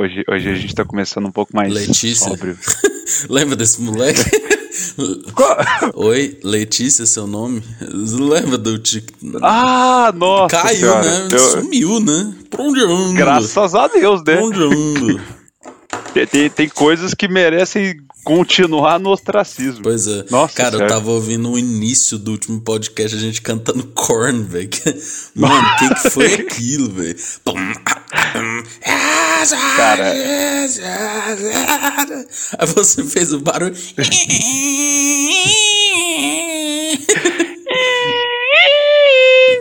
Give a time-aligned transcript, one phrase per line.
[0.00, 2.26] Hoje, hoje a gente tá começando um pouco mais Letícia.
[2.30, 2.56] sóbrio.
[3.28, 4.22] Lembra desse moleque?
[5.94, 7.62] Oi, Letícia, seu nome?
[7.82, 9.10] Lembra do Tic...
[9.42, 11.02] Ah, nossa Caiu, senhora.
[11.02, 11.28] né?
[11.30, 12.32] Eu- Sumiu, né?
[12.48, 13.12] Pra onde anda?
[13.12, 14.36] graças a Deus, né?
[14.36, 15.22] Pra onde anda?
[16.14, 19.82] Tem, tem, tem coisas que merecem continuar no ostracismo.
[19.82, 20.24] Pois é.
[20.30, 20.94] Nossa Cara, eu senhora.
[20.94, 24.70] tava ouvindo o início do último podcast, a gente cantando corn, velho.
[25.36, 27.16] Mano, o que, que foi aquilo, velho?
[29.76, 30.10] Cara.
[32.58, 33.74] Aí você fez o barulho.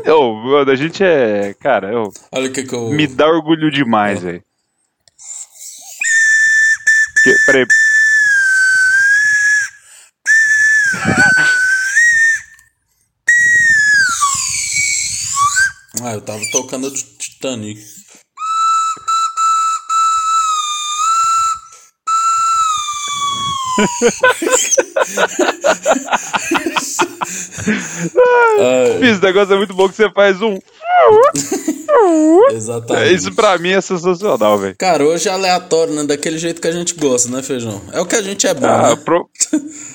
[0.08, 1.54] Ô, mano, a gente é.
[1.54, 2.90] Cara, eu, Olha o que que eu.
[2.90, 4.44] me dá orgulho demais, velho.
[7.24, 7.66] Que- Peraí.
[16.02, 17.82] Ah, eu tava tocando a do Titanic.
[29.02, 30.58] Esse negócio é muito bom que você faz um.
[32.52, 33.14] Exatamente.
[33.14, 34.76] Isso pra mim é sensacional, velho.
[34.78, 36.04] Cara, hoje é aleatório, né?
[36.04, 37.82] Daquele jeito que a gente gosta, né, Feijão?
[37.92, 38.96] É o que a gente é bom, Ah, né?
[39.04, 39.30] pro-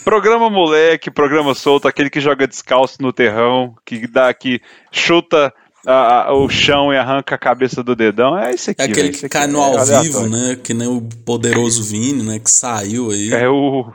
[0.04, 5.52] programa moleque, programa solto, aquele que joga descalço no terrão, que dá que chuta
[5.86, 8.36] a- a- o chão e arranca a cabeça do dedão.
[8.38, 8.82] É esse aqui.
[8.82, 10.02] É aquele velho, que esse cai no é ao aleatório.
[10.12, 10.56] vivo, né?
[10.62, 12.38] Que nem o poderoso Vini, né?
[12.38, 13.32] Que saiu aí.
[13.32, 13.92] É o.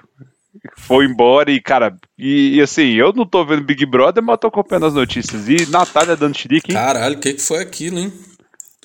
[0.77, 4.37] Foi embora e, cara, e, e assim, eu não tô vendo Big Brother, mas eu
[4.39, 5.47] tô acompanhando as notícias.
[5.47, 6.77] E Natália dando chilique, hein?
[6.77, 8.11] Caralho, o que, que foi aquilo, hein?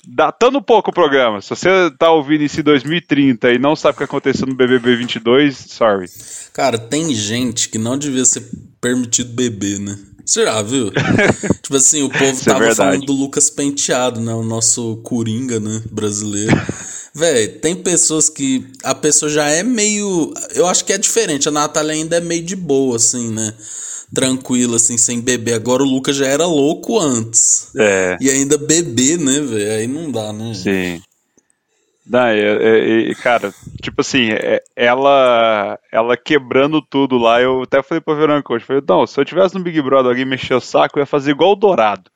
[0.07, 1.41] datando um pouco o programa.
[1.41, 4.95] Se você tá ouvindo isso em 2030 e não sabe o que aconteceu no BBB
[4.97, 6.05] 22, sorry.
[6.53, 8.47] Cara, tem gente que não devia ser
[8.79, 9.97] permitido beber, né?
[10.25, 10.91] Você já viu?
[11.61, 12.75] tipo assim, o povo Isso é tava verdade.
[12.77, 14.33] falando do Lucas Penteado, né?
[14.33, 15.81] O nosso coringa, né?
[15.91, 16.51] Brasileiro.
[17.13, 18.65] Véi, tem pessoas que.
[18.83, 20.33] A pessoa já é meio.
[20.53, 21.47] Eu acho que é diferente.
[21.47, 23.53] A Natália ainda é meio de boa, assim, né?
[24.13, 25.53] Tranquila, assim, sem beber.
[25.53, 27.67] Agora o Lucas já era louco antes.
[27.77, 29.71] É, E ainda beber, né, velho?
[29.71, 30.53] Aí não dá, né?
[30.53, 30.63] gente?
[30.63, 31.01] sim.
[32.07, 33.51] Não, é, é- cara,
[33.81, 38.83] tipo assim, é- ela ela quebrando tudo lá, eu até falei pra Verônica hoje, falei,
[38.87, 41.53] não, se eu tivesse no Big Brother alguém mexer o saco, eu ia fazer igual
[41.53, 42.11] o Dourado.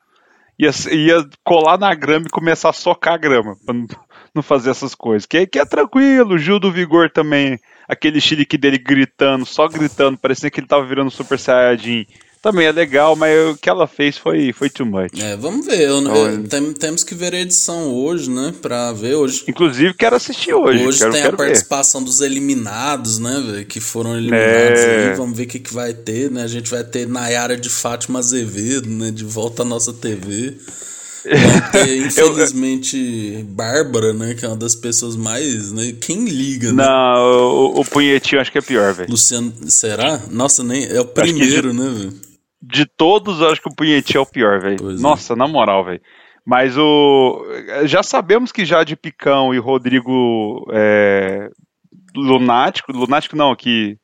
[0.59, 3.87] Ia, ia colar na grama e começar a socar a grama, pra não,
[4.35, 5.25] não fazer essas coisas.
[5.25, 7.57] Que, que é tranquilo, Gil do Vigor também,
[7.87, 12.05] aquele chilique dele gritando, só gritando, parecendo que ele tava virando Super Saiyajin.
[12.41, 15.11] Também é legal, mas o que ela fez foi, foi too much.
[15.21, 15.81] É, vamos ver.
[15.81, 16.43] Eu- eu- Olha.
[16.47, 18.53] tem- temos que ver a edição hoje, né?
[18.61, 19.43] Pra ver hoje.
[19.45, 20.85] Inclusive, quero assistir hoje.
[20.87, 21.45] Hoje quero, tem quero a ver.
[21.47, 23.65] participação dos eliminados, né, velho?
[23.65, 25.09] Que foram eliminados É.
[25.09, 25.17] aí.
[25.17, 26.43] Vamos ver o que, que vai ter, né?
[26.43, 29.11] A gente vai ter Nayara de Fátima Azevedo, né?
[29.11, 30.53] De volta à nossa TV.
[31.25, 34.33] Vai ter, infelizmente, Bárbara, né?
[34.33, 35.73] Que é uma das pessoas mais.
[35.73, 35.93] Né?
[35.99, 36.85] Quem liga, né?
[36.85, 39.11] Não, o, o punhetinho acho que é pior, velho.
[39.11, 39.53] Luciano.
[39.67, 40.21] Será?
[40.31, 40.85] Nossa, nem.
[40.85, 42.28] É o primeiro, né, velho?
[42.61, 44.91] De todos, eu acho que o punhetinho é o pior, velho.
[44.91, 44.93] É.
[44.99, 46.01] Nossa, na moral, velho.
[46.45, 47.45] Mas o.
[47.85, 51.49] Já sabemos que já de Picão e Rodrigo é,
[52.15, 52.91] Lunático.
[52.91, 53.97] Lunático não, que.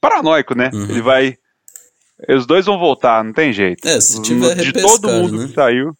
[0.00, 0.70] Paranoico, né?
[0.72, 0.84] Uhum.
[0.84, 1.36] Ele vai.
[2.28, 3.86] Os dois vão voltar, não tem jeito.
[3.86, 5.46] É, se tiver De todo mundo né?
[5.46, 5.96] que saiu.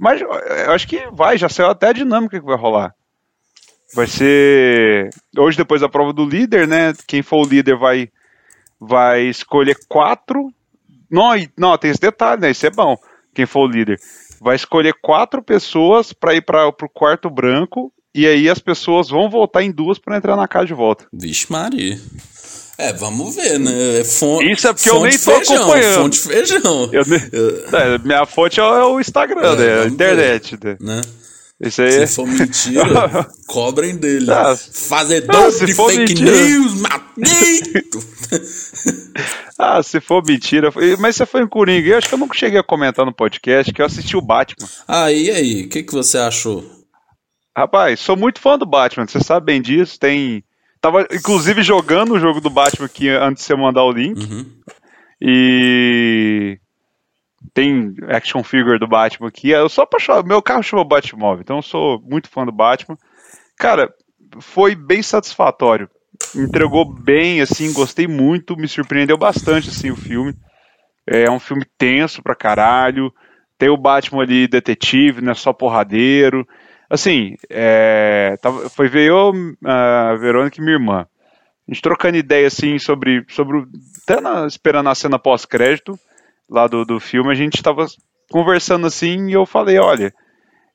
[0.00, 2.94] Mas eu acho que vai, já saiu até a dinâmica que vai rolar.
[3.94, 5.10] Vai ser.
[5.38, 6.92] Hoje, depois da prova do líder, né?
[7.06, 8.08] Quem for o líder vai,
[8.80, 10.48] vai escolher quatro.
[11.10, 12.50] Não, não, tem esse detalhe, né?
[12.50, 12.96] Isso é bom.
[13.34, 13.98] Quem for o líder.
[14.40, 17.92] Vai escolher quatro pessoas para ir para o quarto branco.
[18.14, 21.06] E aí as pessoas vão votar em duas para entrar na casa de volta.
[21.12, 21.98] Vixe, Maria.
[22.78, 24.00] É, vamos ver, né?
[24.00, 26.02] É fon- Isso é porque eu fonte nem tô feijão, acompanhando.
[26.02, 26.90] Fonte feijão.
[26.92, 27.16] Eu ne-
[27.72, 29.82] É, minha fonte é o Instagram, É, né?
[29.82, 30.58] A internet.
[30.62, 30.76] Né?
[30.80, 31.00] né?
[31.64, 32.06] Isso aí.
[32.06, 34.30] Se for mentira, cobrem dele.
[34.30, 36.30] Ah, Fazedor se de fake mentira.
[36.30, 38.14] news, maldito!
[39.56, 40.70] Ah, se for mentira.
[40.98, 41.88] Mas você foi em Coringa.
[41.88, 44.68] Eu acho que eu nunca cheguei a comentar no podcast que eu assisti o Batman.
[44.88, 45.62] ah, e aí?
[45.64, 46.68] O que, que você achou?
[47.56, 49.96] Rapaz, sou muito fã do Batman, você sabe bem disso.
[49.98, 50.42] Tem.
[50.80, 54.18] Tava, inclusive, jogando o jogo do Batman aqui antes de você mandar o link.
[54.24, 54.44] Uhum.
[55.22, 56.58] E.
[57.54, 59.50] Tem action figure do Batman aqui.
[59.50, 60.26] Eu sou apaixonado.
[60.26, 62.98] Meu carro chama Batmóvel, então eu sou muito fã do Batman.
[63.56, 63.94] Cara,
[64.40, 65.88] foi bem satisfatório.
[66.34, 70.34] Entregou bem, assim, gostei muito, me surpreendeu bastante, assim, o filme.
[71.06, 73.12] É um filme tenso pra caralho.
[73.56, 76.46] Tem o Batman ali, detetive, não é só porradeiro.
[76.90, 79.32] Assim, é, tava- foi ver eu,
[79.64, 81.06] a Verônica e minha irmã.
[81.68, 83.24] A gente trocando ideia, assim, sobre.
[83.28, 83.64] sobre
[84.02, 85.98] até na- esperando a cena pós-crédito
[86.48, 87.86] lá do, do filme, a gente tava
[88.30, 90.12] conversando assim e eu falei: olha,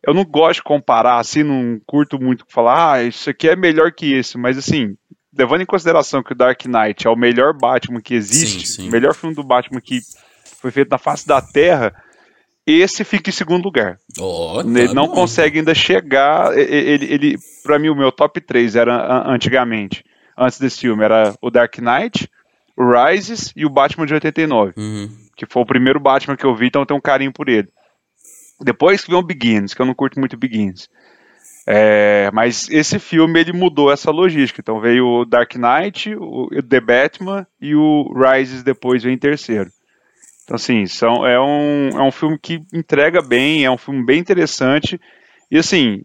[0.05, 3.91] eu não gosto de comparar, assim, não curto muito falar, ah, isso aqui é melhor
[3.91, 4.95] que esse, mas assim,
[5.37, 9.13] levando em consideração que o Dark Knight é o melhor Batman que existe, o melhor
[9.13, 9.99] filme do Batman que
[10.59, 11.93] foi feito na face da Terra,
[12.65, 13.97] esse fica em segundo lugar.
[14.19, 15.13] Oh, tá ele não bom.
[15.13, 16.55] consegue ainda chegar.
[16.57, 20.03] Ele, ele, para mim, o meu top 3 era antigamente,
[20.37, 22.29] antes desse filme, era o Dark Knight,
[22.77, 24.73] o Rises e o Batman de 89.
[24.77, 25.09] Uhum.
[25.39, 27.69] Que foi o primeiro Batman que eu vi, então eu tenho um carinho por ele.
[28.59, 30.89] Depois que veio o Begins, que eu não curto muito Begins.
[31.65, 34.59] É, mas esse filme ele mudou essa logística.
[34.59, 39.69] Então veio o Dark Knight, o The Batman e o Rises depois veio em terceiro.
[40.43, 44.19] Então, assim, são, é, um, é um filme que entrega bem, é um filme bem
[44.19, 44.99] interessante.
[45.49, 46.01] E, assim,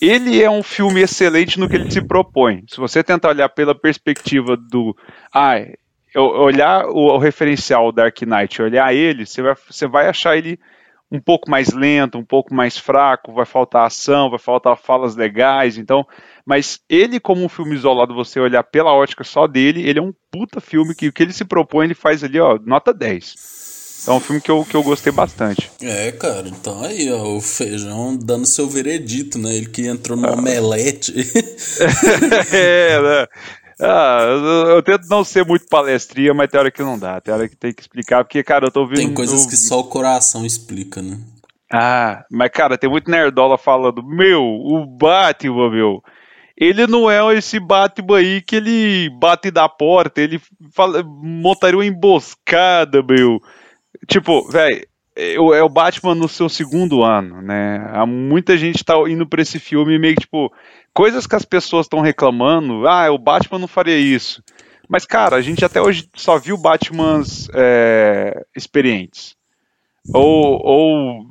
[0.00, 2.62] ele é um filme excelente no que ele se propõe.
[2.68, 4.96] Se você tentar olhar pela perspectiva do.
[5.34, 5.54] Ah,
[6.16, 10.58] olhar o, o referencial Dark Knight, olhar ele, você vai, você vai achar ele
[11.10, 15.76] um pouco mais lento, um pouco mais fraco, vai faltar ação, vai faltar falas legais,
[15.76, 16.06] então,
[16.46, 20.14] mas ele como um filme isolado, você olhar pela ótica só dele, ele é um
[20.30, 23.60] puta filme que o que ele se propõe, ele faz ali, ó, nota 10.
[24.06, 25.70] É um filme que eu, que eu gostei bastante.
[25.82, 29.54] É, cara, então aí, ó, o Feijão dando seu veredito, né?
[29.54, 30.32] Ele que entrou no ah.
[30.32, 31.12] omelete.
[32.50, 33.26] é, né?
[33.80, 37.20] Ah, eu, eu, tento não ser muito palestrinha, mas tem hora que não dá.
[37.20, 38.98] Tem hora que tem que explicar, porque, cara, eu tô ouvindo.
[38.98, 41.18] Tem coisas que só o coração explica, né?
[41.72, 46.02] Ah, mas, cara, tem muito nerdola falando, meu, o Batman, meu.
[46.56, 50.38] Ele não é esse Batman aí que ele bate da porta, ele
[50.74, 53.40] fala, montaria uma emboscada, meu.
[54.06, 54.86] Tipo, velho,
[55.16, 57.88] é, é o Batman no seu segundo ano, né?
[57.92, 60.52] Há muita gente tá indo pra esse filme meio que, tipo,
[60.94, 64.42] coisas que as pessoas estão reclamando, ah, o Batman não faria isso.
[64.88, 69.36] Mas, cara, a gente até hoje só viu Batmans é, experientes.
[70.12, 71.26] Ou, ou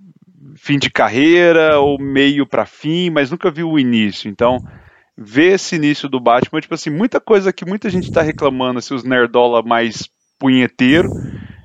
[0.55, 4.29] fim de carreira, ou meio para fim, mas nunca viu o início.
[4.29, 4.63] Então,
[5.17, 8.93] ver esse início do Batman, tipo assim, muita coisa que muita gente tá reclamando, assim,
[8.93, 10.09] os nerdola mais
[10.39, 11.11] punheteiro,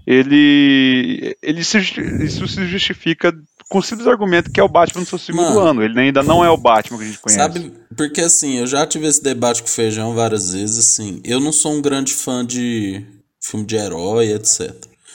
[0.05, 1.79] ele, ele se,
[2.21, 3.33] isso se justifica
[3.69, 5.83] com o simples argumento que é o Batman no seu segundo Mano, ano.
[5.83, 7.41] Ele ainda não é o Batman que a gente conhece.
[7.41, 11.41] Sabe, porque assim, eu já tive esse debate com o Feijão várias vezes, assim, eu
[11.41, 13.05] não sou um grande fã de
[13.41, 14.73] filme de herói, etc.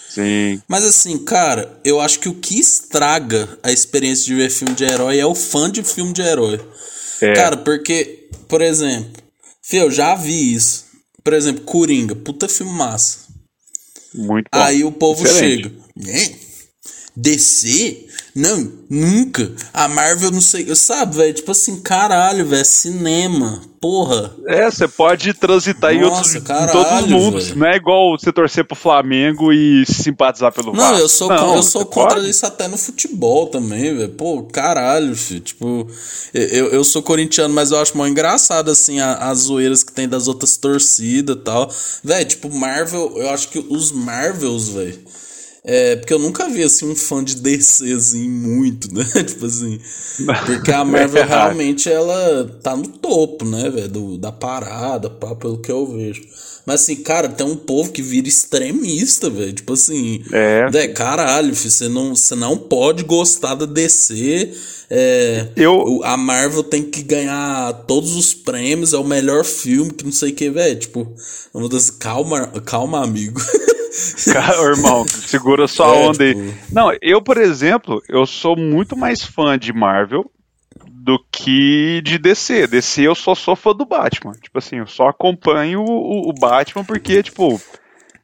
[0.10, 0.62] Sim.
[0.68, 4.84] Mas assim, cara, eu acho que o que estraga a experiência de ver filme de
[4.84, 6.60] herói é o fã de filme de herói.
[7.22, 7.34] É.
[7.34, 9.22] Cara, porque, por exemplo,
[9.72, 10.86] eu já vi isso.
[11.24, 13.20] Por exemplo, Coringa, puta filme massa.
[14.16, 14.60] Muito bom.
[14.60, 15.64] Aí o povo Excelente.
[15.64, 15.72] chega.
[15.96, 16.36] Né?
[17.16, 18.08] DC?
[18.40, 19.52] Não, nunca.
[19.74, 20.74] A Marvel não sei.
[20.74, 21.34] Sabe, velho?
[21.34, 22.64] Tipo assim, caralho, velho.
[22.64, 23.62] Cinema.
[23.82, 24.34] Porra.
[24.46, 26.44] É, você pode transitar Nossa, em outros.
[26.44, 27.56] Caralho, em todo mundo.
[27.56, 31.00] Não é igual você torcer pro Flamengo e se simpatizar pelo Não, Vasco.
[31.00, 32.30] eu sou, não, eu sou contra pode?
[32.30, 34.10] isso até no futebol também, velho.
[34.10, 35.40] Pô, caralho, filho.
[35.42, 35.88] Tipo,
[36.34, 40.28] eu, eu sou corintiano, mas eu acho mó engraçado, assim, as zoeiras que tem das
[40.28, 41.70] outras torcidas e tal.
[42.04, 45.00] Velho, tipo, Marvel, eu acho que os Marvels, velho
[45.72, 49.06] é, porque eu nunca vi assim um fã de DC assim muito, né?
[49.24, 49.80] tipo assim.
[50.48, 55.72] Porque a Marvel realmente ela tá no topo, né, velho, da parada, pá, pelo que
[55.72, 56.24] eu vejo.
[56.66, 59.54] Mas assim, cara, tem um povo que vira extremista, velho.
[59.54, 64.52] Tipo assim, é, é caralho, filho, você não, você não pode gostar da DC.
[64.90, 66.02] É, eu...
[66.04, 70.32] A Marvel tem que ganhar todos os prêmios, é o melhor filme, que não sei
[70.32, 70.80] o que, velho.
[70.80, 71.14] Tipo,
[72.00, 73.40] calma, calma, amigo.
[74.32, 76.36] Cara, irmão, segura sua é, onda aí.
[76.36, 76.74] Tipo...
[76.74, 80.30] Não, eu, por exemplo, eu sou muito mais fã de Marvel
[80.86, 82.68] do que de DC.
[82.68, 84.34] DC eu só sou fã do Batman.
[84.34, 87.60] Tipo assim, eu só acompanho o, o Batman porque, tipo,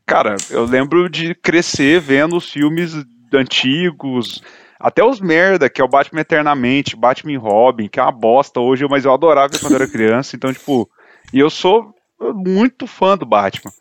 [0.06, 2.94] cara, eu lembro de crescer vendo os filmes
[3.34, 4.42] antigos,
[4.80, 8.60] até os merda, que é o Batman Eternamente, Batman e Robin, que é uma bosta
[8.60, 10.36] hoje, mas eu adorava quando era criança.
[10.36, 10.90] Então, tipo,
[11.34, 11.94] e eu sou
[12.36, 13.72] muito fã do Batman.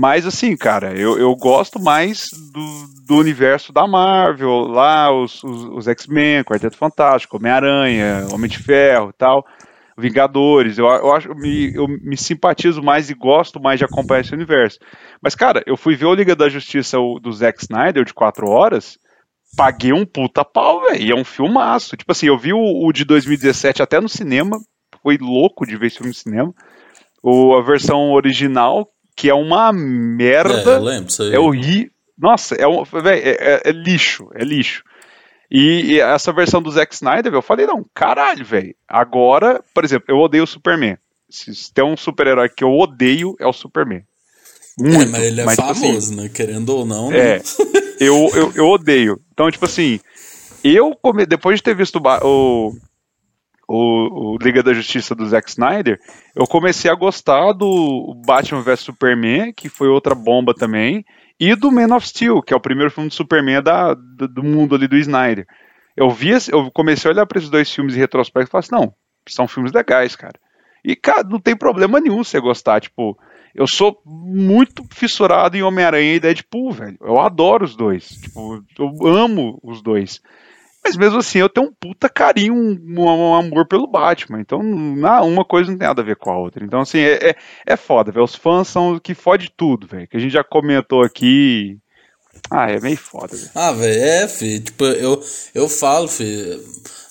[0.00, 5.64] Mas assim, cara, eu, eu gosto mais do, do universo da Marvel, lá, os, os,
[5.64, 9.44] os X-Men, Quarteto Fantástico, Homem-Aranha, Homem de Ferro tal,
[9.98, 10.78] Vingadores.
[10.78, 14.78] Eu, eu, acho, me, eu me simpatizo mais e gosto mais de acompanhar esse universo.
[15.20, 18.96] Mas, cara, eu fui ver o Liga da Justiça do Zack Snyder de 4 horas,
[19.54, 21.02] paguei um puta pau, velho.
[21.02, 21.94] E é um filmaço.
[21.94, 24.58] Tipo assim, eu vi o, o de 2017 até no cinema,
[25.02, 26.54] foi louco de ver esse filme no cinema.
[27.22, 28.88] O, a versão original,
[29.20, 30.72] que é uma merda.
[30.72, 31.90] É, eu lembro, É horrível.
[32.18, 34.82] Nossa, é, um, véio, é, é, é, lixo, é lixo.
[35.50, 38.74] E, e, essa versão do Zack Snyder, eu falei, não, caralho, velho.
[38.88, 40.96] Agora, por exemplo, eu odeio o Superman.
[41.28, 44.02] Se tem um super-herói que eu odeio, é o Superman.
[44.78, 46.28] Muito, é, mas ele é mas, famoso, tipo assim, né?
[46.30, 47.12] Querendo ou não.
[47.12, 47.36] É.
[47.36, 47.42] Né?
[48.00, 49.20] eu, eu, eu odeio.
[49.32, 50.00] Então, tipo assim,
[50.64, 52.74] Eu, come, depois de ter visto o,
[53.72, 56.00] o, o, Liga da Justiça do Zack Snyder,
[56.34, 61.04] eu comecei a gostar do Batman vs Superman, que foi outra bomba também,
[61.38, 64.42] e do Man of Steel, que é o primeiro filme de Superman da, do, do
[64.42, 65.46] mundo ali do Snyder.
[65.96, 68.74] Eu vi, eu comecei a olhar para esses dois filmes em retrospecto e falei assim,
[68.74, 68.92] não,
[69.28, 70.38] são filmes legais, cara.
[70.84, 73.16] E, cara, não tem problema nenhum você gostar, tipo,
[73.54, 76.96] eu sou muito fissurado em Homem-Aranha e Deadpool, velho.
[77.00, 78.08] Eu adoro os dois.
[78.08, 80.20] Tipo, eu amo os dois.
[80.82, 84.40] Mas mesmo assim, eu tenho um puta carinho, um, um amor pelo Batman.
[84.40, 86.64] Então, não, uma coisa não tem nada a ver com a outra.
[86.64, 88.24] Então, assim, é, é, é foda, velho.
[88.24, 90.08] Os fãs são o que fode tudo, velho.
[90.08, 91.78] Que a gente já comentou aqui.
[92.50, 93.50] Ah, é meio foda, velho.
[93.54, 94.60] Ah, velho, é, fi.
[94.60, 95.22] Tipo, eu,
[95.54, 96.58] eu falo, fi.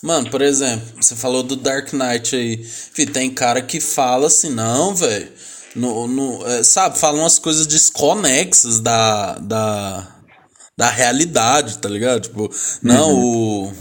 [0.01, 2.57] Mano, por exemplo, você falou do Dark Knight aí.
[2.63, 5.29] Fi, tem cara que fala assim, não, velho
[5.75, 10.07] no, no, é, sabe, falam umas coisas desconexas da, da,
[10.79, 12.21] da realidade, tá ligado?
[12.21, 12.49] Tipo,
[12.81, 13.65] não, uhum.
[13.65, 13.73] o.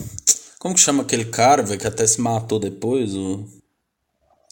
[0.59, 3.15] Como que chama aquele cara, velho, que até se matou depois?
[3.15, 3.47] O,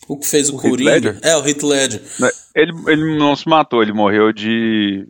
[0.06, 1.18] o que fez o, o Coringa?
[1.22, 2.00] É, o Heath Ledger.
[2.54, 5.08] Ele, ele não se matou, ele morreu de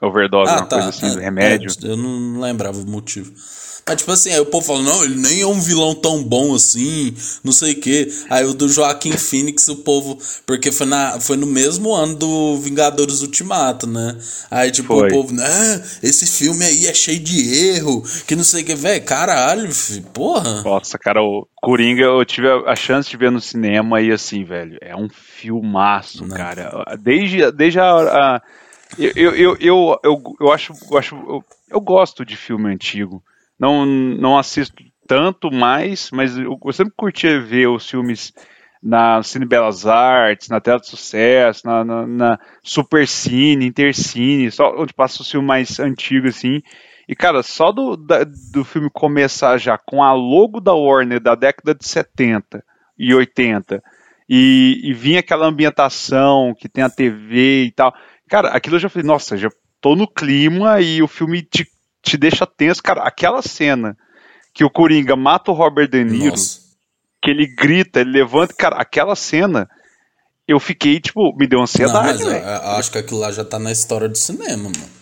[0.00, 1.68] overdose, ah, uma tá, coisa assim, é, remédio.
[1.82, 3.32] É, eu não lembrava o motivo.
[3.88, 6.56] Mas, tipo assim, aí o povo fala, não, ele nem é um vilão tão bom
[6.56, 7.14] assim,
[7.44, 8.08] não sei o quê.
[8.28, 10.18] Aí o do Joaquim Phoenix, o povo.
[10.44, 14.18] Porque foi, na, foi no mesmo ano do Vingadores Ultimato, né?
[14.50, 15.08] Aí, tipo, foi.
[15.08, 15.44] o povo, né?
[16.02, 19.04] Esse filme aí é cheio de erro, que não sei o que, velho.
[19.04, 20.62] Caralho, filho, porra.
[20.62, 24.78] Nossa, cara, o Coringa eu tive a chance de ver no cinema e assim, velho,
[24.80, 26.36] é um filmaço, não.
[26.36, 26.84] cara.
[26.98, 27.92] Desde, desde a.
[27.92, 28.42] a
[28.98, 30.72] eu, eu, eu, eu, eu, eu acho.
[30.90, 33.22] Eu, acho eu, eu gosto de filme antigo
[33.58, 38.32] não, não assisto tanto mais, mas eu, eu sempre curtia ver os filmes
[38.82, 44.74] na Cine Belas Artes, na Tela de Sucesso, na, na, na Super Cine, Intercine, só
[44.76, 46.62] onde passa o filme mais antigo assim.
[47.08, 51.34] E, cara, só do, da, do filme começar já com a logo da Warner da
[51.34, 52.64] década de 70
[52.98, 53.82] e 80,
[54.28, 57.94] e, e vinha aquela ambientação que tem a TV e tal.
[58.28, 59.48] Cara, aquilo eu já falei, nossa, já
[59.80, 61.64] tô no clima e o filme te
[62.06, 63.02] te deixa tenso, cara.
[63.02, 63.96] Aquela cena
[64.54, 66.60] que o Coringa mata o Robert De Niro, Nossa.
[67.22, 69.68] que ele grita, ele levanta, cara, aquela cena,
[70.48, 72.24] eu fiquei, tipo, me deu ansiedade.
[72.24, 74.96] Não, eu, acho que aquilo lá já tá na história do cinema, mano.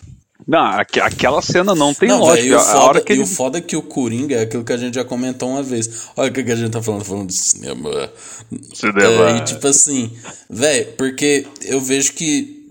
[0.47, 2.43] Não, aqu aquela cena não tem não, lógica.
[2.43, 3.21] Véio, o, foda, a hora que ele...
[3.23, 6.09] o foda é que o Coringa é aquilo que a gente já comentou uma vez.
[6.15, 7.89] Olha o que, a gente tá falando, falando de cinema.
[8.73, 9.31] Cinema.
[9.31, 10.11] É, e tipo assim,
[10.49, 12.69] velho, porque eu vejo que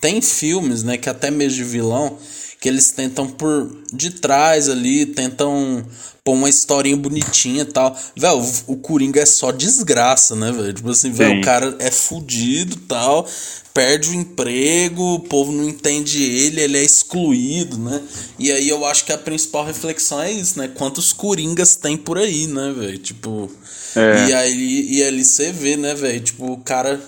[0.00, 2.18] tem filmes, né, que até mesmo de vilão,
[2.60, 5.82] que eles tentam por de trás ali, tentam
[6.22, 7.96] pôr uma historinha bonitinha e tal.
[8.14, 10.74] Velho, o, Coringa é só desgraça, né, velho?
[10.74, 13.26] Tipo assim, velho, o cara é fudido tal,
[13.72, 18.02] perde o emprego, o povo não entende ele, ele é excluído, né?
[18.38, 20.68] E aí eu acho que a principal reflexão é isso, né?
[20.68, 22.98] Quantos Coringas tem por aí, né, velho?
[22.98, 23.50] Tipo.
[23.96, 24.28] É.
[24.28, 26.20] E aí e ali você vê, né, velho?
[26.20, 27.00] Tipo, o cara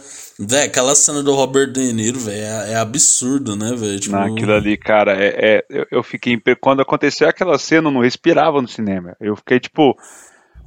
[0.48, 4.00] Véi, aquela cena do Robert De Niro, velho, é, é, absurdo, né, velho?
[4.00, 4.16] Tipo...
[4.16, 6.40] Aquilo ali, cara, é, é eu, eu, fiquei.
[6.60, 9.16] Quando aconteceu aquela cena, eu não respirava no cinema.
[9.20, 9.96] Eu fiquei, tipo,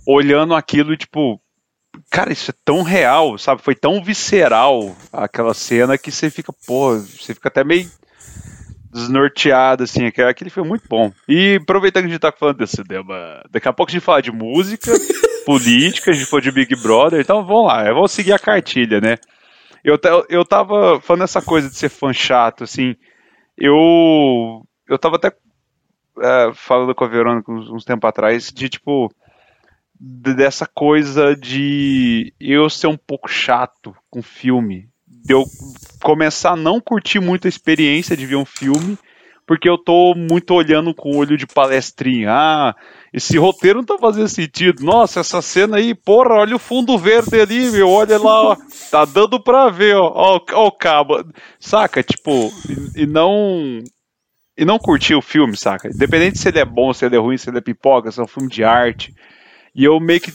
[0.07, 1.41] olhando aquilo e, tipo,
[2.09, 3.61] cara, isso é tão real, sabe?
[3.61, 7.89] Foi tão visceral aquela cena que você fica, pô, você fica até meio
[8.93, 10.05] desnorteado, assim.
[10.05, 11.11] Aquele foi muito bom.
[11.27, 14.21] E aproveitando que a gente tá falando desse tema, daqui a pouco a gente fala
[14.21, 14.93] de música,
[15.45, 19.17] política, a gente for de Big Brother, então vamos lá, vamos seguir a cartilha, né?
[19.85, 19.99] Eu,
[20.29, 22.95] eu tava falando essa coisa de ser fã chato, assim.
[23.55, 24.65] Eu.
[24.89, 25.31] Eu tava até
[26.19, 29.13] é, falando com a Verônica uns, uns tempos atrás de tipo.
[29.97, 34.89] Dessa coisa de eu ser um pouco chato com filme.
[35.07, 35.45] De eu
[36.01, 38.97] começar a não curtir muito a experiência de ver um filme
[39.45, 42.31] porque eu tô muito olhando com o olho de palestrinha.
[42.31, 42.75] Ah,
[43.15, 44.83] esse roteiro não tá fazendo sentido.
[44.83, 48.57] Nossa, essa cena aí, porra, olha o fundo verde ali, meu, olha lá, ó,
[48.91, 51.23] tá dando pra ver, ó, ó, ó o cabo.
[51.57, 53.81] Saca, tipo, e, e não
[54.57, 55.87] e não curtir o filme, saca?
[55.87, 58.23] Independente se ele é bom, se ele é ruim, se ele é pipoca, se é
[58.23, 59.15] um filme de arte.
[59.73, 60.33] E eu meio que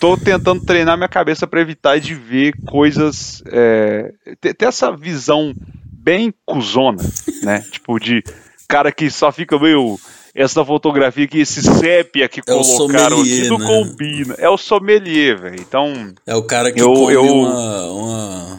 [0.00, 3.42] tô tentando treinar minha cabeça para evitar de ver coisas.
[3.48, 5.54] É, ter, ter essa visão
[5.92, 7.02] bem cuzona,
[7.42, 7.60] né?
[7.70, 8.22] tipo, de
[8.66, 9.98] cara que só fica meio.
[10.34, 13.66] Essa fotografia aqui, esse sépia que é colocaram aqui, não né?
[13.66, 14.34] combina.
[14.38, 15.60] É o sommelier, velho.
[15.60, 16.14] Então.
[16.26, 17.22] É o cara que eu, come eu...
[17.22, 18.58] uma,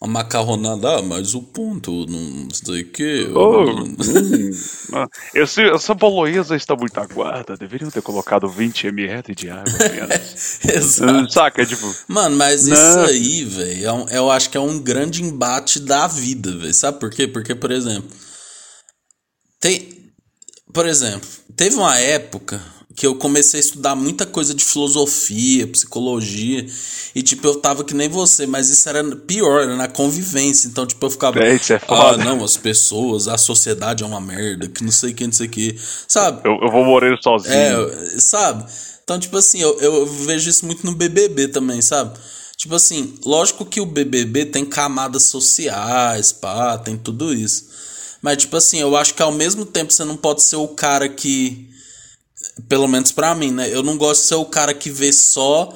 [0.00, 3.28] uma macarronada, ah, mas o ponto, não sei o que.
[3.34, 9.64] Oh, hum, esse, essa bolonhesa está muito aguada, deveriam ter colocado 20 ml de água
[10.74, 11.32] Exato.
[11.32, 11.94] Saca, tipo.
[12.08, 12.74] Mano, mas não.
[12.74, 16.72] isso aí, velho, é um, eu acho que é um grande embate da vida, velho.
[16.72, 17.26] Sabe por quê?
[17.26, 18.08] Porque, por exemplo,
[19.60, 20.03] tem.
[20.74, 22.60] Por exemplo, teve uma época
[22.96, 26.66] que eu comecei a estudar muita coisa de filosofia, psicologia,
[27.14, 30.84] e tipo, eu tava que nem você, mas isso era pior, era na convivência, então
[30.84, 32.22] tipo, eu ficava, é, isso é foda.
[32.22, 35.46] ah, não, as pessoas, a sociedade é uma merda, que não sei quem, não sei
[35.46, 35.76] o que,
[36.06, 36.48] sabe?
[36.48, 37.54] Eu, eu vou morrer sozinho.
[37.54, 38.64] É, sabe?
[39.02, 42.18] Então, tipo assim, eu, eu vejo isso muito no BBB também, sabe?
[42.56, 47.73] Tipo assim, lógico que o BBB tem camadas sociais, pá, tem tudo isso.
[48.24, 51.10] Mas, tipo assim, eu acho que ao mesmo tempo você não pode ser o cara
[51.10, 51.68] que
[52.70, 53.68] pelo menos para mim, né?
[53.70, 55.70] Eu não gosto de ser o cara que vê só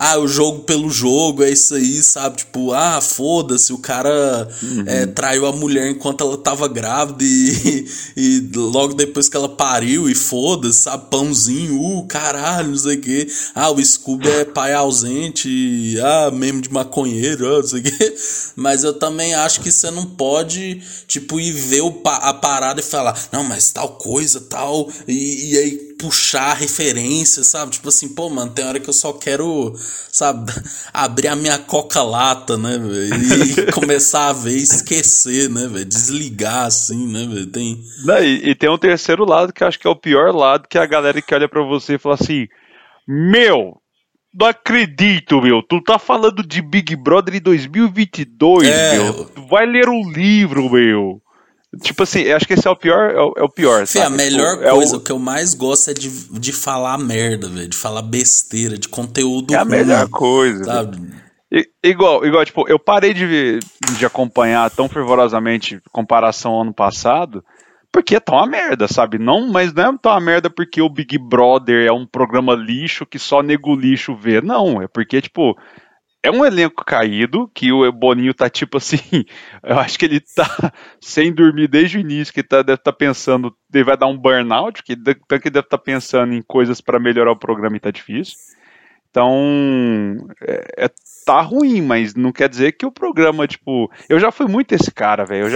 [0.00, 2.36] ah, o jogo pelo jogo, é isso aí, sabe?
[2.36, 4.84] Tipo, ah, foda-se, o cara uhum.
[4.86, 7.84] é, traiu a mulher enquanto ela tava grávida e,
[8.16, 11.10] e logo depois que ela pariu, e foda-se, sabe?
[11.10, 13.28] Pãozinho, uh, caralho, não sei o quê.
[13.52, 18.14] Ah, o Scooby é pai ausente, ah, mesmo de maconheiro, ah, não sei o quê.
[18.54, 22.84] Mas eu também acho que você não pode, tipo, ir ver o, a parada e
[22.84, 27.72] falar, não, mas tal coisa, tal, e, e aí puxar referência, sabe?
[27.72, 29.74] Tipo assim, pô, mano, tem hora que eu só quero,
[30.12, 30.52] sabe,
[30.94, 33.66] abrir a minha coca-lata, né, velho?
[33.66, 35.84] E começar a ver esquecer, né, velho?
[35.84, 37.46] Desligar, assim, né, velho?
[37.46, 37.82] Tem...
[38.04, 40.68] Não, e, e, tem um terceiro lado que eu acho que é o pior lado,
[40.68, 42.46] que é a galera que olha para você e fala assim:
[43.06, 43.80] Meu,
[44.32, 45.62] não acredito, meu.
[45.62, 49.24] Tu tá falando de Big Brother em 2022, é, meu.
[49.24, 51.20] Tu vai ler um livro, meu.
[51.82, 53.86] Tipo assim, eu acho que esse é o pior, é o, é o pior.
[53.86, 55.00] Fê, a melhor tipo, coisa, é o...
[55.00, 55.04] o...
[55.04, 57.68] que eu mais gosto é de, de falar merda, velho.
[57.68, 59.52] De falar besteira, de conteúdo.
[59.52, 60.64] É a ruim, melhor coisa.
[60.64, 60.98] Sabe?
[61.52, 63.58] I, igual, igual, tipo, eu parei de,
[63.98, 67.44] de acompanhar tão fervorosamente comparação ao ano passado,
[67.92, 69.18] porque é tão uma merda, sabe?
[69.18, 73.04] Não, mas não é tão uma merda porque o Big Brother é um programa lixo
[73.04, 74.40] que só nego lixo vê.
[74.40, 75.54] Não, é porque, tipo,
[76.28, 78.98] é um elenco caído, que o Boninho tá tipo assim,
[79.64, 82.96] eu acho que ele tá sem dormir desde o início, que tá, deve estar tá
[82.96, 87.00] pensando, ele vai dar um burnout, que, que deve estar tá pensando em coisas para
[87.00, 88.36] melhorar o programa e tá difícil.
[89.10, 90.90] Então, é, é,
[91.24, 94.92] tá ruim, mas não quer dizer que o programa, tipo, eu já fui muito esse
[94.92, 95.48] cara, velho,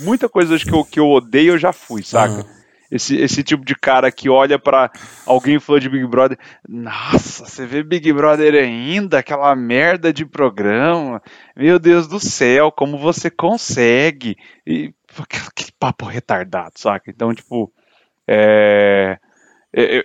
[0.00, 2.34] muita coisa que eu, que eu odeio eu já fui, saca?
[2.34, 2.57] Uhum
[2.90, 4.90] esse, esse tipo de cara que olha para
[5.26, 11.22] alguém falando de Big Brother, nossa, você vê Big Brother ainda, aquela merda de programa,
[11.56, 14.36] meu Deus do céu, como você consegue?
[14.66, 14.92] E
[15.54, 17.10] que papo retardado, saca?
[17.10, 17.72] Então, tipo,
[18.26, 19.18] é,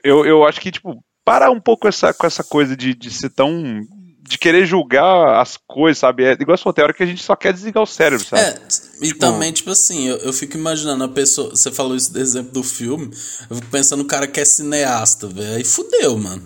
[0.04, 3.30] eu, eu acho que, tipo, para um pouco essa, com essa coisa de, de ser
[3.30, 3.82] tão
[4.26, 6.24] de querer julgar as coisas, sabe?
[6.24, 8.42] É igual a hora que a gente só quer desligar o cérebro, sabe?
[8.42, 8.58] É,
[9.02, 9.20] e tipo...
[9.20, 11.50] também, tipo assim, eu, eu fico imaginando a pessoa.
[11.50, 13.12] Você falou isso do exemplo do filme,
[13.50, 15.58] eu fico pensando no cara que é cineasta, velho.
[15.58, 16.42] Aí fudeu, mano.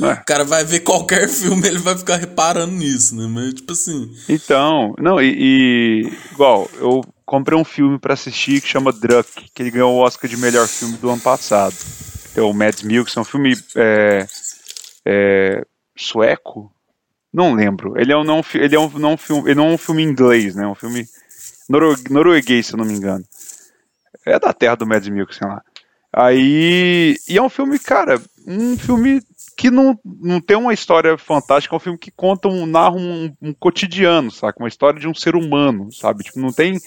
[0.00, 0.12] É.
[0.12, 3.26] O cara vai ver qualquer filme, ele vai ficar reparando nisso, né?
[3.28, 4.14] Mas, tipo assim.
[4.28, 9.62] Então, não, e, e igual, eu comprei um filme para assistir que chama Druck, que
[9.62, 11.74] ele ganhou o Oscar de melhor filme do ano passado.
[12.36, 14.26] É o Mads Mikkelsen, é um filme é,
[15.04, 16.70] é, sueco,
[17.36, 17.98] não lembro.
[18.00, 20.54] Ele é um não, ele é um não filme, ele não é um filme inglês,
[20.54, 20.66] né?
[20.66, 21.06] Um filme
[22.08, 23.24] norueguês, se eu não me engano.
[24.24, 25.62] É da terra do Mads Mikkelsen lá.
[26.12, 29.20] Aí, e é um filme, cara, um filme
[29.56, 33.30] que não, não tem uma história fantástica, é um filme que conta um narra um,
[33.42, 34.58] um cotidiano, saca?
[34.58, 36.24] Uma história de um ser humano, sabe?
[36.24, 36.78] Tipo, não tem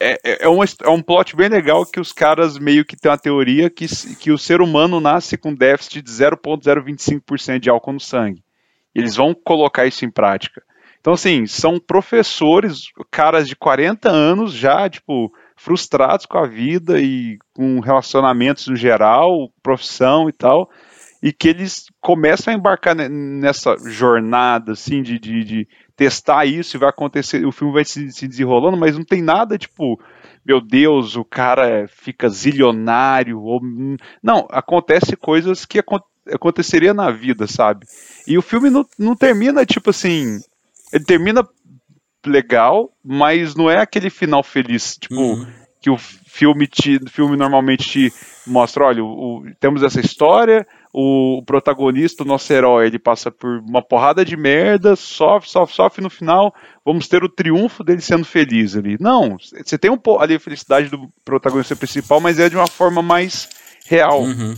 [0.00, 3.10] é, é, é, um, é um plot bem legal que os caras meio que tem
[3.10, 8.00] uma teoria que, que o ser humano nasce com déficit de 0,025% de álcool no
[8.00, 8.43] sangue.
[8.94, 10.62] Eles vão colocar isso em prática.
[11.00, 17.36] Então, assim, são professores, caras de 40 anos já, tipo, frustrados com a vida e
[17.52, 20.70] com relacionamentos no geral, profissão e tal,
[21.22, 26.80] e que eles começam a embarcar nessa jornada, assim, de, de, de testar isso e
[26.80, 30.00] vai acontecer, o filme vai se, se desenrolando, mas não tem nada, tipo,
[30.44, 33.60] meu Deus, o cara fica zilionário, ou...
[34.22, 35.78] não, acontece coisas que
[36.32, 37.86] aconteceria na vida, sabe?
[38.26, 40.38] E o filme não, não termina, tipo assim.
[40.92, 41.46] Ele termina
[42.26, 45.46] legal, mas não é aquele final feliz, tipo, uhum.
[45.80, 48.12] que o filme, te, filme normalmente te
[48.46, 53.58] mostra, olha, o, o, temos essa história, o, protagonista, o nosso herói, ele passa por
[53.58, 58.24] uma porrada de merda, sofre, sofre, sofre, no final vamos ter o triunfo dele sendo
[58.24, 58.96] feliz ali.
[59.00, 63.02] Não, você tem um ali a felicidade do protagonista principal, mas é de uma forma
[63.02, 63.48] mais
[63.86, 64.22] real.
[64.22, 64.54] Uhum.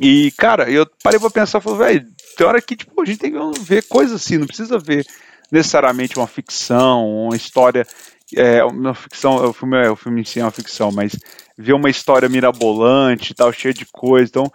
[0.00, 2.06] E, cara, eu parei pra pensar, falei, velho,
[2.36, 5.06] tem hora que tipo, a gente tem que ver coisas assim, não precisa ver
[5.50, 7.86] necessariamente uma ficção, uma história.
[8.34, 11.16] É, uma ficção, o filme, é, o filme em si é uma ficção, mas
[11.56, 14.28] ver uma história mirabolante tal, cheia de coisa.
[14.28, 14.52] Então,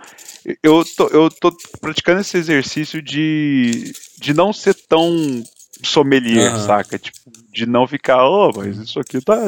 [0.62, 5.42] eu tô, eu tô praticando esse exercício de, de não ser tão
[5.84, 6.66] sommelier, uhum.
[6.66, 7.00] saca?
[7.00, 7.18] Tipo,
[7.52, 9.48] de não ficar, oh, mas isso aqui tá.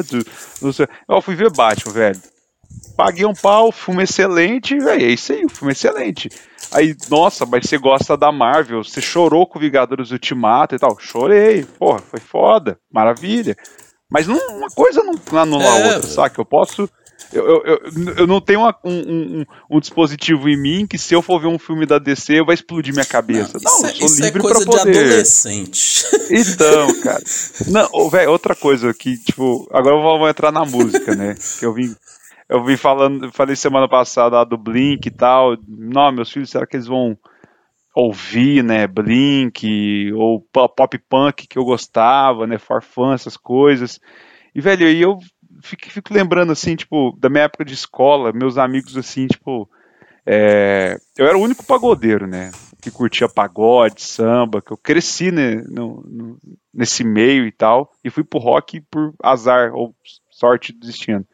[0.60, 0.86] Não sei.
[1.08, 2.20] Eu fui ver Batman, velho.
[2.96, 6.28] Paguei um pau, filme excelente, véio, é isso aí, o filme é excelente.
[6.72, 10.96] Aí, nossa, mas você gosta da Marvel, você chorou com Vingadores Ultimato e tal.
[10.98, 13.56] Chorei, porra, foi foda, maravilha.
[14.10, 16.40] Mas não, uma coisa não anula a é, outra, saca?
[16.40, 16.88] Eu posso.
[17.32, 21.14] Eu, eu, eu, eu não tenho uma, um, um, um, dispositivo em mim que se
[21.14, 23.58] eu for ver um filme da DC vai explodir minha cabeça.
[23.62, 26.04] Não, não isso, é, isso é coisa de adolescente.
[26.30, 27.22] Então, cara.
[27.66, 31.34] Não, velho, outra coisa que, tipo, agora vamos entrar na música, né?
[31.58, 31.94] Que eu vim
[32.48, 35.56] eu vi falando, falei semana passada do Blink e tal.
[35.66, 37.18] Não, meus filhos, será que eles vão
[37.94, 44.00] ouvir, né, Blink ou pop punk que eu gostava, né, Farfã, essas coisas.
[44.54, 45.18] E velho, aí eu
[45.62, 49.70] fico, fico, lembrando assim, tipo, da minha época de escola, meus amigos assim, tipo,
[50.26, 52.50] é, eu era o único pagodeiro, né,
[52.82, 56.38] que curtia pagode, samba, que eu cresci né, no, no,
[56.72, 59.94] nesse meio e tal, e fui pro rock por azar ou
[60.30, 61.24] sorte do destino.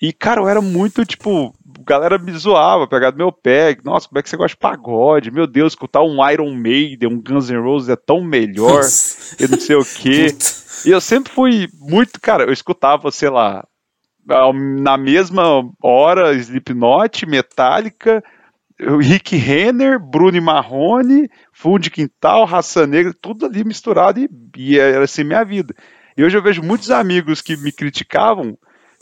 [0.00, 3.76] E, cara, eu era muito, tipo, galera me zoava, pegado meu pé.
[3.84, 5.30] Nossa, como é que você gosta de pagode?
[5.30, 8.82] Meu Deus, escutar um Iron Maiden, um Guns N' Roses é tão melhor,
[9.38, 10.28] e não sei o quê.
[10.86, 13.66] E eu sempre fui muito, cara, eu escutava, sei lá,
[14.82, 18.22] na mesma hora, Slipknot, Metallica,
[18.78, 25.04] Rick Renner, Bruno Marrone, Fundo de Quintal, Raça Negra, tudo ali misturado e, e era
[25.04, 25.74] assim minha vida.
[26.16, 28.56] E hoje eu vejo muitos amigos que me criticavam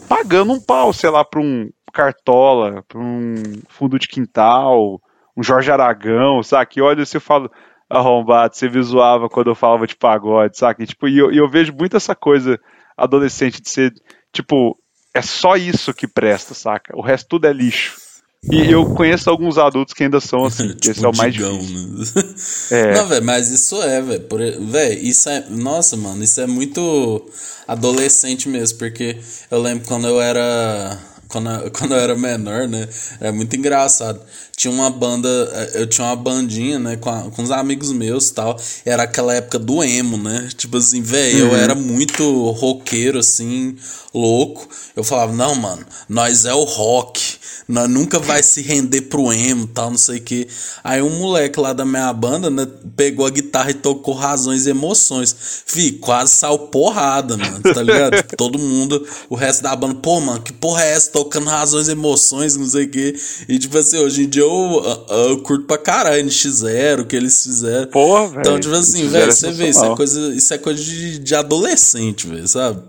[0.07, 3.35] pagando um pau, sei lá, para um Cartola, para um
[3.69, 5.01] fundo de quintal,
[5.37, 6.81] um Jorge Aragão, sabe?
[6.81, 7.51] olha, você fala,
[7.89, 10.85] arrombado, você visuava quando eu falava de pagode, sabe?
[10.85, 12.61] E, tipo, e eu, eu vejo muito essa coisa
[12.97, 13.93] adolescente de ser,
[14.33, 14.79] tipo,
[15.15, 16.97] é só isso que presta, saca?
[16.97, 18.08] O resto tudo é lixo.
[18.45, 20.69] E eu conheço alguns adultos que ainda são assim.
[20.79, 22.05] tipo, esse é o mais digão, né?
[22.71, 22.95] é.
[22.95, 24.27] Não, velho, mas isso é, velho.
[24.61, 25.45] Velho, isso é.
[25.51, 27.27] Nossa, mano, isso é muito
[27.67, 29.19] adolescente mesmo, porque
[29.51, 30.99] eu lembro quando eu era.
[31.27, 32.89] Quando eu, quando eu era menor, né?
[33.21, 34.21] É muito engraçado.
[34.57, 35.29] Tinha uma banda,
[35.75, 36.97] eu tinha uma bandinha, né?
[36.97, 38.57] Com, a, com os amigos meus e tal.
[38.85, 40.49] Era aquela época do emo, né?
[40.57, 41.53] Tipo assim, velho, uhum.
[41.53, 43.77] eu era muito roqueiro, assim,
[44.15, 44.69] louco.
[44.95, 47.38] Eu falava, não, mano, nós é o rock
[47.69, 50.49] nós nunca vai se render pro emo tal, não sei o que.
[50.83, 54.71] Aí um moleque lá da minha banda, né, pegou a guitarra e tocou razões e
[54.71, 55.63] emoções.
[55.67, 58.23] Fih, quase saiu porrada, mano, tá ligado?
[58.37, 61.11] Todo mundo, o resto da banda, pô, mano, que porra é essa?
[61.11, 63.15] Tocando razões e emoções, não sei o que.
[63.49, 67.17] E tipo assim, hoje em dia eu, eu, eu curto pra caralho NX0, o que
[67.17, 67.87] eles fizeram.
[67.89, 68.41] Porra, velho.
[68.41, 72.27] Então, tipo assim, velho, você vê, isso é coisa, isso é coisa de, de adolescente,
[72.27, 72.83] velho, sabe?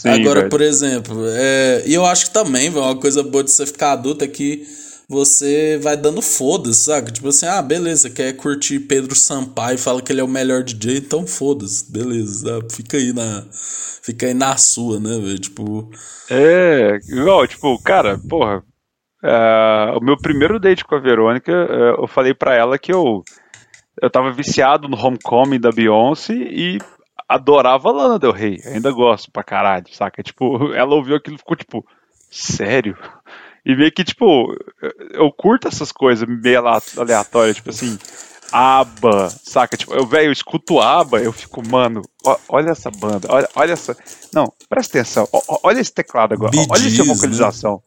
[0.00, 0.50] Sim, Agora, véio.
[0.50, 3.89] por exemplo, é, e eu acho que também, velho, uma coisa boa de você ficar
[4.20, 4.66] é que
[5.08, 7.10] você vai dando foda-se, sabe?
[7.10, 10.98] Tipo assim, ah, beleza, quer curtir Pedro Sampaio fala que ele é o melhor DJ,
[10.98, 12.72] então foda-se, beleza, sabe?
[12.72, 13.44] fica aí na.
[14.02, 15.38] Fica aí na sua, né, velho?
[15.38, 15.90] Tipo.
[16.30, 18.62] É, igual, tipo, cara, porra.
[19.22, 23.22] Uh, o meu primeiro date com a Verônica, uh, eu falei pra ela que eu.
[24.00, 26.78] Eu tava viciado no Homecoming da Beyoncé e
[27.28, 28.58] adorava Lana Del Rey.
[28.64, 30.22] Ainda gosto pra caralho, saca?
[30.22, 31.84] Tipo, ela ouviu aquilo e ficou tipo,
[32.30, 32.96] sério?
[33.64, 34.54] E meio que, tipo,
[35.12, 36.62] eu curto essas coisas meio
[36.96, 37.98] aleatórias, tipo assim,
[38.52, 39.76] aba, saca?
[39.76, 43.72] Tipo, eu, velho, eu escuto aba, eu fico, mano, ó, olha essa banda, olha, olha
[43.72, 43.96] essa.
[44.32, 47.14] Não, presta atenção, ó, olha esse teclado agora, olha essa né?
[47.14, 47.82] vocalização.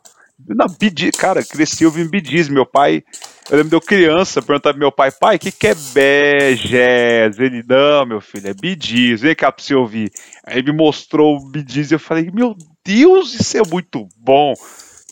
[0.48, 0.56] Né?
[0.56, 3.04] Não, Bidis, cara, cresci ouvindo Bidis, meu pai.
[3.50, 7.40] Eu lembro de eu criança perguntar pro meu pai, pai, o que, que é Begés?
[7.40, 10.12] Ele, não, meu filho, é Bidis, vem cá pra você ouvir.
[10.46, 14.54] Aí ele me mostrou o Bidis e eu falei, meu Deus, isso é muito bom.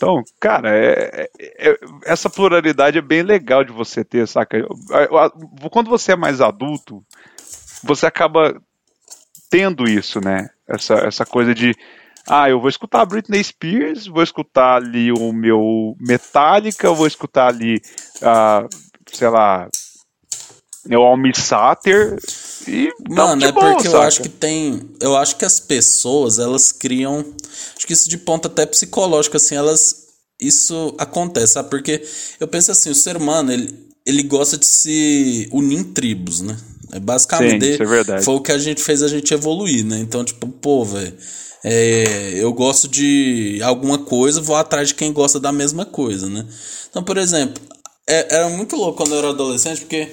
[0.02, 4.58] Então, cara, é, é, é, essa pluralidade é bem legal de você ter, saca?
[5.70, 7.06] Quando você é mais adulto,
[7.84, 8.60] você acaba
[9.48, 10.50] tendo isso, né?
[10.68, 11.76] Essa, essa coisa de,
[12.28, 17.80] ah, eu vou escutar Britney Spears, vou escutar ali o meu Metallica, vou escutar ali,
[18.24, 18.68] uh,
[19.06, 19.70] sei lá,
[20.90, 22.18] o Almissater
[22.68, 24.82] e Mano, é porque eu acho que tem.
[25.00, 27.26] Eu acho que as pessoas, elas criam.
[27.76, 30.08] Acho que isso de ponto até psicológico, assim, elas.
[30.40, 31.70] Isso acontece, sabe?
[31.70, 32.04] Porque
[32.40, 33.74] eu penso assim, o ser humano, ele,
[34.06, 36.58] ele gosta de se unir em tribos, né?
[36.92, 38.26] É basicamente Sim, isso é verdade.
[38.26, 40.00] foi o que a gente fez a gente evoluir, né?
[40.00, 41.16] Então, tipo, pô, velho.
[41.64, 46.46] É, eu gosto de alguma coisa, vou atrás de quem gosta da mesma coisa, né?
[46.90, 47.62] Então, por exemplo,
[48.08, 50.10] é, era muito louco quando eu era adolescente, porque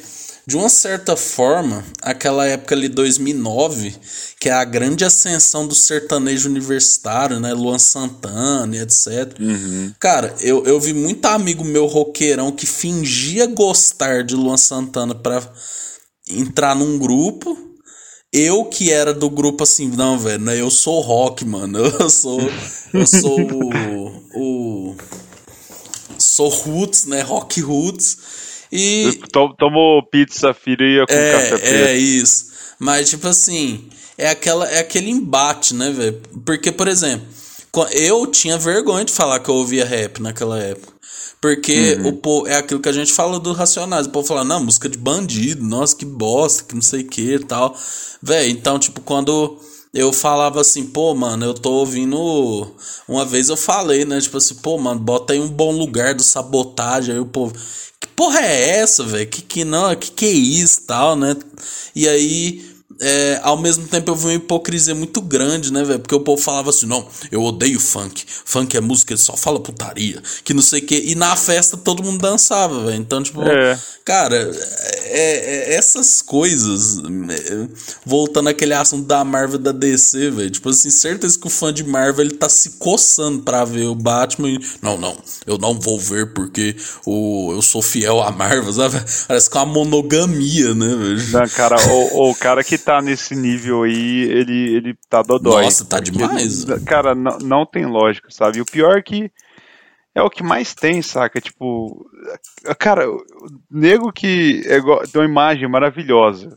[0.48, 3.94] de uma certa forma, aquela época ali 2009,
[4.40, 9.38] que é a grande ascensão do sertanejo universitário, né, Luan Santana e etc.
[9.38, 9.92] Uhum.
[10.00, 15.46] Cara, eu, eu vi muito amigo meu roqueirão que fingia gostar de Luan Santana para
[16.26, 17.54] entrar num grupo.
[18.32, 21.76] Eu que era do grupo assim, não, velho, né, eu sou rock, mano.
[22.00, 22.40] Eu sou
[22.94, 24.96] eu sou o, o
[26.18, 27.20] sou roots, né?
[27.20, 28.16] Rock roots.
[28.72, 29.20] E.
[29.59, 31.74] Tomou pizza fria com é, café preto.
[31.74, 32.46] É, isso.
[32.78, 36.20] Mas, tipo assim, é, aquela, é aquele embate, né, velho?
[36.44, 37.26] Porque, por exemplo,
[37.92, 40.98] eu tinha vergonha de falar que eu ouvia rap naquela época.
[41.40, 42.09] Porque uhum.
[42.09, 44.07] o povo, é aquilo que a gente fala do Racionais.
[44.07, 47.35] O povo fala, não, música de bandido, nossa, que bosta, que não sei o que
[47.35, 47.76] e tal.
[48.20, 49.57] Véi, então, tipo, quando
[49.94, 52.74] eu falava assim, pô, mano, eu tô ouvindo.
[53.07, 54.20] Uma vez eu falei, né?
[54.20, 57.14] Tipo assim, pô, mano, bota aí um bom lugar do sabotagem.
[57.14, 57.54] Aí o povo,
[58.18, 59.28] porra é essa, velho?
[59.28, 61.37] Que que não, que que é isso tal, né?
[61.94, 62.68] E aí
[63.00, 66.00] é, ao mesmo tempo eu vi uma hipocrisia muito grande, né, velho?
[66.00, 68.24] Porque o povo falava assim: não, eu odeio funk.
[68.44, 70.20] Funk é música, ele só fala putaria.
[70.42, 71.02] Que não sei o quê.
[71.06, 72.96] E na festa todo mundo dançava, velho.
[72.96, 73.78] Então, tipo, é.
[74.04, 74.50] cara,
[75.04, 76.98] é, é, essas coisas.
[76.98, 77.68] É,
[78.04, 80.50] voltando àquele assunto da Marvel da DC, velho.
[80.50, 83.94] Tipo assim, certeza que o fã de Marvel ele tá se coçando pra ver o
[83.94, 84.50] Batman.
[84.50, 86.74] E, não, não, eu não vou ver porque
[87.06, 89.00] o, eu sou fiel à Marvel, sabe?
[89.28, 91.50] Parece que é uma monogamia, né, velho?
[91.50, 95.64] Cara, o, o cara que tá nesse nível aí, ele, ele tá dodói.
[95.64, 96.66] Nossa, tá demais.
[96.66, 98.57] Ele, cara, não, não tem lógica, sabe?
[98.57, 99.31] E o pior é que
[100.14, 101.38] é o que mais tem, saca?
[101.38, 102.11] Tipo,
[102.79, 103.22] cara, o
[103.70, 106.57] nego que é tem uma imagem maravilhosa.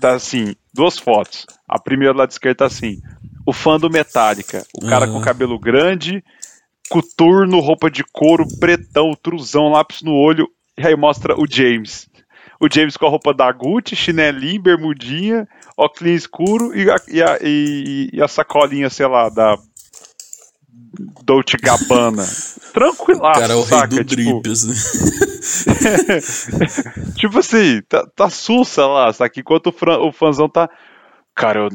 [0.00, 1.46] Tá assim, duas fotos.
[1.68, 3.00] A primeira lá de esquerda tá assim:
[3.46, 5.12] o fã do Metallica, o cara uhum.
[5.12, 6.24] com cabelo grande,
[6.90, 12.10] coturno, roupa de couro, pretão, truzão, lápis no olho, e aí mostra o James
[12.62, 17.38] o James com a roupa da Gucci, chinelinho, bermudinha, óculos escuro e a, e, a,
[17.42, 19.58] e, e a sacolinha, sei lá, da
[21.24, 22.24] Dolce Gabbana.
[22.72, 23.96] Tranquilaço, cara, é o saca?
[23.96, 24.70] rei do tipo, drip, assim.
[27.18, 29.40] tipo assim, tá, tá sussa lá, saca?
[29.40, 30.70] Enquanto o, fran, o fãzão tá...
[31.34, 31.68] Cara, eu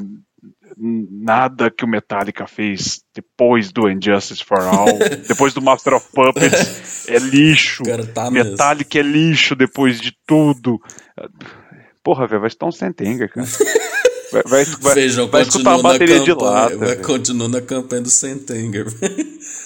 [0.79, 7.07] nada que o Metallica fez depois do Injustice for All, depois do Master of Puppets,
[7.09, 7.83] é lixo.
[8.13, 9.15] Tá Metallica mesmo.
[9.15, 10.79] é lixo depois de tudo.
[12.03, 13.47] Porra, velho, vai estar um Sentenger, cara.
[14.29, 16.75] Vai, vai, vai, Vejam, vai escutar a bateria de lata.
[16.77, 18.85] Vai continuar na campanha do Sentenger.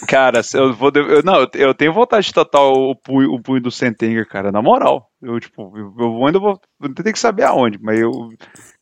[0.07, 0.91] Cara, eu vou.
[0.93, 4.61] Eu, não, eu tenho vontade de tatuar o punho, o punho do Sentenger, cara, na
[4.61, 5.09] moral.
[5.19, 6.59] Eu, tipo, eu, ainda vou.
[6.95, 8.11] Tenho que saber aonde, mas eu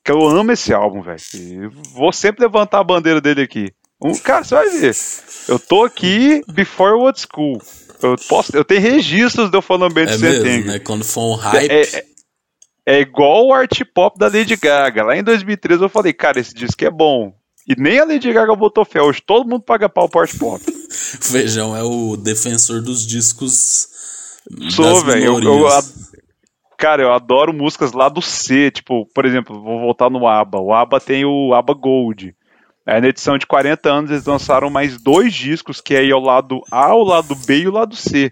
[0.10, 1.72] que eu amo esse álbum, velho.
[1.93, 3.72] Vou sempre levantar a bandeira dele aqui.
[4.02, 4.95] Um, cara, você vai ver.
[5.48, 7.62] Eu tô aqui before what school.
[8.02, 10.80] Eu, posso, eu tenho registros de eu falando bem de é mesmo, né?
[10.80, 11.69] Quando for um hype.
[11.69, 12.06] É, é,
[12.88, 15.04] é igual o art pop da Lady Gaga.
[15.04, 17.32] Lá em 2013 eu falei, cara, esse disco é bom.
[17.67, 19.02] E nem a Lady Gaga botou fé.
[19.02, 20.60] Hoje todo mundo paga pau pro art pop.
[20.89, 23.88] Feijão é o defensor dos discos.
[24.72, 25.24] Sou, velho.
[25.24, 25.67] Eu, eu,
[26.79, 30.61] Cara, eu adoro músicas lá do C, tipo, por exemplo, vou voltar no ABBA.
[30.61, 32.33] O ABBA tem o ABBA Gold.
[32.85, 36.61] Aí, na edição de 40 anos eles lançaram mais dois discos, que é o lado
[36.71, 38.31] A, o lado B e o lado C.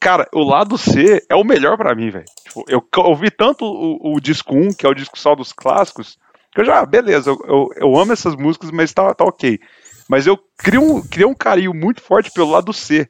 [0.00, 2.24] Cara, o lado C é o melhor para mim, velho.
[2.44, 6.18] Tipo, eu ouvi tanto o, o, disco 1, que é o disco só dos clássicos,
[6.52, 9.56] que eu já, beleza, eu, eu, eu amo essas músicas, mas tá, tá ok.
[10.08, 13.08] Mas eu criei um, criei um carinho muito forte pelo lado C.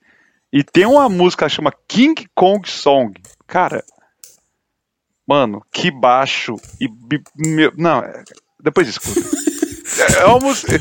[0.52, 3.18] E tem uma música que chama King Kong Song.
[3.46, 3.82] Cara,
[5.28, 6.88] Mano, que baixo e.
[7.36, 8.24] Meu, não, é,
[8.58, 9.20] depois escuta.
[10.16, 10.78] é, é uma música.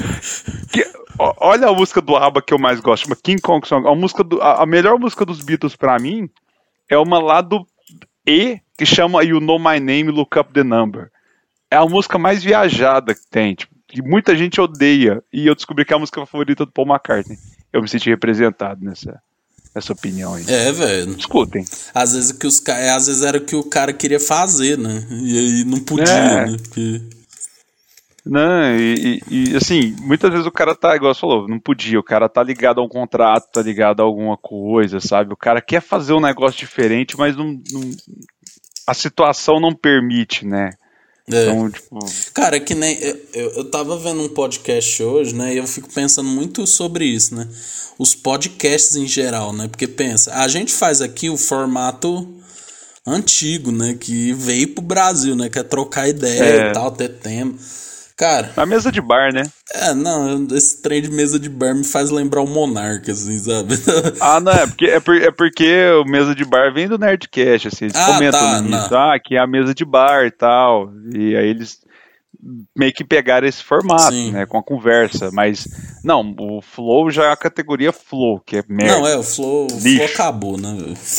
[0.71, 3.85] Que, olha a música do ABBA que eu mais gosto, chama King Kong Song.
[3.85, 6.29] A, música do, a, a melhor música dos Beatles pra mim
[6.89, 7.67] é uma lá do
[8.25, 11.11] E, que chama You Know My Name, Look Up the Number.
[11.69, 15.21] É a música mais viajada que tem, tipo, que muita gente odeia.
[15.33, 17.37] E eu descobri que é a música favorita do Paul McCartney.
[17.73, 19.21] Eu me senti representado nessa
[19.77, 20.45] essa opinião aí.
[20.47, 21.15] É, velho.
[21.17, 21.65] Escutem.
[21.93, 25.05] Às vezes, que os, é, às vezes era o que o cara queria fazer, né?
[25.09, 26.45] E aí não podia, é.
[26.45, 26.57] né?
[26.57, 27.01] Porque...
[28.25, 32.03] Não, e, e, assim, muitas vezes o cara tá, igual você falou, não podia, o
[32.03, 35.31] cara tá ligado a um contrato, tá ligado a alguma coisa, sabe?
[35.31, 37.91] O cara quer fazer um negócio diferente, mas não, não
[38.85, 40.71] a situação não permite, né?
[41.29, 41.43] É.
[41.43, 41.99] Então, tipo...
[42.33, 42.97] Cara, é que nem.
[42.99, 45.53] Eu, eu, eu tava vendo um podcast hoje, né?
[45.53, 47.47] E eu fico pensando muito sobre isso, né?
[47.99, 49.67] Os podcasts em geral, né?
[49.67, 52.27] Porque pensa, a gente faz aqui o formato
[53.05, 53.97] antigo, né?
[53.99, 55.49] Que veio pro Brasil, né?
[55.49, 56.69] Que é trocar ideia é.
[56.69, 57.53] e tal, ter tema.
[58.17, 58.51] Cara.
[58.57, 59.43] Na mesa de bar, né?
[59.71, 63.75] É, não, esse trem de mesa de bar me faz lembrar o Monarca, assim, sabe?
[64.19, 67.67] ah, não, é porque, é, por, é porque o mesa de bar vem do Nerdcast,
[67.67, 70.91] assim, eles ah, comentam tá, nisso, ah, que é a mesa de bar e tal.
[71.13, 71.79] E aí eles
[72.75, 74.31] meio que pegar esse formato, Sim.
[74.31, 75.67] né, com a conversa, mas
[76.03, 78.99] não, o Flow já é a categoria Flow, que é merda.
[78.99, 80.75] Não, é, o Flow, o flow acabou, né?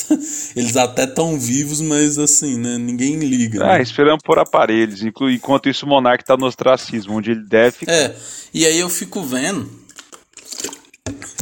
[0.54, 3.64] Eles até tão vivos, mas assim, né, ninguém liga.
[3.64, 3.82] É, né?
[3.82, 7.92] esperando por aparelhos, enquanto isso o Monark tá no ostracismo, onde ele deve ficar.
[7.92, 8.14] É,
[8.52, 9.68] e aí eu fico vendo,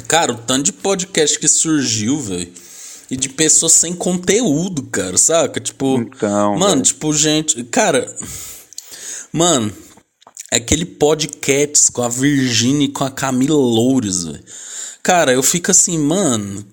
[0.08, 2.52] cara, o tanto de podcast que surgiu, velho,
[3.10, 5.60] e de pessoas sem conteúdo, cara, saca?
[5.60, 8.12] Tipo, então, mano, tipo, gente, cara,
[9.32, 9.72] mano,
[10.52, 14.44] aquele podcast com a Virginia e com a Camila Loures, velho.
[15.02, 16.64] Cara, eu fico assim, mano,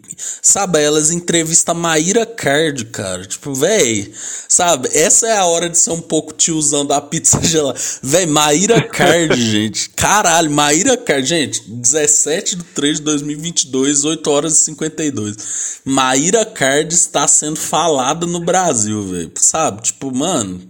[0.42, 3.26] Sabe, elas entrevistam a Maíra Card, cara.
[3.26, 4.12] Tipo, véi,
[4.48, 4.90] sabe?
[4.94, 7.80] Essa é a hora de ser um pouco tiozão da pizza gelada.
[8.02, 9.90] Véi, Maíra Card, gente.
[9.90, 11.28] Caralho, Maíra Card.
[11.28, 15.82] Gente, 17 de 3 de 2022, 8 horas e 52.
[15.86, 19.32] Maíra Card está sendo falada no Brasil, velho.
[19.36, 19.82] Sabe?
[19.84, 20.62] Tipo, mano.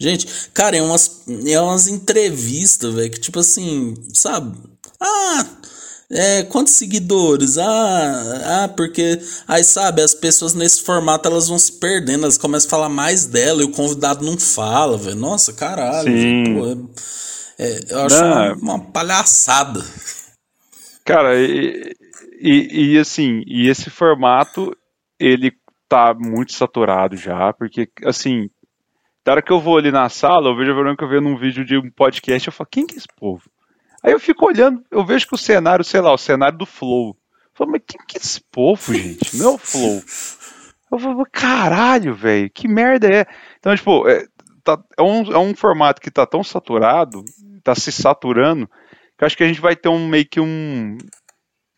[0.00, 4.56] Gente, cara, é umas, é umas entrevistas, velho, que tipo assim, sabe?
[4.98, 5.46] Ah,
[6.10, 7.58] é, quantos seguidores?
[7.58, 12.68] Ah, ah, porque aí sabe, as pessoas nesse formato elas vão se perdendo, elas começam
[12.68, 15.16] a falar mais dela e o convidado não fala, velho.
[15.16, 16.10] Nossa, caralho.
[16.10, 16.44] Sim.
[16.54, 16.66] Pô,
[17.58, 19.84] é, é, eu acho uma, uma, palhaçada.
[21.04, 21.94] Cara, e,
[22.40, 24.74] e, e, assim, e esse formato
[25.18, 25.52] ele
[25.86, 28.48] tá muito saturado já, porque assim,
[29.30, 31.64] da hora que eu vou ali na sala, eu vejo a Verônica vendo um vídeo
[31.64, 33.48] de um podcast, eu falo, quem que é esse povo?
[34.02, 37.10] Aí eu fico olhando, eu vejo que o cenário, sei lá, o cenário do Flow.
[37.10, 39.36] Eu falo, mas quem que é esse povo, gente?
[39.36, 40.02] Não é o Flow.
[40.90, 43.24] Eu falo, caralho, velho, que merda é?
[43.60, 44.26] Então, tipo, é,
[44.64, 47.22] tá, é, um, é um formato que tá tão saturado,
[47.62, 48.66] tá se saturando,
[49.16, 50.98] que eu acho que a gente vai ter um meio que um.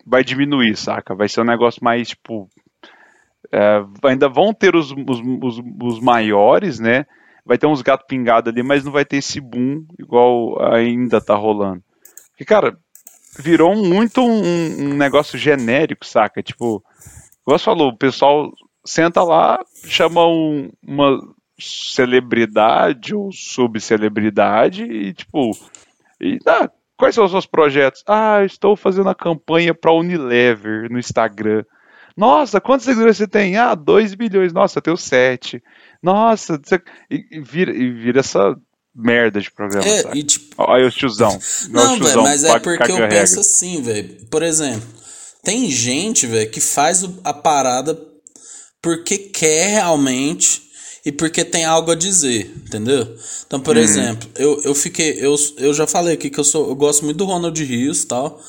[0.06, 1.14] Vai diminuir, saca?
[1.14, 2.48] Vai ser um negócio mais, tipo.
[3.52, 7.04] É, ainda vão ter os, os, os, os maiores, né?
[7.44, 11.34] Vai ter uns gatos pingados ali, mas não vai ter esse boom igual ainda tá
[11.34, 11.82] rolando.
[12.30, 12.78] Porque, cara,
[13.38, 16.42] virou muito um, um negócio genérico, saca?
[16.42, 16.82] Tipo,
[17.44, 18.52] como você falou, o pessoal
[18.84, 21.20] senta lá, chama um, uma
[21.58, 25.50] celebridade ou subcelebridade e, tipo,
[26.20, 28.02] e, ah, quais são os seus projetos?
[28.06, 31.64] Ah, estou fazendo a campanha para Unilever no Instagram.
[32.16, 33.56] Nossa, quantos seguidores você tem?
[33.56, 34.52] Ah, 2 bilhões.
[34.52, 35.62] Nossa, eu tenho 7.
[36.02, 36.60] Nossa,
[37.10, 38.56] e, e, vira, e vira essa
[38.94, 40.18] merda de programa, é, sabe?
[40.18, 40.54] E, tipo...
[40.58, 41.38] Olha o tiozão.
[41.70, 44.26] Não, velho, mas é porque eu penso assim, velho.
[44.30, 44.86] Por exemplo,
[45.42, 47.98] tem gente, velho, que faz a parada
[48.80, 50.62] porque quer realmente
[51.04, 53.16] e porque tem algo a dizer, entendeu?
[53.46, 53.80] Então, por hum.
[53.80, 55.16] exemplo, eu, eu fiquei.
[55.18, 56.68] Eu, eu já falei aqui que eu sou.
[56.68, 58.40] Eu gosto muito do Ronald Rios e tal.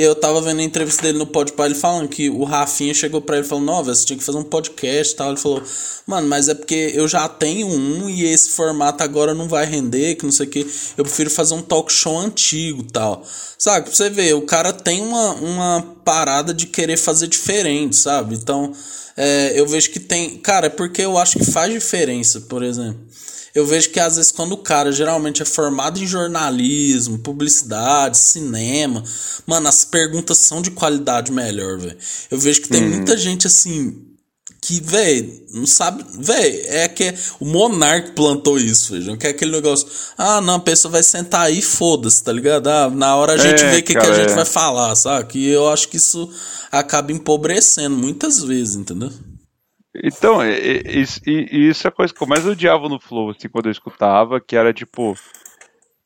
[0.00, 3.20] E eu tava vendo a entrevista dele no Podpah, ele falando que o Rafinha chegou
[3.20, 5.28] pra ele e falou, não, você tinha que fazer um podcast e tal.
[5.28, 5.62] Ele falou,
[6.06, 10.14] mano, mas é porque eu já tenho um e esse formato agora não vai render,
[10.14, 10.66] que não sei o que.
[10.96, 13.22] Eu prefiro fazer um talk show antigo tal.
[13.58, 18.36] Sabe, pra você ver, o cara tem uma, uma parada de querer fazer diferente, sabe?
[18.36, 18.72] Então,
[19.18, 20.38] é, eu vejo que tem...
[20.38, 22.98] Cara, é porque eu acho que faz diferença, por exemplo
[23.54, 29.02] eu vejo que às vezes quando o cara geralmente é formado em jornalismo, publicidade, cinema,
[29.46, 31.96] mano, as perguntas são de qualidade melhor, velho.
[32.30, 32.90] Eu vejo que tem hum.
[32.90, 34.10] muita gente assim
[34.60, 39.52] que, velho, não sabe, velho, é que o monarca plantou isso, vejam, que é aquele
[39.52, 42.68] negócio, ah, não, a pessoa vai sentar aí, foda-se, tá ligado?
[42.68, 44.34] Ah, na hora a gente é, vê o que, que a gente é.
[44.34, 45.38] vai falar, sabe?
[45.38, 46.30] E eu acho que isso
[46.70, 49.10] acaba empobrecendo muitas vezes, entendeu?
[49.94, 53.66] Então, e, e, isso é a coisa que eu mais odiava no Flow, assim, quando
[53.66, 55.16] eu escutava, que era tipo,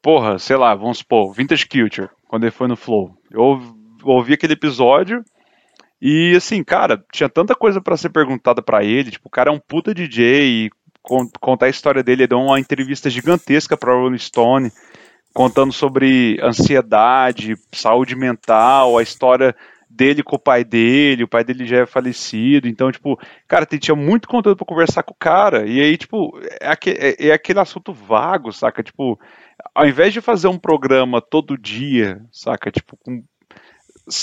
[0.01, 3.17] porra, sei lá, vamos supor, Vintage Culture, quando ele foi no Flow.
[3.31, 3.61] Eu
[4.03, 5.23] ouvi aquele episódio
[6.01, 9.53] e, assim, cara, tinha tanta coisa para ser perguntada para ele, tipo, o cara é
[9.53, 10.71] um puta DJ e
[11.03, 14.73] contar a história dele, ele deu uma entrevista gigantesca pra Rolling Stone,
[15.35, 19.55] contando sobre ansiedade, saúde mental, a história
[19.95, 23.95] dele com o pai dele, o pai dele já é falecido, então, tipo, cara, tinha
[23.95, 27.61] muito conteúdo para conversar com o cara, e aí, tipo, é, aquele, é, é aquele
[27.61, 28.83] assunto vago, saca?
[28.83, 29.19] Tipo,
[29.75, 32.71] ao invés de fazer um programa todo dia, saca?
[32.71, 33.23] Tipo, com,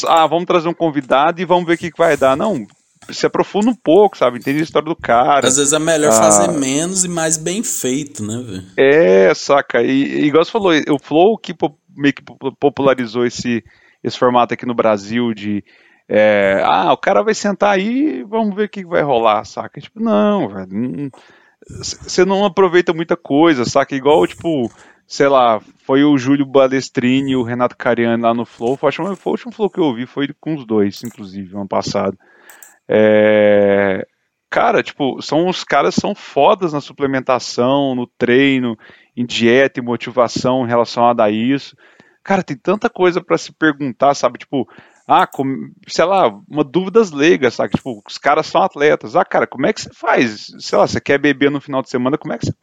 [0.08, 2.36] ah, vamos trazer um convidado e vamos ver o que, que vai dar.
[2.36, 2.68] Não,
[3.10, 4.38] se aprofunda um pouco, sabe?
[4.38, 5.48] Entende a história do cara.
[5.48, 8.66] Às vezes é melhor ah, fazer menos e mais bem feito, né, velho?
[8.78, 9.82] É, saca?
[9.82, 11.56] E, e igual você falou, o Flow que
[11.96, 12.24] meio que
[12.60, 13.64] popularizou esse
[14.04, 15.64] esse formato aqui no Brasil de
[16.08, 19.80] é, ah, o cara vai sentar aí vamos ver o que vai rolar, saca?
[19.80, 21.12] Tipo, não, velho,
[21.68, 23.96] você não aproveita muita coisa, saca?
[23.96, 24.70] Igual, tipo,
[25.08, 29.30] sei lá, foi o Júlio Balestrini e o Renato Cariani lá no Flow, foi, o
[29.30, 32.18] último Flow que eu ouvi, foi com os dois, inclusive, ano passado.
[32.88, 34.06] É,
[34.50, 38.78] cara, tipo, são os caras são fodas na suplementação, no treino,
[39.16, 41.76] em dieta e motivação relacionada a isso.
[42.24, 44.38] Cara, tem tanta coisa para se perguntar, sabe?
[44.38, 44.68] Tipo,
[45.08, 45.28] ah,
[45.88, 47.74] sei lá, uma dúvidas leigas, sabe?
[47.76, 49.16] Tipo, os caras são atletas.
[49.16, 50.48] Ah, cara, como é que você faz?
[50.60, 52.54] Sei lá, você quer beber no final de semana, como é que você,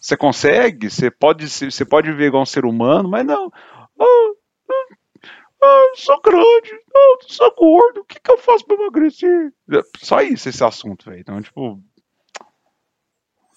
[0.00, 0.90] você consegue?
[0.90, 3.50] Você pode, você pode viver igual um ser humano, mas não.
[3.98, 4.34] Oh,
[5.62, 9.52] Ah, eu sou grande, eu sou gordo, o que, que eu faço pra emagrecer?
[9.98, 11.20] Só isso, esse assunto, velho.
[11.20, 11.80] Então, tipo.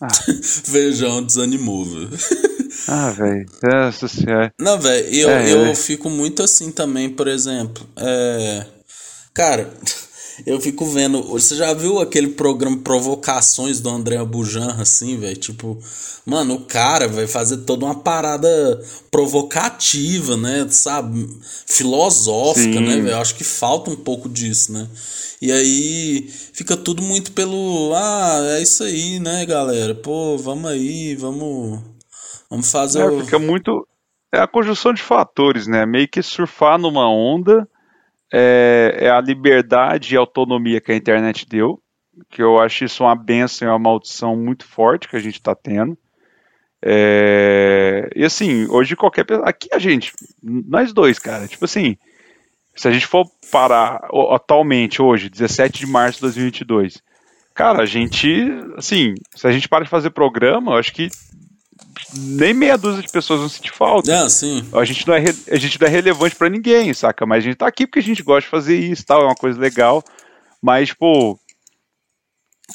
[0.01, 0.07] Ah.
[0.71, 2.09] Feijão desanimou, velho.
[2.88, 3.45] Ah, velho.
[3.88, 4.53] Essa senhora.
[4.59, 5.75] Não, velho, eu, é, eu é.
[5.75, 7.86] fico muito assim também, por exemplo.
[7.97, 8.65] É...
[9.34, 9.71] Cara,
[10.45, 11.21] eu fico vendo.
[11.23, 15.38] Você já viu aquele programa Provocações do André Bujan, assim, velho?
[15.38, 15.79] Tipo,
[16.25, 20.67] mano, o cara vai fazer toda uma parada provocativa, né?
[20.69, 21.29] Sabe?
[21.65, 22.86] Filosófica, Sim.
[22.86, 23.17] né, velho?
[23.17, 24.88] Acho que falta um pouco disso, né?
[25.41, 27.93] E aí fica tudo muito pelo.
[27.95, 29.93] Ah, é isso aí, né, galera?
[29.93, 31.92] Pô, vamos aí, vamos.
[32.54, 33.01] Vamos fazer.
[33.01, 33.26] É, o...
[33.26, 33.88] Fica muito.
[34.32, 35.88] É a conjunção de fatores, né?
[35.88, 37.68] Meio que surfar numa onda
[38.32, 41.82] é, é, a liberdade e autonomia que a internet deu,
[42.30, 45.56] que eu acho isso uma benção e uma maldição muito forte que a gente está
[45.56, 45.97] tendo.
[46.80, 49.49] É, e assim, hoje qualquer pessoa.
[49.49, 51.97] Aqui a gente, nós dois, cara, tipo assim,
[52.76, 53.99] se a gente for parar
[54.32, 57.01] atualmente, hoje, 17 de março de 2022,
[57.54, 58.47] cara, a gente,
[58.78, 61.10] assim, se a gente para de fazer programa, eu acho que
[62.14, 64.12] nem meia dúzia de pessoas vão sentir falta.
[64.12, 64.68] É, sim.
[64.74, 67.26] A gente não é, a gente não é relevante para ninguém, saca?
[67.26, 69.36] Mas a gente tá aqui porque a gente gosta de fazer isso tal, é uma
[69.36, 70.04] coisa legal.
[70.62, 71.38] Mas, pô,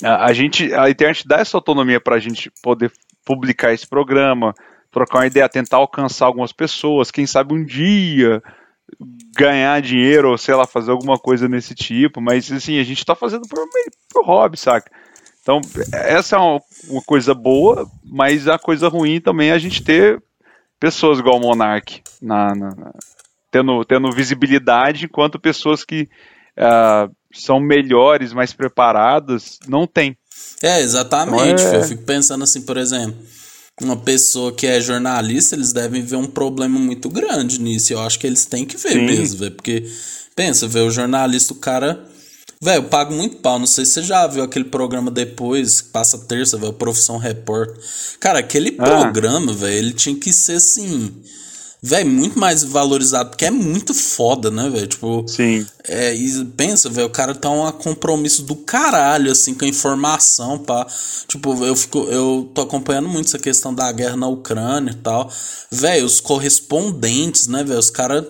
[0.03, 2.93] a, a gente, a internet dá essa autonomia pra gente poder
[3.25, 4.55] publicar esse programa,
[4.91, 8.43] trocar uma ideia, tentar alcançar algumas pessoas, quem sabe um dia
[9.37, 13.15] ganhar dinheiro ou sei lá, fazer alguma coisa nesse tipo, mas assim, a gente tá
[13.15, 13.59] fazendo por,
[14.11, 14.91] por hobby, saca?
[15.49, 15.63] Então,
[15.95, 20.23] essa é uma, uma, coisa boa, mas a coisa ruim também é a gente ter
[20.79, 22.93] pessoas igual o Monark, na, na, na
[23.51, 26.07] tendo, tendo visibilidade, enquanto pessoas que
[26.59, 30.19] uh, são melhores, mais preparadas, não têm.
[30.63, 31.63] É, exatamente.
[31.63, 31.77] Então é...
[31.79, 33.17] Eu fico pensando assim, por exemplo,
[33.81, 37.95] uma pessoa que é jornalista, eles devem ver um problema muito grande nisso.
[37.95, 39.07] Eu acho que eles têm que ver Sim.
[39.07, 39.91] mesmo, véio, porque
[40.37, 42.07] pensa, ver o jornalista, o cara
[42.61, 43.59] Velho, eu pago muito pau.
[43.59, 47.77] Não sei se você já viu aquele programa depois, que passa terça, velho, Profissão Repórter.
[48.19, 48.85] Cara, aquele ah.
[48.85, 51.15] programa, velho, ele tinha que ser assim.
[51.81, 54.89] Velho, muito mais valorizado, porque é muito foda, né, velho?
[54.89, 55.25] Tipo.
[55.29, 55.65] Sim.
[55.85, 60.59] É, e pensa, velho, o cara tá um compromisso do caralho, assim, com a informação,
[60.59, 60.85] pá.
[61.29, 62.01] Tipo, eu fico.
[62.11, 65.31] Eu tô acompanhando muito essa questão da guerra na Ucrânia e tal.
[65.71, 67.79] Velho, os correspondentes, né, velho?
[67.79, 68.25] Os caras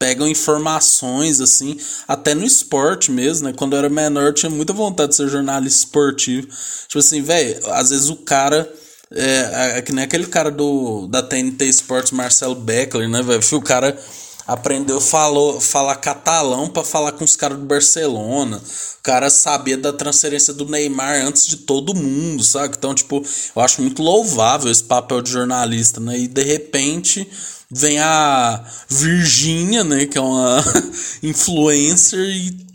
[0.00, 1.78] pegam informações, assim,
[2.08, 3.54] até no esporte mesmo, né?
[3.54, 6.48] Quando eu era menor, eu tinha muita vontade de ser jornalista esportivo.
[6.88, 8.68] Tipo assim, velho, às vezes o cara.
[9.12, 13.40] É, é, que nem aquele cara do da TNT Sports, Marcelo Beckler, né, velho?
[13.52, 13.98] O cara
[14.46, 18.56] aprendeu falou, falar catalão para falar com os caras do Barcelona.
[18.56, 22.74] O cara sabia da transferência do Neymar antes de todo mundo, sabe?
[22.78, 23.22] Então, tipo,
[23.54, 26.16] eu acho muito louvável esse papel de jornalista, né?
[26.18, 27.28] E de repente
[27.70, 30.58] vem a Virgínia, né, que é uma
[31.22, 32.70] influencer e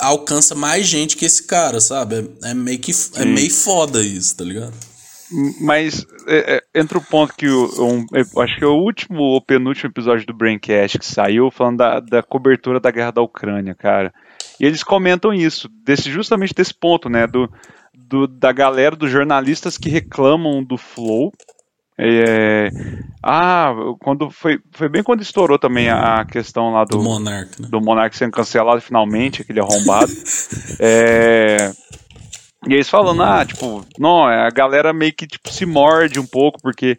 [0.00, 2.30] alcança mais gente que esse cara, sabe?
[2.42, 4.74] É, é meio que é meio foda isso, tá ligado?
[5.60, 8.06] Mas é, é, entra o ponto que o, um,
[8.40, 12.22] acho que é o último ou penúltimo episódio do Braincast que saiu falando da, da
[12.22, 14.12] cobertura da guerra da Ucrânia, cara.
[14.60, 17.26] E eles comentam isso, desse, justamente desse ponto, né?
[17.26, 17.50] Do,
[17.92, 21.32] do, da galera, dos jornalistas que reclamam do Flow,
[21.98, 22.70] é,
[23.22, 27.68] ah, quando foi, foi bem quando estourou também a questão lá do, do Monark, né?
[27.70, 30.10] do Monark sendo cancelado finalmente, aquele arrombado.
[30.80, 31.70] é,
[32.66, 36.58] e eles falando, ah, tipo, não, a galera meio que tipo, se morde um pouco,
[36.60, 36.98] porque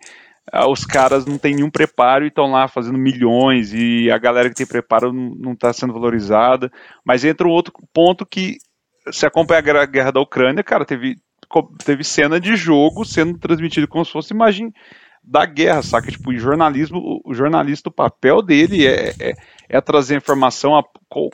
[0.51, 4.47] ah, os caras não têm nenhum preparo e estão lá fazendo milhões, e a galera
[4.49, 6.71] que tem preparo não está sendo valorizada.
[7.05, 8.57] Mas entra um outro ponto que
[9.11, 11.15] se acompanha a guerra da Ucrânia, cara, teve
[11.63, 14.73] teve cena de jogo sendo transmitido como se fosse imagem
[15.23, 16.11] da guerra, saca?
[16.11, 19.33] Tipo, o jornalismo, o jornalista, o papel dele é, é,
[19.67, 20.83] é trazer informação, a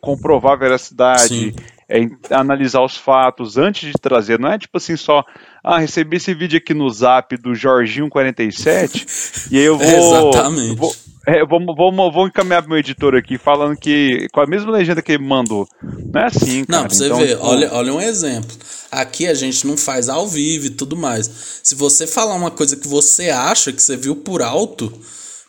[0.01, 1.53] comprovar a veracidade, Sim.
[1.89, 4.39] é analisar os fatos antes de trazer.
[4.39, 5.25] Não é tipo assim só,
[5.63, 9.85] ah, recebi esse vídeo aqui no zap do Jorginho47 e aí eu vou.
[10.31, 10.75] Exatamente.
[10.75, 10.95] Vou,
[11.27, 14.27] é, vamos, vamos, vamos encaminhar pro meu editor aqui, falando que.
[14.33, 15.67] com a mesma legenda que ele mandou.
[15.81, 16.81] Não é assim, cara.
[16.81, 17.45] Não, pra você então, ver, tipo...
[17.45, 18.57] olha, olha um exemplo.
[18.91, 21.29] Aqui a gente não faz ao vivo e tudo mais.
[21.61, 24.91] Se você falar uma coisa que você acha que você viu por alto,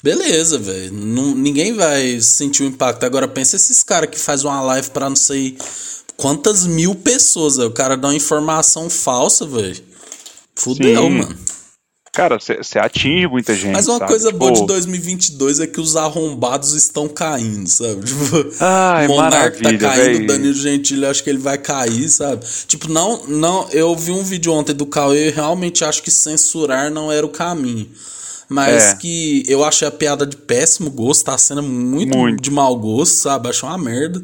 [0.02, 0.92] beleza, velho.
[0.92, 3.04] Ninguém vai sentir o impacto.
[3.04, 5.56] Agora pensa esses caras que faz uma live para não sei
[6.18, 7.56] quantas mil pessoas.
[7.56, 7.70] Véio.
[7.70, 9.82] O cara dá uma informação falsa, velho.
[10.54, 11.10] Fudeu, Sim.
[11.10, 11.38] mano.
[12.14, 13.72] Cara, você atinge muita gente.
[13.72, 14.10] Mas uma sabe?
[14.10, 14.38] coisa tipo...
[14.38, 18.04] boa de 2022 é que os arrombados estão caindo, sabe?
[18.04, 22.44] Tipo, Ai, o Monark tá caindo, o Danilo Gentili acho que ele vai cair, sabe?
[22.66, 23.66] Tipo, não, não.
[23.70, 27.30] Eu vi um vídeo ontem do Cauê e realmente acho que censurar não era o
[27.30, 27.88] caminho.
[28.53, 28.94] Mas é.
[28.96, 33.14] que eu achei a piada de péssimo gosto, tá sendo muito, muito, de mau gosto,
[33.14, 33.48] sabe?
[33.48, 34.22] Achei uma merda.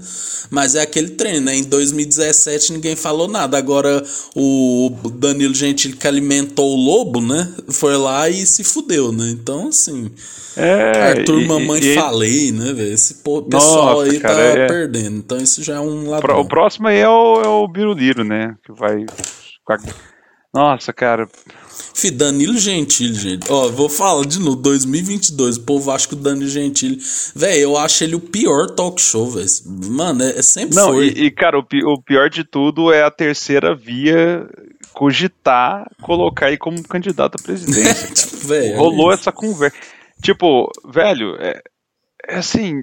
[0.50, 1.56] Mas é aquele treino, né?
[1.56, 3.56] Em 2017 ninguém falou nada.
[3.56, 4.02] Agora
[4.34, 7.52] o Danilo Gentili que alimentou o lobo, né?
[7.68, 9.30] Foi lá e se fudeu, né?
[9.30, 10.10] Então, assim.
[10.56, 12.92] É, Arthur, e, mamãe, e, falei, né, velho?
[12.92, 14.66] Esse pessoal Nossa, aí cara, tá é...
[14.66, 15.16] perdendo.
[15.16, 16.40] Então isso já é um ladrão.
[16.40, 18.56] O próximo aí é o, é o Biruliro, né?
[18.64, 19.06] Que vai.
[20.52, 21.28] Nossa, cara.
[21.94, 23.50] Fih, Danilo Gentili, gente.
[23.50, 26.98] Ó, vou falar de novo, 2022, o povo acha que o Danilo Gentili...
[27.34, 29.48] Velho, eu acho ele o pior talk show, velho.
[29.66, 31.08] Mano, é, é, sempre Não, foi.
[31.08, 34.48] E, e, cara, o, o pior de tudo é a terceira via
[34.92, 38.08] cogitar colocar aí como candidato à presidência.
[38.14, 39.76] tipo, véio, Rolou é essa conversa.
[40.22, 41.62] Tipo, velho, é,
[42.28, 42.82] é assim.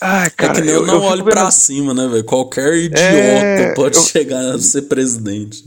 [0.00, 2.24] Ai, cara, é que nem eu, eu não olho pra cima, né, velho?
[2.24, 4.02] Qualquer idiota é, pode eu...
[4.04, 5.64] chegar a ser presidente.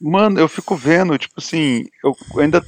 [0.00, 2.62] Mano, eu fico vendo, tipo assim, eu ainda.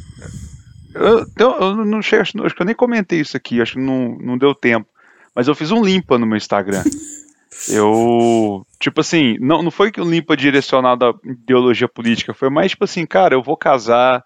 [0.94, 4.36] Eu, eu não acho, acho que eu nem comentei isso aqui, acho que não, não
[4.36, 4.88] deu tempo.
[5.34, 6.82] Mas eu fiz um limpa no meu Instagram.
[7.68, 12.70] Eu, tipo assim, não, não foi que um limpa direcionado à ideologia política, foi mais
[12.70, 14.24] tipo assim, cara, eu vou casar,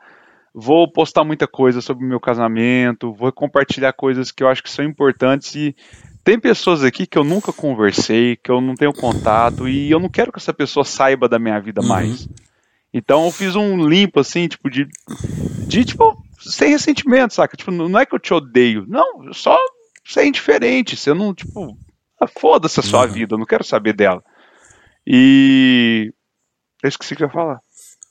[0.55, 4.71] vou postar muita coisa sobre o meu casamento, vou compartilhar coisas que eu acho que
[4.71, 5.75] são importantes e
[6.23, 10.09] tem pessoas aqui que eu nunca conversei, que eu não tenho contato e eu não
[10.09, 11.89] quero que essa pessoa saiba da minha vida uhum.
[11.89, 12.29] mais.
[12.95, 14.87] Então eu fiz um limpo assim, tipo de
[15.67, 17.57] de tipo sem ressentimento, saca?
[17.57, 19.59] Tipo, não é que eu te odeio, não, só
[20.05, 21.77] ser indiferente, você não tipo,
[22.21, 23.13] ah, foda-se a sua uhum.
[23.13, 24.23] vida, eu não quero saber dela.
[25.07, 26.13] E
[26.83, 27.61] eu esqueci o que eu ia falar.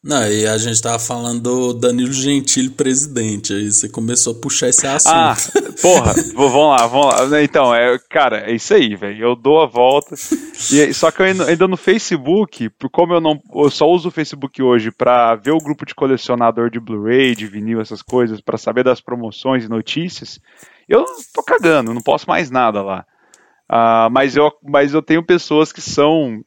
[0.03, 4.67] Não, e a gente tava falando do Danilo Gentili presidente, aí você começou a puxar
[4.67, 5.13] esse assunto.
[5.15, 5.33] Ah,
[5.81, 7.41] porra, vamos lá, vamos lá.
[7.41, 9.27] Então, é, cara, é isso aí, velho.
[9.27, 10.13] Eu dou a volta.
[10.73, 14.11] E, só que eu ainda, ainda, no Facebook, como eu não eu só uso o
[14.11, 18.57] Facebook hoje para ver o grupo de colecionador de Blu-ray, de vinil, essas coisas, para
[18.57, 20.37] saber das promoções e notícias,
[20.89, 23.05] eu tô cagando, não posso mais nada lá.
[23.71, 26.43] Uh, mas, eu, mas eu tenho pessoas que são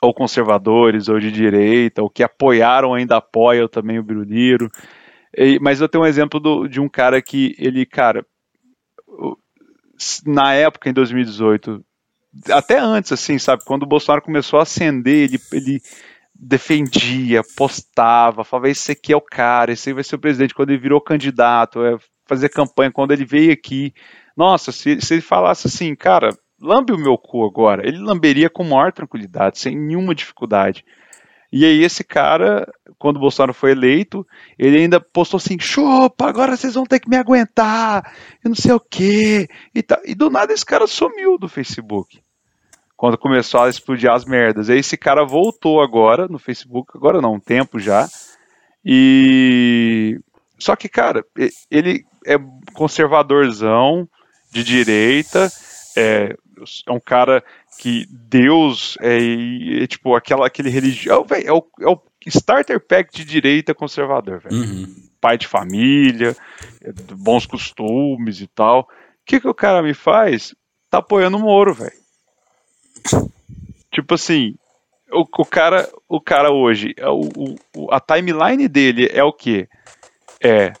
[0.00, 4.70] ou conservadores, ou de direita, ou que apoiaram, ainda apoiam também o Biruliro.
[5.36, 8.24] E, mas eu tenho um exemplo do, de um cara que ele, cara,
[10.26, 11.84] na época, em 2018,
[12.50, 15.80] até antes, assim, sabe, quando o Bolsonaro começou a ascender, ele, ele
[16.34, 20.70] defendia, postava, falava, esse aqui é o cara, esse aí vai ser o presidente, quando
[20.70, 23.94] ele virou candidato, é, fazer campanha, quando ele veio aqui,
[24.36, 27.86] nossa, se, se ele falasse assim, cara, lambe o meu cu agora.
[27.86, 30.84] Ele lamberia com maior tranquilidade, sem nenhuma dificuldade.
[31.52, 32.66] E aí esse cara,
[32.98, 34.26] quando o Bolsonaro foi eleito,
[34.58, 38.12] ele ainda postou assim, chupa, agora vocês vão ter que me aguentar,
[38.44, 39.48] e não sei o quê.
[39.74, 42.20] E, tá, e do nada esse cara sumiu do Facebook.
[42.96, 44.70] Quando começou a explodir as merdas.
[44.70, 48.08] Aí esse cara voltou agora no Facebook, agora não, um tempo já.
[48.84, 50.18] E.
[50.58, 51.22] Só que, cara,
[51.70, 52.38] ele é
[52.72, 54.08] conservadorzão,
[54.50, 55.52] de direita,
[55.96, 56.34] é,
[56.86, 57.44] é um cara
[57.78, 61.26] que Deus é, é tipo aquela, aquele religião.
[61.30, 64.56] É, é, o, é o starter pack de direita conservador, velho.
[64.56, 65.08] Uhum.
[65.20, 66.36] Pai de família,
[66.82, 68.80] é, bons costumes e tal.
[68.80, 68.86] O
[69.24, 70.54] que, que o cara me faz?
[70.90, 71.92] Tá apoiando o Moro, velho.
[73.92, 74.54] tipo assim,
[75.10, 77.28] o, o, cara, o cara hoje, é o,
[77.76, 79.68] o, a timeline dele é o quê?
[80.40, 80.72] É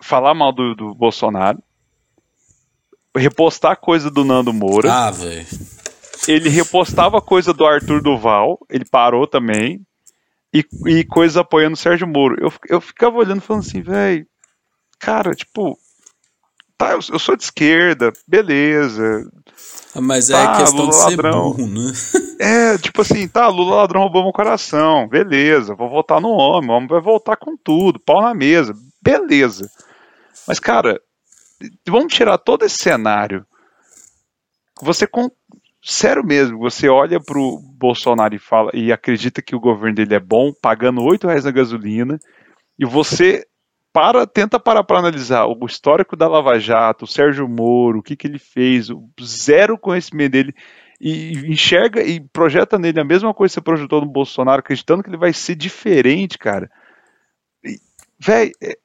[0.00, 1.58] falar mal do, do Bolsonaro,
[3.16, 4.92] repostar coisa do Nando Moura.
[4.92, 5.46] Ah, velho.
[6.28, 9.80] Ele repostava coisa do Arthur Duval, ele parou também.
[10.52, 12.36] E, e coisas apoiando o Sérgio Moro.
[12.40, 14.26] Eu, eu ficava olhando falando assim, velho,
[14.98, 15.78] cara, tipo,
[16.78, 19.30] tá, eu, eu, sou de esquerda, beleza.
[19.94, 21.52] Mas é tá, questão Lula de ser ladrão.
[21.52, 21.92] burro, né?
[22.38, 26.74] É, tipo assim, tá, Lula ladrão roubou meu coração, beleza, vou votar no homem, o
[26.74, 29.70] homem vai voltar com tudo, pau na mesa, beleza.
[30.46, 31.00] Mas, cara,
[31.86, 33.46] vamos tirar todo esse cenário.
[34.82, 35.30] Você com
[35.82, 40.20] sério mesmo, você olha pro Bolsonaro e fala e acredita que o governo dele é
[40.20, 42.18] bom, pagando oito reais na gasolina,
[42.78, 43.46] e você
[43.92, 48.14] para tenta parar para analisar o histórico da Lava Jato, o Sérgio Moro, o que,
[48.14, 50.54] que ele fez, o zero conhecimento dele
[51.00, 55.08] e enxerga e projeta nele a mesma coisa que você projetou no Bolsonaro, acreditando que
[55.08, 56.70] ele vai ser diferente, cara.
[58.60, 58.76] É,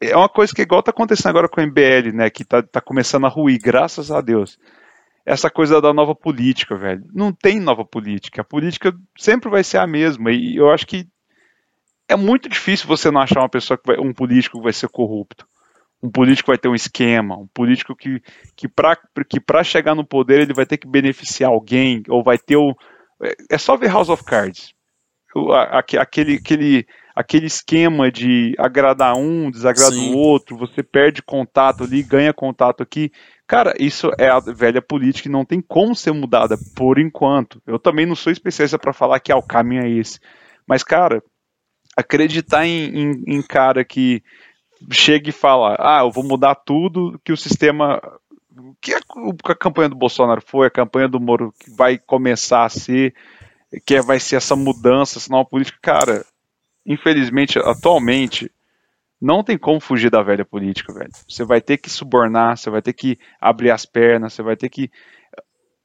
[0.00, 2.80] é uma coisa que igual tá acontecendo agora com o MBL, né, que tá, tá
[2.80, 4.58] começando a ruir, graças a Deus.
[5.26, 7.04] Essa coisa da nova política, velho.
[7.12, 8.40] Não tem nova política.
[8.40, 10.32] A política sempre vai ser a mesma.
[10.32, 11.06] E eu acho que
[12.08, 14.88] é muito difícil você não achar uma pessoa que vai, um político que vai ser
[14.88, 15.46] corrupto.
[16.02, 18.22] Um político que vai ter um esquema, um político que,
[18.56, 18.96] que para
[19.28, 22.74] que pra chegar no poder ele vai ter que beneficiar alguém, ou vai ter o.
[23.22, 24.72] É, é só ver House of Cards.
[25.36, 32.02] O, aquele, aquele aquele esquema de agradar um, desagradar o outro, você perde contato ali,
[32.02, 33.10] ganha contato aqui.
[33.46, 37.60] Cara, isso é a velha política e não tem como ser mudada por enquanto.
[37.66, 40.20] Eu também não sou especialista para falar que ah, o caminho é esse.
[40.66, 41.22] Mas, cara,
[41.96, 44.22] acreditar em, em, em cara que
[44.90, 48.00] chega e fala, ah, eu vou mudar tudo, que o sistema
[48.80, 49.00] que a,
[49.44, 53.14] a, campanha do Bolsonaro foi, a campanha do Moro que vai começar a ser,
[53.84, 56.24] que vai ser essa mudança, essa nova política, cara,
[56.84, 58.50] infelizmente, atualmente,
[59.20, 61.10] não tem como fugir da velha política, velho.
[61.28, 64.68] Você vai ter que subornar, você vai ter que abrir as pernas, você vai ter
[64.68, 64.90] que.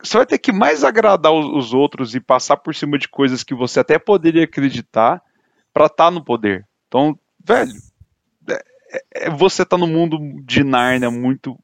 [0.02, 3.44] Você vai ter que mais agradar os, os outros e passar por cima de coisas
[3.44, 5.22] que você até poderia acreditar
[5.74, 6.66] para estar tá no poder.
[6.88, 7.72] Então, velho,
[8.96, 11.58] é, é, você tá no mundo de Narnia muito,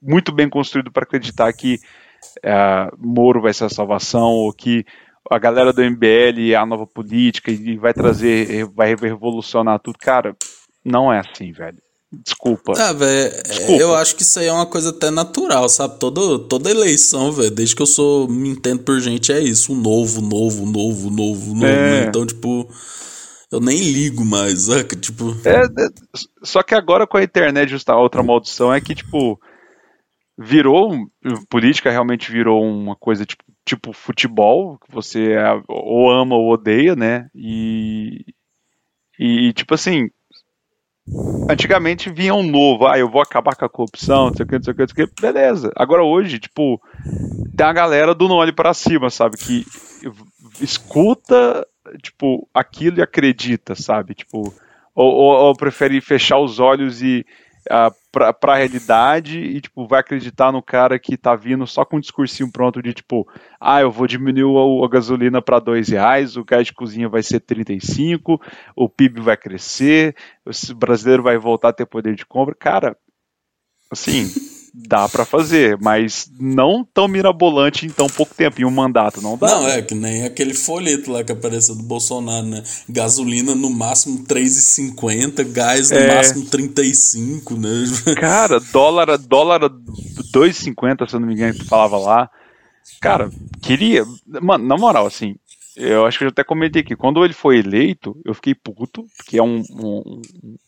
[0.00, 1.78] muito bem construído para acreditar que
[2.42, 4.84] é, Moro vai ser a salvação ou que
[5.32, 9.98] a galera do MBL é a nova política e vai trazer, vai revolucionar tudo.
[9.98, 10.36] Cara,
[10.84, 11.78] não é assim, velho.
[12.12, 12.74] Desculpa.
[12.76, 13.32] Ah, velho,
[13.80, 15.98] eu acho que isso aí é uma coisa até natural, sabe?
[15.98, 19.72] Toda, toda eleição, velho, desde que eu sou, me entendo por gente, é isso.
[19.72, 21.66] Um novo, novo, novo, novo, novo.
[21.66, 22.00] É.
[22.00, 22.04] Né?
[22.06, 22.68] Então, tipo,
[23.50, 24.94] eu nem ligo mais, saca?
[24.94, 25.34] Tipo.
[25.42, 25.88] É, é,
[26.42, 29.40] só que agora com a internet, justa outra maldição é que, tipo,
[30.38, 30.92] virou.
[31.48, 36.94] Política realmente virou uma coisa tipo, tipo futebol, que você é, ou ama ou odeia,
[36.96, 37.28] né?
[37.34, 38.24] E.
[39.18, 40.08] E, tipo assim,
[41.50, 44.54] Antigamente vinha um novo, ah, eu vou acabar com a corrupção, não sei o que,
[44.54, 45.20] não sei o que, não sei o que.
[45.20, 45.72] beleza.
[45.74, 46.80] Agora hoje, tipo,
[47.56, 49.36] tem a galera do nole para cima, sabe?
[49.36, 49.66] Que
[50.60, 51.66] escuta,
[52.00, 54.14] tipo, aquilo e acredita, sabe?
[54.14, 54.54] Tipo,
[54.94, 57.26] ou, ou, ou prefere fechar os olhos e
[57.70, 61.96] uh, pra, pra realidade e, tipo, vai acreditar no cara que tá vindo só com
[61.96, 63.26] um discursinho pronto de, tipo,
[63.60, 67.22] ah, eu vou diminuir a, a gasolina para dois reais, o gás de cozinha vai
[67.22, 68.40] ser 35,
[68.76, 72.54] o PIB vai crescer, o brasileiro vai voltar a ter poder de compra.
[72.54, 72.96] Cara,
[73.90, 74.30] assim
[74.74, 79.36] dá para fazer, mas não tão mirabolante em tão pouco tempo, em um mandato, não
[79.36, 79.48] dá.
[79.48, 82.62] Não, é que nem aquele folheto lá que apareceu do Bolsonaro, né?
[82.88, 86.16] Gasolina no máximo 3,50, gás no é...
[86.16, 87.84] máximo 35, né?
[88.18, 92.30] Cara, dólar, dólar 2,50, se eu não me engano, que tu falava lá.
[93.00, 94.04] Cara, queria.
[94.40, 95.36] Mano, na moral, assim,
[95.76, 99.38] eu acho que eu até comentei aqui, quando ele foi eleito, eu fiquei puto, porque
[99.38, 100.22] é um, um,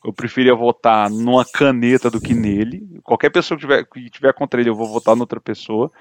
[0.05, 3.01] eu preferia votar numa caneta do que nele.
[3.03, 5.93] Qualquer pessoa que tiver, que tiver contra ele, eu vou votar noutra pessoa.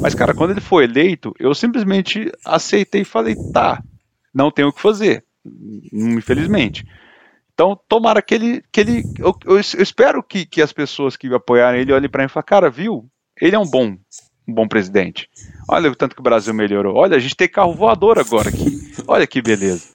[0.00, 3.82] Mas, cara, quando ele foi eleito, eu simplesmente aceitei e falei, tá,
[4.32, 5.24] não tenho o que fazer,
[5.92, 6.84] infelizmente.
[7.52, 8.64] Então, tomara que ele.
[8.72, 12.22] Que ele eu, eu, eu espero que, que as pessoas que apoiarem ele olhem para
[12.22, 13.06] mim e falem, cara, viu?
[13.38, 13.98] Ele é um bom,
[14.50, 15.28] um bom presidente.
[15.68, 16.96] Olha o tanto que o Brasil melhorou.
[16.96, 18.92] Olha, a gente tem carro voador agora aqui.
[19.06, 19.88] Olha que beleza.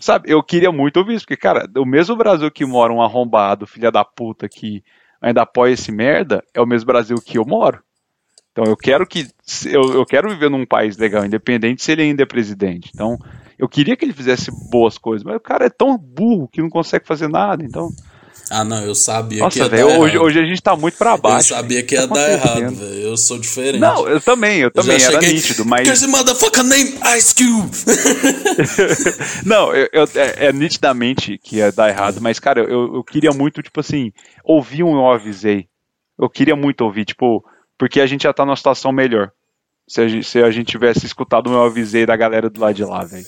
[0.00, 3.66] Sabe, eu queria muito ouvir isso, porque, cara, o mesmo Brasil que mora um arrombado,
[3.66, 4.82] filha da puta, que
[5.20, 7.82] ainda apoia esse merda, é o mesmo Brasil que eu moro.
[8.52, 9.28] Então eu quero que.
[9.66, 12.90] Eu, eu quero viver num país legal, independente se ele ainda é presidente.
[12.94, 13.16] Então,
[13.58, 16.68] eu queria que ele fizesse boas coisas, mas o cara é tão burro que não
[16.68, 17.88] consegue fazer nada, então.
[18.50, 20.26] Ah, não, eu sabia Nossa, que ia véio, dar hoje, errado.
[20.26, 21.52] hoje a gente tá muito pra baixo.
[21.52, 22.94] Eu sabia que ia tá dar errado, velho.
[22.94, 23.78] Eu sou diferente.
[23.78, 25.82] Não, eu também, eu também, era cheguei, nítido, mas...
[25.82, 27.70] Because the motherfucker name Ice Cube!
[29.44, 33.32] não, eu, eu, é, é, nitidamente que ia dar errado, mas, cara, eu, eu queria
[33.32, 35.66] muito, tipo assim, ouvir um eu avisei.
[36.18, 37.44] Eu queria muito ouvir, tipo,
[37.78, 39.30] porque a gente já tá numa situação melhor.
[39.86, 42.84] Se a, se a gente tivesse escutado o eu avisei da galera do lado de
[42.84, 43.24] lá, velho.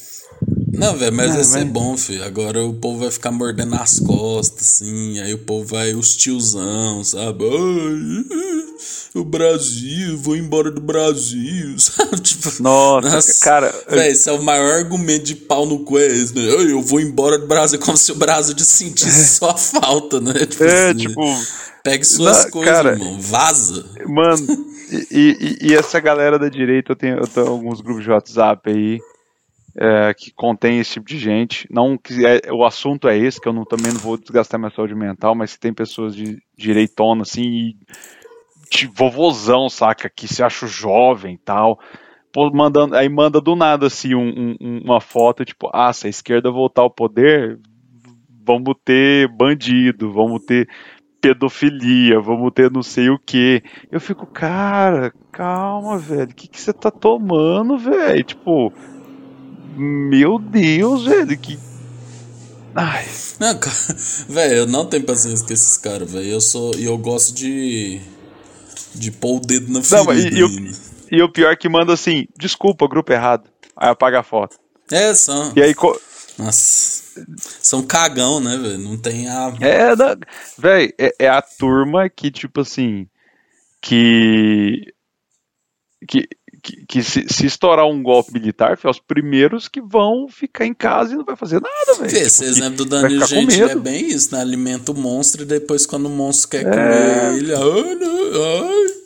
[0.73, 2.25] Não, velho, mas vai ser bom, filho.
[2.25, 5.19] Agora o povo vai ficar mordendo as costas, assim.
[5.21, 7.45] Aí o povo vai, os tiozão, sabe?
[7.45, 8.25] Ai,
[9.15, 12.21] o Brasil, vou embora do Brasil, sabe?
[12.21, 13.75] Tipo, nossa, nossa cara.
[13.89, 16.43] Velho, esse é o maior argumento de pau no cu, é esse, né?
[16.43, 20.33] Eu vou embora do Brasil, como se o Brasil de sentisse só falta, né?
[20.47, 21.21] Tipo, é, assim, tipo.
[21.83, 23.19] Pegue suas não, coisas, cara, irmão.
[23.19, 23.87] Vaza.
[24.07, 24.67] Mano,
[25.11, 28.71] e, e, e, essa galera da direita, eu tenho, eu tenho alguns grupos de WhatsApp
[28.71, 29.01] aí
[29.81, 31.67] é, que contém esse tipo de gente.
[31.71, 34.71] Não que é, o assunto é esse, que eu não, também não vou desgastar minha
[34.71, 37.77] saúde mental, mas se tem pessoas de direitona assim e
[38.71, 41.81] de vovozão, saca, que se acha jovem e tal.
[42.31, 46.11] Pô, mandando, aí manda do nada assim um, um, uma foto, tipo, ah, se a
[46.11, 47.59] esquerda voltar ao poder,
[48.47, 50.69] vamos ter bandido, vamos ter
[51.21, 53.63] pedofilia, vamos ter não sei o que.
[53.91, 58.23] Eu fico, cara, calma, velho, o que, que você tá tomando, velho?
[58.23, 58.73] Tipo,
[59.77, 61.59] meu Deus, velho, que.
[62.75, 63.07] Ai.
[63.39, 63.59] Não,
[64.29, 66.27] velho, eu não tenho paciência com esses caras, velho.
[66.27, 66.75] Eu sou.
[66.77, 68.01] E eu gosto de.
[68.95, 70.05] De pôr o dedo na ferida.
[70.05, 70.73] Não, e, e, o,
[71.13, 73.49] e o pior é que manda assim, desculpa, grupo errado.
[73.77, 74.59] Aí apaga a foto.
[74.91, 75.53] É, só.
[75.55, 75.75] E aí.
[76.37, 77.11] Nossa.
[77.61, 78.79] São cagão, né, velho?
[78.79, 79.53] Não tem a.
[79.61, 79.95] É,
[80.59, 83.07] velho, é, é a turma que, tipo assim.
[83.81, 84.93] Que.
[86.09, 86.29] Que,
[86.63, 90.75] que, que se, se, estourar um golpe militar, é os primeiros que vão ficar em
[90.75, 92.09] casa e não vai fazer nada, velho.
[92.09, 94.41] Tipo, esse exemplo do Danilo Gentili é bem isso, né?
[94.41, 96.71] Alimenta o monstro e depois quando o monstro quer é...
[96.71, 99.00] comer ele, ai, ai,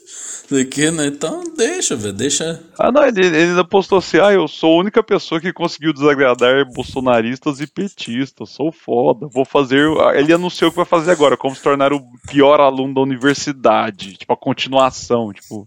[0.70, 1.06] que, né?
[1.06, 2.62] Então deixa, velho, deixa.
[2.78, 5.92] Ah, não, ele, ele ainda postou assim: ah, eu sou a única pessoa que conseguiu
[5.92, 9.88] desagradar bolsonaristas e petistas, sou foda, vou fazer.
[10.14, 14.16] Ele anunciou o que vai fazer agora, como se tornar o pior aluno da universidade,
[14.16, 15.64] tipo, a continuação, tipo.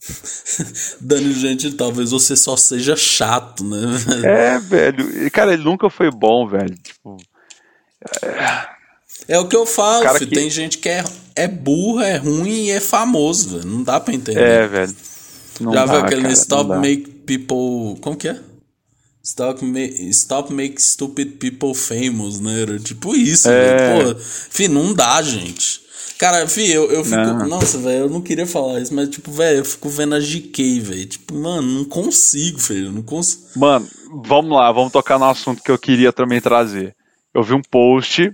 [1.01, 3.77] Dani, gente, talvez você só seja chato, né?
[4.23, 5.31] É, velho.
[5.31, 6.75] Cara, ele nunca foi bom, velho.
[6.75, 7.17] Tipo.
[8.23, 8.76] É...
[9.27, 10.29] É o que eu falo, filho.
[10.29, 10.35] Que...
[10.35, 11.03] Tem gente que é,
[11.35, 13.67] é burra, é ruim e é famoso, velho.
[13.67, 14.39] Não dá pra entender.
[14.39, 14.95] É, velho.
[15.59, 17.99] Não Já viu aquele cara, Stop Make People.
[18.01, 18.39] Como que é?
[19.23, 22.61] Stop, make, stop Make Stupid People Famous, né?
[22.61, 23.97] Era tipo isso, é...
[23.97, 24.15] velho.
[24.15, 25.81] Pô, filho, não dá, gente.
[26.17, 27.17] Cara, fi, eu, eu fico.
[27.17, 27.45] Não.
[27.45, 30.79] Nossa, velho, eu não queria falar isso, mas, tipo, velho, eu fico vendo a GK,
[30.79, 31.05] velho.
[31.05, 32.91] Tipo, mano, não consigo, velho.
[32.91, 33.43] Não consigo.
[33.57, 33.87] Mano,
[34.23, 36.95] vamos lá, vamos tocar no assunto que eu queria também trazer.
[37.33, 38.31] Eu vi um post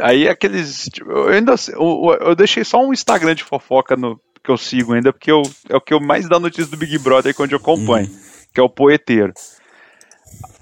[0.00, 0.88] Aí aqueles.
[0.92, 1.54] Tipo, eu ainda.
[1.68, 5.42] Eu, eu, deixei só um Instagram de fofoca no, que eu sigo ainda, porque eu,
[5.68, 8.18] é o que eu mais dá notícia do Big Brother quando eu acompanho, uhum.
[8.52, 9.32] que é o Poeteiro.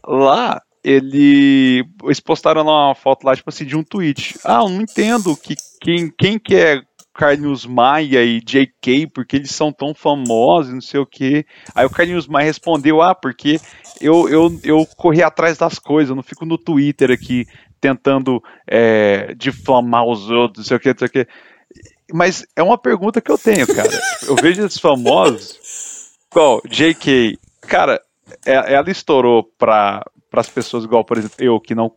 [0.05, 1.85] Lá, ele.
[2.03, 4.39] Eles postaram lá uma foto lá, tipo assim, de um tweet.
[4.45, 6.83] Ah, eu não entendo que, quem, quem que é
[7.14, 11.45] Carlinhos Maia e JK, porque eles são tão famosos, não sei o que.
[11.75, 13.61] Aí o Carlinhos Maia respondeu: Ah, porque
[14.01, 17.47] eu, eu, eu corri atrás das coisas, eu não fico no Twitter aqui
[17.83, 21.28] tentando é, difamar os outros, não sei o que, não sei o que.
[22.12, 23.91] Mas é uma pergunta que eu tenho, cara.
[24.26, 25.59] Eu vejo esses famosos.
[26.30, 26.62] Qual?
[26.64, 27.39] JK.
[27.62, 28.01] Cara,
[28.47, 31.93] é, ela estourou para as pessoas igual, por exemplo, eu que não,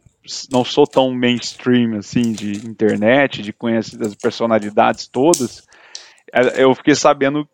[0.51, 5.63] não sou tão mainstream assim de internet, de conhecer as personalidades todas.
[6.33, 7.47] É, eu fiquei sabendo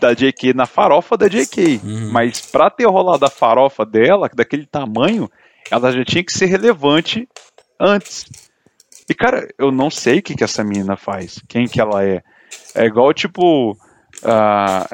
[0.00, 1.80] da JK na farofa da JK.
[1.82, 2.10] Uhum.
[2.12, 5.30] Mas pra ter rolado a farofa dela, daquele tamanho,
[5.70, 7.28] ela já tinha que ser relevante
[7.80, 8.26] antes.
[9.08, 12.22] E, cara, eu não sei o que, que essa menina faz, quem que ela é.
[12.74, 14.86] É igual, tipo, uh,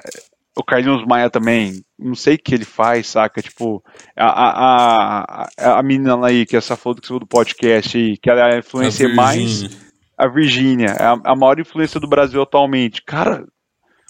[0.57, 3.41] o Carlinhos Maia também, não sei o que ele faz, saca?
[3.41, 3.83] Tipo,
[4.16, 8.49] a, a, a, a menina aí, que é essa foto do podcast aí, que ela
[8.49, 9.93] é a influencer mais.
[10.16, 13.03] A Virgínia, é a, a maior influência do Brasil atualmente.
[13.03, 13.45] Cara.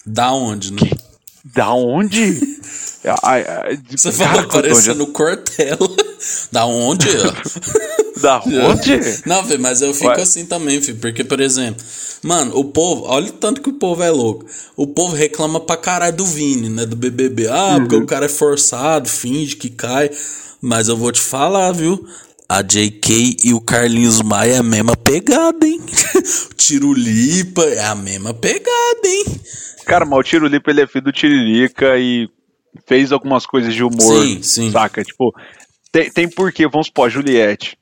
[0.05, 0.79] Da onde, né?
[0.79, 0.91] Que,
[1.45, 2.61] da onde?
[3.91, 5.77] Você falou parecendo Cortella.
[6.53, 7.09] Da onde?
[8.23, 9.01] da onde?
[9.27, 10.23] Não, filho, mas eu fico Ué.
[10.23, 11.85] assim também, filho, porque, por exemplo,
[12.23, 14.47] mano, o povo, olha o tanto que o povo é louco.
[14.77, 16.87] O povo reclama pra caralho do Vini, né?
[16.87, 17.49] Do BBB.
[17.49, 17.81] Ah, uhum.
[17.81, 20.11] porque o cara é forçado, finge que cai.
[20.61, 22.07] Mas eu vou te falar, viu?
[22.53, 25.81] A JK e o Carlinhos Maia é a mesma pegada, hein?
[26.51, 29.25] o Tirulipa é a mesma pegada, hein?
[29.87, 32.29] Cara, mas o Tirulipa ele é filho do Tiririca e
[32.87, 34.71] fez algumas coisas de humor, sim, sim.
[34.71, 35.03] saca?
[35.03, 35.35] Tipo,
[35.91, 37.79] tem, tem porquê, vamos supor, Juliette.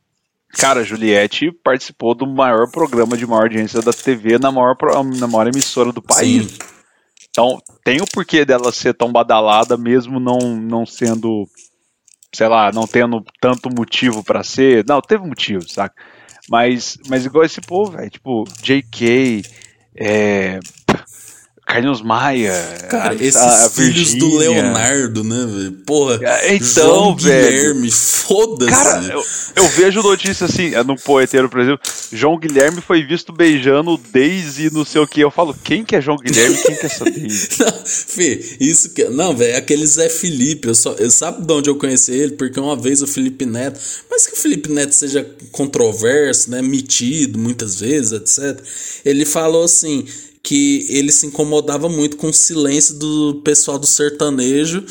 [0.53, 4.77] Cara, Juliette participou do maior programa de maior audiência da TV na maior,
[5.19, 6.47] na maior emissora do país.
[6.47, 6.59] Sim.
[7.29, 11.49] Então, tem o porquê dela ser tão badalada, mesmo não, não sendo,
[12.33, 14.85] sei lá, não tendo tanto motivo para ser.
[14.89, 15.95] Não, teve motivo, saca?
[16.49, 19.43] Mas, mas igual esse povo, velho, tipo, JK,
[19.95, 20.59] é,
[21.71, 22.53] Carlinhos Maia.
[22.89, 25.73] Cara, a, esses a filhos do Leonardo, né, velho?
[25.87, 26.19] Porra.
[26.21, 28.71] É, então, João Guilherme, foda-se.
[28.71, 31.81] Cara, eu, eu, vejo notícia assim, é no poeteiro, por exemplo.
[32.13, 35.21] João Guilherme foi visto beijando Daisy não sei o que.
[35.21, 37.49] Eu falo, quem que é João Guilherme quem que é essa Daisy?
[37.63, 39.05] não, Fê, isso que.
[39.05, 40.67] Não, velho, aquele Zé Felipe.
[40.67, 42.33] Eu, só, eu sabe de onde eu conheci ele?
[42.33, 43.79] Porque uma vez o Felipe Neto.
[44.11, 46.61] Mas que o Felipe Neto seja controverso, né?
[46.61, 48.61] Metido muitas vezes, etc.
[49.05, 50.05] Ele falou assim
[50.43, 54.85] que ele se incomodava muito com o silêncio do pessoal do sertanejo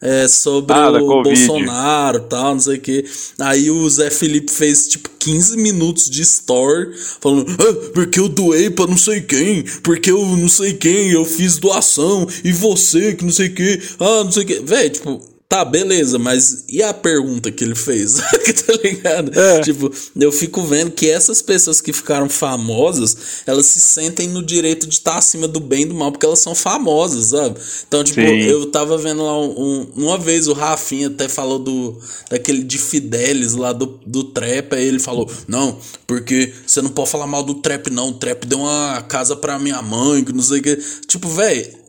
[0.00, 3.04] é, sobre ah, o Bolsonaro tal, não sei o que.
[3.40, 8.70] Aí o Zé Felipe fez tipo 15 minutos de story falando, ah, porque eu doei
[8.70, 13.24] pra não sei quem, porque eu não sei quem, eu fiz doação, e você que
[13.24, 14.60] não sei o que, ah, não sei o que.
[14.60, 18.14] Véi, tipo Tá, beleza, mas e a pergunta que ele fez?
[18.66, 19.38] tá ligado?
[19.38, 19.60] É.
[19.60, 23.16] Tipo, eu fico vendo que essas pessoas que ficaram famosas,
[23.46, 26.26] elas se sentem no direito de estar tá acima do bem e do mal, porque
[26.26, 27.60] elas são famosas, sabe?
[27.86, 28.42] Então, tipo, Sim.
[28.42, 31.96] eu tava vendo lá um, uma vez o Rafinha até falou do
[32.28, 35.78] daquele de Fidelis lá do, do trap, aí ele falou: Não,
[36.08, 38.08] porque você não pode falar mal do trap, não.
[38.08, 40.76] O trap deu uma casa pra minha mãe, que não sei o que.
[41.06, 41.85] Tipo, velho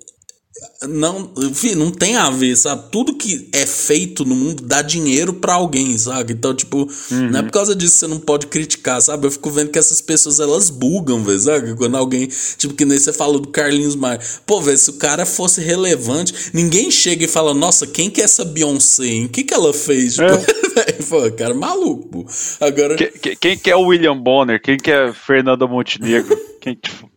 [0.83, 2.91] Não, enfim, não tem a ver, sabe?
[2.91, 6.33] Tudo que é feito no mundo dá dinheiro para alguém, sabe?
[6.33, 7.31] Então, tipo, uhum.
[7.31, 9.25] não é por causa disso que você não pode criticar, sabe?
[9.25, 11.75] Eu fico vendo que essas pessoas elas bugam, velho, sabe?
[11.75, 14.19] Quando alguém, tipo, que nem você falou do Carlinhos Maia.
[14.45, 18.25] Pô, velho, se o cara fosse relevante, ninguém chega e fala, nossa, quem que é
[18.25, 19.25] essa Beyoncé, hein?
[19.25, 20.13] O que que ela fez?
[20.13, 20.27] Tipo,
[20.79, 20.93] é.
[21.09, 22.25] pô, cara, maluco, pô.
[22.59, 22.95] Agora.
[22.95, 24.61] Que, que, quem que é o William Bonner?
[24.61, 26.37] Quem que é Fernanda Montenegro?
[26.61, 27.09] quem, tipo.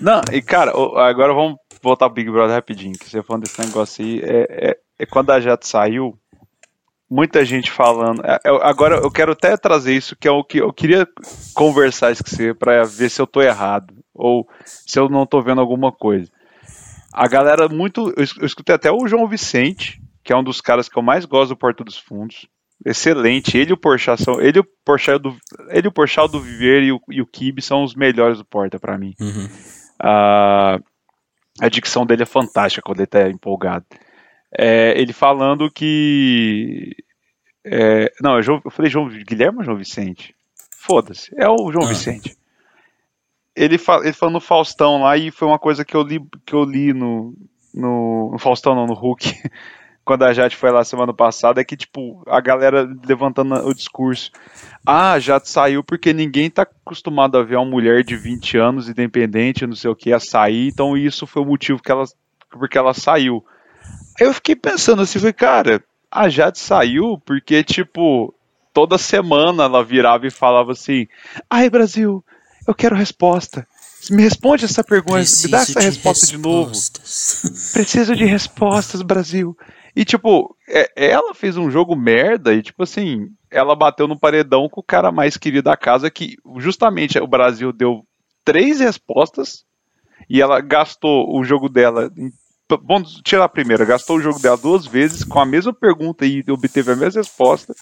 [0.00, 1.56] Não, e cara, agora vamos
[1.86, 5.30] voltar pro Big Brother rapidinho, que você falando desse negócio aí, é, é, é quando
[5.30, 6.18] a Jato saiu,
[7.08, 8.22] muita gente falando.
[8.24, 11.06] É, agora eu quero até trazer isso, que é o que eu queria
[11.54, 15.40] conversar isso com você para ver se eu tô errado ou se eu não tô
[15.40, 16.30] vendo alguma coisa.
[17.12, 18.12] A galera muito.
[18.16, 21.24] Eu, eu escutei até o João Vicente, que é um dos caras que eu mais
[21.24, 22.46] gosto do Porto dos Fundos.
[22.84, 23.56] Excelente.
[23.56, 24.40] Ele e o Porchat são.
[24.40, 25.34] Ele, o Porchat do,
[25.70, 28.78] ele o Porchat do Viver e o, e o Kibe são os melhores do Porta
[28.78, 29.14] para mim.
[29.18, 29.48] Uhum.
[30.02, 30.84] Uh,
[31.60, 33.84] a dicção dele é fantástica quando ele tá empolgado.
[34.56, 36.94] É, ele falando que.
[37.64, 40.34] É, não, eu falei João Guilherme ou João Vicente?
[40.70, 41.88] Foda-se, é o João ah.
[41.88, 42.36] Vicente.
[43.54, 46.54] Ele, fa, ele falou no Faustão lá e foi uma coisa que eu li, que
[46.54, 47.34] eu li no,
[47.74, 49.34] no, no Faustão, não, no Hulk,
[50.06, 54.30] quando a Jade foi lá semana passada, é que, tipo, a galera levantando o discurso.
[54.86, 58.88] Ah, a Jade saiu porque ninguém tá acostumado a ver uma mulher de 20 anos,
[58.88, 62.04] independente, não sei o que, a sair, então isso foi o motivo que ela,
[62.48, 63.44] porque ela saiu.
[64.18, 68.32] Aí eu fiquei pensando assim, falei, cara, a Jade saiu porque, tipo,
[68.72, 71.08] toda semana ela virava e falava assim:
[71.50, 72.24] ai, Brasil,
[72.64, 73.66] eu quero resposta.
[74.08, 76.70] Me responde essa pergunta, Preciso me dá essa resposta de novo.
[77.74, 79.56] Preciso de respostas, Brasil.
[79.96, 84.68] E, tipo, é, ela fez um jogo merda e, tipo assim, ela bateu no paredão
[84.68, 88.06] com o cara mais querido da casa, que justamente o Brasil deu
[88.44, 89.64] três respostas
[90.28, 92.10] e ela gastou o jogo dela.
[92.82, 96.44] Vamos tirar a primeira, gastou o jogo dela duas vezes com a mesma pergunta e
[96.50, 97.72] obteve a mesma resposta.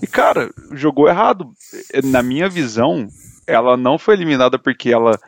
[0.00, 1.50] E, cara, jogou errado.
[2.04, 3.08] Na minha visão,
[3.48, 5.18] ela não foi eliminada porque ela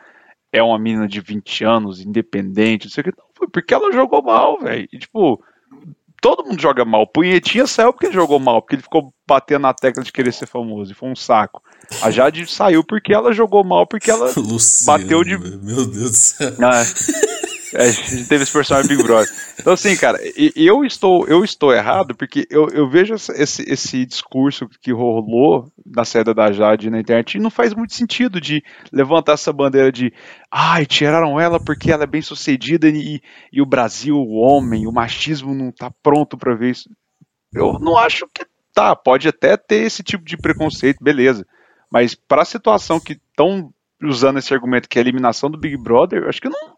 [0.49, 3.17] é uma menina de 20 anos, independente, não sei o que.
[3.17, 4.87] Não, foi porque ela jogou mal, velho.
[4.87, 5.43] Tipo,
[6.21, 7.07] todo mundo joga mal.
[7.07, 10.45] Punhetinha saiu porque ele jogou mal, porque ele ficou batendo na tecla de querer ser
[10.45, 11.61] famoso, e foi um saco.
[12.01, 15.37] A Jade saiu porque ela jogou mal, porque ela Luciano, bateu de.
[15.37, 16.53] Meu Deus do céu.
[16.61, 17.40] Ah, é,
[17.75, 19.27] a gente teve esse personagem Big Brother.
[19.59, 20.19] Então, assim, cara,
[20.55, 26.03] eu estou, eu estou errado porque eu, eu vejo esse, esse discurso que rolou na
[26.03, 30.13] saída da Jade na internet e não faz muito sentido de levantar essa bandeira de
[30.49, 34.91] ai, tiraram ela porque ela é bem sucedida e, e o Brasil, o homem, o
[34.91, 36.89] machismo não tá pronto para ver isso.
[37.53, 41.45] Eu não acho que tá, pode até ter esse tipo de preconceito, beleza.
[41.91, 45.77] Mas para a situação que estão usando esse argumento que é a eliminação do Big
[45.77, 46.75] Brother, acho que não,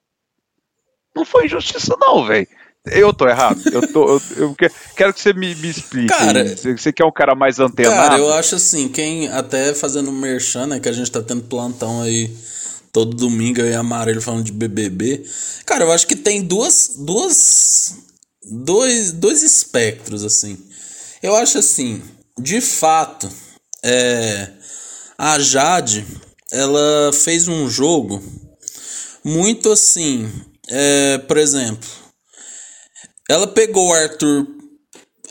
[1.16, 2.48] não foi injustiça, não, velho.
[2.86, 3.62] Eu tô errado.
[3.72, 4.56] Eu, tô, eu, eu,
[4.96, 6.08] quero que você me, me explique.
[6.08, 7.96] Cara, você quer um cara mais antenado?
[7.96, 12.02] Cara, eu acho assim, quem até fazendo merchan, né, que a gente tá tendo plantão
[12.02, 12.30] aí
[12.92, 15.24] todo domingo e Amarelo falando de BBB.
[15.66, 17.96] Cara, eu acho que tem duas duas
[18.44, 20.58] dois dois espectros assim.
[21.22, 22.02] Eu acho assim,
[22.38, 23.30] de fato,
[23.82, 24.50] é
[25.18, 26.06] a Jade,
[26.52, 28.22] ela fez um jogo
[29.24, 30.30] muito assim,
[30.70, 31.90] é, por exemplo,
[33.30, 34.48] ela pegou o Arthur,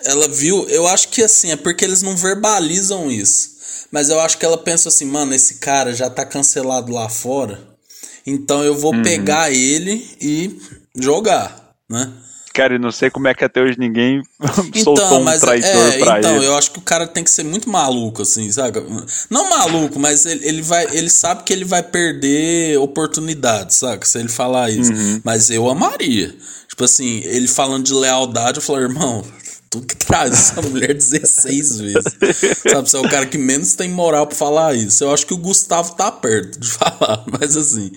[0.05, 3.53] ela viu, eu acho que assim, é porque eles não verbalizam isso.
[3.91, 7.73] Mas eu acho que ela pensa assim, mano, esse cara já tá cancelado lá fora.
[8.27, 9.03] Então eu vou uhum.
[9.03, 10.59] pegar ele e
[10.97, 12.13] jogar, né?
[12.53, 14.23] Cara, eu não sei como é que até hoje ninguém
[14.75, 16.47] então, soltou um traidor é, pra então, ele.
[16.47, 18.83] eu acho que o cara tem que ser muito maluco, assim, sabe?
[19.31, 24.07] Não maluco, mas ele, ele, vai, ele sabe que ele vai perder oportunidades, sabe?
[24.07, 24.93] Se ele falar isso.
[24.93, 25.21] Uhum.
[25.25, 26.35] Mas eu amaria.
[26.69, 29.25] Tipo assim, ele falando de lealdade, eu falo, irmão,
[29.73, 32.05] tu que traz essa mulher 16 vezes.
[32.71, 35.03] Sabe, você é o cara que menos tem moral pra falar isso.
[35.03, 37.91] Eu acho que o Gustavo tá perto de falar, mas assim.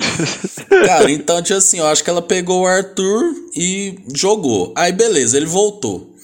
[0.86, 4.74] Cara, então, tipo assim, eu acho que ela pegou o Arthur e jogou.
[4.76, 6.16] Aí, beleza, ele voltou.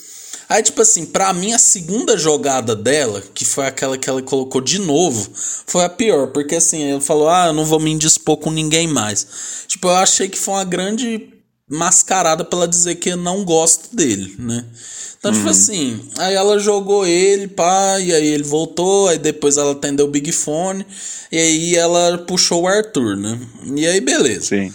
[0.47, 4.62] Aí, tipo assim, pra mim, a segunda jogada dela, que foi aquela que ela colocou
[4.62, 5.30] de novo,
[5.66, 6.28] foi a pior.
[6.28, 9.66] Porque assim, ele falou: Ah, eu não vou me indispor com ninguém mais.
[9.68, 11.30] Tipo, eu achei que foi uma grande
[11.70, 14.66] mascarada pra ela dizer que eu não gosto dele, né?
[15.22, 15.51] Então, tipo uhum.
[15.53, 20.07] tipo assim, aí ela jogou ele, pá, e aí ele voltou, aí depois ela atendeu
[20.07, 20.84] o Big Fone,
[21.32, 23.39] e aí ela puxou o Arthur, né?
[23.76, 24.47] E aí, beleza.
[24.47, 24.74] Sim.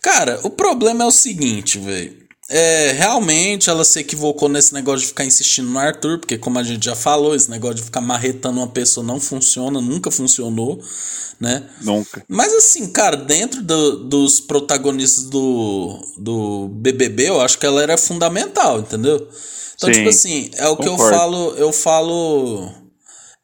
[0.00, 2.16] Cara, o problema é o seguinte, velho.
[2.48, 6.62] é, realmente ela se equivocou nesse negócio de ficar insistindo no Arthur, porque como a
[6.62, 10.82] gente já falou, esse negócio de ficar marretando uma pessoa não funciona, nunca funcionou,
[11.38, 11.62] né?
[11.82, 12.24] Nunca.
[12.26, 17.98] Mas assim, cara, dentro do, dos protagonistas do, do BBB, eu acho que ela era
[17.98, 19.28] fundamental, entendeu?
[19.76, 20.82] Então, Sim, tipo assim, é o concordo.
[20.82, 22.84] que eu falo, eu falo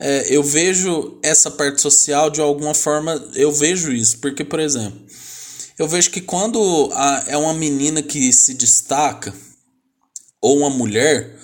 [0.00, 4.98] é, eu vejo essa parte social de alguma forma, eu vejo isso, porque, por exemplo,
[5.78, 9.34] eu vejo que quando a, é uma menina que se destaca,
[10.40, 11.38] ou uma mulher,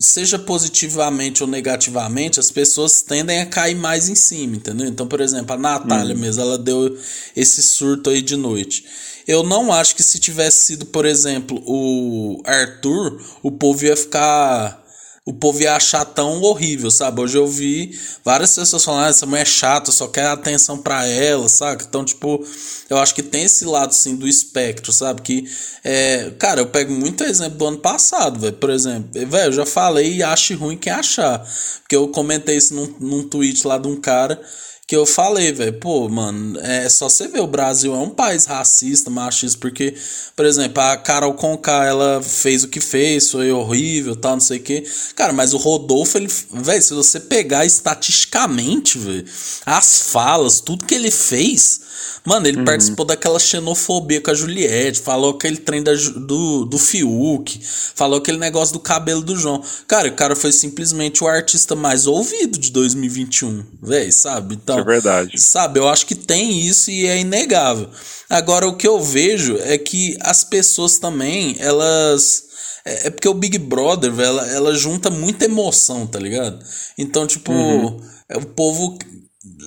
[0.00, 4.86] seja positivamente ou negativamente, as pessoas tendem a cair mais em cima, entendeu?
[4.86, 6.20] Então, por exemplo, a Natália uhum.
[6.20, 6.96] mesmo, ela deu
[7.34, 8.84] esse surto aí de noite.
[9.26, 14.82] Eu não acho que se tivesse sido, por exemplo, o Arthur, o povo ia ficar
[15.28, 17.20] o povo ia achar tão horrível, sabe?
[17.20, 21.06] Hoje eu vi várias pessoas falando, ah, essa mulher é chata, só quer atenção para
[21.06, 21.84] ela, sabe?
[21.86, 22.42] Então, tipo,
[22.88, 25.20] eu acho que tem esse lado, assim, do espectro, sabe?
[25.20, 25.44] Que,
[25.84, 28.54] é, cara, eu pego muito exemplo do ano passado, velho.
[28.54, 31.46] Por exemplo, velho, eu já falei e acho ruim quem achar.
[31.80, 34.40] Porque eu comentei isso num, num tweet lá de um cara
[34.88, 38.46] que eu falei, velho, pô, mano, é só você ver, o Brasil é um país
[38.46, 39.94] racista, machista, porque,
[40.34, 44.56] por exemplo, a Carol Conká, ela fez o que fez, foi horrível, tal, não sei
[44.56, 44.82] o quê.
[45.14, 49.26] Cara, mas o Rodolfo, ele, velho, se você pegar estatisticamente, velho,
[49.66, 51.82] as falas, tudo que ele fez,
[52.24, 52.64] Mano, ele uhum.
[52.64, 57.60] participou daquela xenofobia com a Juliette, falou aquele trem da, do, do Fiuk,
[57.94, 59.62] falou aquele negócio do cabelo do João.
[59.86, 64.56] Cara, o cara foi simplesmente o artista mais ouvido de 2021, velho, sabe?
[64.56, 65.40] Então, é verdade.
[65.40, 67.88] Sabe, eu acho que tem isso e é inegável.
[68.28, 72.44] Agora, o que eu vejo é que as pessoas também, elas.
[72.84, 76.58] É, é porque o Big Brother, velho, ela, ela junta muita emoção, tá ligado?
[76.98, 78.00] Então, tipo, uhum.
[78.34, 78.98] o povo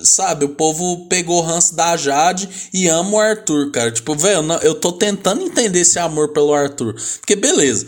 [0.04, 3.90] sabe, o povo pegou o ranço da Jade e ama o Arthur, cara.
[3.90, 6.94] Tipo, velho, eu tô tentando entender esse amor pelo Arthur.
[7.20, 7.86] Porque, beleza,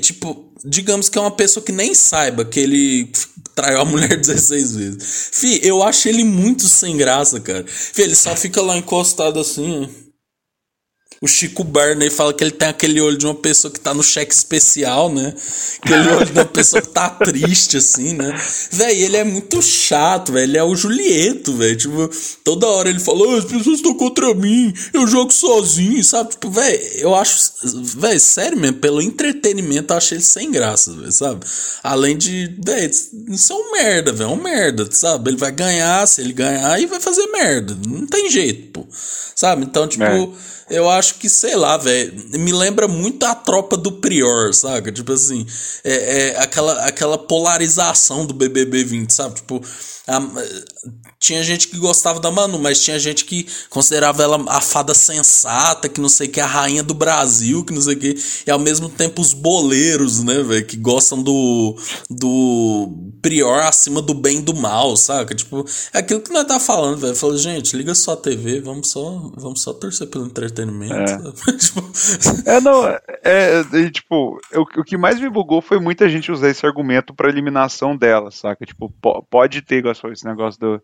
[0.00, 3.10] tipo, digamos que é uma pessoa que nem saiba que ele
[3.54, 5.30] traiu a mulher 16 vezes.
[5.32, 7.64] Fih, eu acho ele muito sem graça, cara.
[7.66, 9.88] Fih, ele só fica lá encostado assim.
[11.22, 14.02] O Chico Barney fala que ele tem aquele olho de uma pessoa que tá no
[14.02, 15.32] cheque especial, né?
[15.80, 18.36] Aquele olho de uma pessoa que tá triste, assim, né?
[18.72, 20.50] Véi, ele é muito chato, velho.
[20.50, 21.76] Ele é o Julieto, velho.
[21.76, 22.10] Tipo,
[22.42, 26.30] toda hora ele fala, oh, as pessoas estão contra mim, eu jogo sozinho, sabe?
[26.30, 27.52] Tipo, velho, eu acho.
[27.62, 31.46] Velho, sério mesmo, pelo entretenimento, eu acho ele sem graça, velho, sabe?
[31.84, 32.52] Além de.
[32.58, 32.90] Velho,
[33.28, 34.28] isso é um merda, velho.
[34.28, 35.30] É um merda, sabe?
[35.30, 37.78] Ele vai ganhar, se ele ganhar, e vai fazer merda.
[37.86, 38.86] Não tem jeito, pô.
[39.36, 39.64] Sabe?
[39.64, 40.02] Então, tipo.
[40.02, 44.90] É eu acho que, sei lá, velho, me lembra muito a tropa do Prior, saca?
[44.92, 45.46] Tipo assim,
[45.84, 49.36] é, é aquela, aquela polarização do BBB 20, sabe?
[49.36, 49.62] Tipo,
[50.06, 50.20] a,
[51.22, 55.88] tinha gente que gostava da Manu, mas tinha gente que considerava ela a fada sensata,
[55.88, 58.50] que não sei o que, a rainha do Brasil, que não sei o que, e
[58.50, 61.76] ao mesmo tempo os boleiros, né, velho, que gostam do,
[62.10, 65.32] do prior acima do bem e do mal, saca?
[65.32, 65.64] Tipo,
[65.94, 67.14] é aquilo que nós tá falando, velho.
[67.14, 70.92] Falou, gente, liga só a TV, vamos só, vamos só torcer pelo entretenimento.
[70.92, 71.92] É, tipo...
[72.46, 76.50] é não, é, é, tipo, o, o que mais me bugou foi muita gente usar
[76.50, 78.66] esse argumento pra eliminação dela, saca?
[78.66, 78.92] Tipo,
[79.30, 80.82] pode ter esse negócio do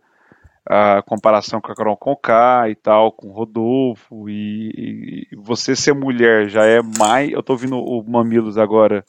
[0.69, 5.95] a comparação com a Carol Conká e tal, com o Rodolfo, e, e, você ser
[5.95, 7.33] mulher já é mais.
[7.33, 9.03] Eu tô ouvindo o Mamilos agora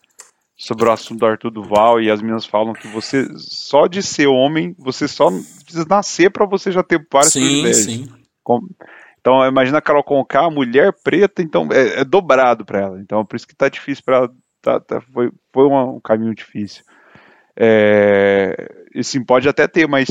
[0.55, 4.27] sobre o assunto do Arthur Duval, e as meninas falam que você, só de ser
[4.27, 5.29] homem, você só
[5.63, 7.85] precisa nascer para você já ter vários sim, privilégios.
[7.85, 8.07] Sim.
[9.19, 13.01] Então, imagina a Carol Conká, mulher preta, então é, é dobrado para ela.
[13.01, 14.31] Então, por isso que tá difícil para ela.
[14.61, 16.83] Tá, tá, foi foi um, um caminho difícil.
[17.55, 20.09] É, e sim, pode até ter, mas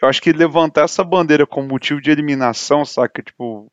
[0.00, 3.22] eu acho que levantar essa bandeira como motivo de eliminação, saca?
[3.22, 3.70] Tipo.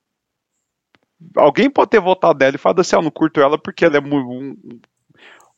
[1.36, 4.01] Alguém pode ter votado dela e falado assim, ah, não curto ela porque ela é
[4.01, 4.55] um,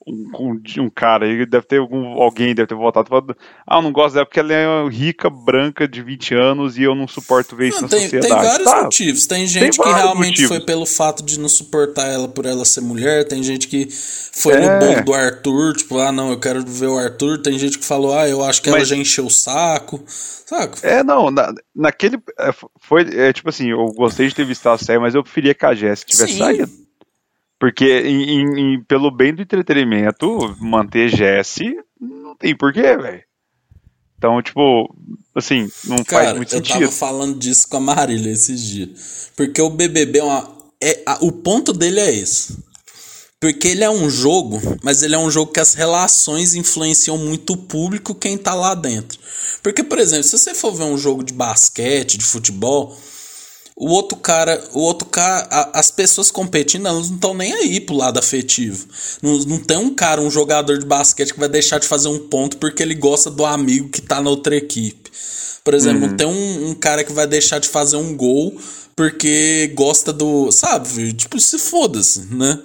[0.07, 3.35] um, um cara aí, deve ter algum, alguém deve ter votado falando,
[3.67, 6.95] ah, eu não gosto dela porque ela é rica, branca, de 20 anos e eu
[6.95, 8.33] não suporto ver isso não, na tem, sociedade.
[8.33, 8.83] Tem vários tá.
[8.83, 9.27] motivos.
[9.27, 10.47] Tem gente tem que realmente motivos.
[10.49, 14.53] foi pelo fato de não suportar ela por ela ser mulher, tem gente que foi
[14.53, 14.59] é.
[14.59, 17.85] no bolo do Arthur, tipo, ah, não, eu quero ver o Arthur, tem gente que
[17.85, 18.77] falou, ah, eu acho que Mas...
[18.77, 20.01] ela já encheu o saco.
[20.07, 20.77] Saco?
[20.81, 22.17] É, não, na, naquele.
[22.39, 25.53] É, foi, é, tipo assim, eu gostei de ter visto a série, mas eu preferia
[25.53, 26.39] que a Jess tivesse Sim.
[26.39, 26.86] saído.
[27.59, 33.23] Porque, em, em, pelo bem do entretenimento, manter Jesse não tem porquê, velho.
[34.17, 34.95] Então, tipo,
[35.35, 36.75] assim, não Cara, faz muito sentido.
[36.75, 39.31] Eu tava falando disso com a Marília esses dias.
[39.35, 40.57] Porque o BBB é uma.
[40.81, 42.57] É, a, o ponto dele é esse.
[43.39, 47.53] Porque ele é um jogo, mas ele é um jogo que as relações influenciam muito
[47.53, 49.19] o público, quem tá lá dentro.
[49.61, 52.97] Porque, por exemplo, se você for ver um jogo de basquete, de futebol,
[53.79, 57.79] o outro cara, o outro cara, a, as pessoas competindo, elas não estão nem aí
[57.79, 58.87] pro lado afetivo.
[59.21, 62.27] Não, não tem um cara, um jogador de basquete que vai deixar de fazer um
[62.27, 65.11] ponto porque ele gosta do amigo que tá na outra equipe.
[65.63, 66.09] Por exemplo, uhum.
[66.09, 68.57] não tem um, um cara que vai deixar de fazer um gol
[68.95, 70.51] porque gosta do.
[70.51, 71.13] Sabe?
[71.13, 72.59] Tipo, se foda-se, né?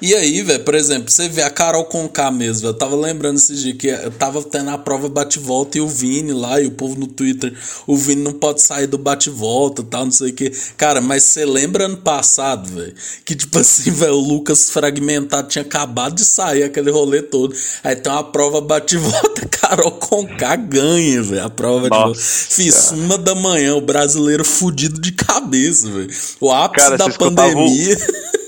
[0.00, 3.54] E aí, velho, por exemplo, você vê a Carol Conká mesmo, eu tava lembrando esse
[3.54, 6.98] dia que eu tava tendo a prova bate-volta e o Vini lá, e o povo
[6.98, 7.54] no Twitter,
[7.86, 10.50] o Vini não pode sair do bate-volta tal, não sei o que.
[10.76, 15.62] Cara, mas você lembra ano passado, velho, que tipo assim, velho, o Lucas fragmentado tinha
[15.62, 17.54] acabado de sair aquele rolê todo.
[17.82, 22.20] Aí tem uma prova bate-volta, Carol Conká ganha, velho, a prova de volta.
[22.20, 26.10] Fiz uma da manhã, o brasileiro fudido de cabeça, velho.
[26.40, 27.96] O ápice Cara, da pandemia.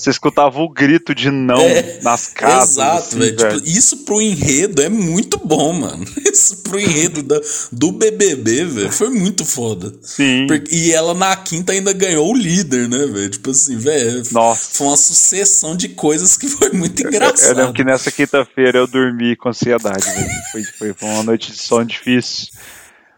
[0.00, 2.70] Você escutava o grito de não é, nas casas.
[2.70, 3.36] Exato, assim, velho.
[3.36, 6.06] Tipo, isso pro enredo é muito bom, mano.
[6.30, 7.38] Isso pro enredo da,
[7.70, 9.92] do BBB, velho, foi muito foda.
[10.00, 10.46] Sim.
[10.46, 13.28] Porque, e ela na quinta ainda ganhou o líder, né, velho?
[13.28, 14.24] Tipo assim, velho.
[14.24, 17.48] Foi uma sucessão de coisas que foi muito engraçado.
[17.48, 20.30] Eu, eu lembro que nessa quinta-feira eu dormi com ansiedade, velho.
[20.50, 22.48] Foi, foi, foi uma noite de sono difícil.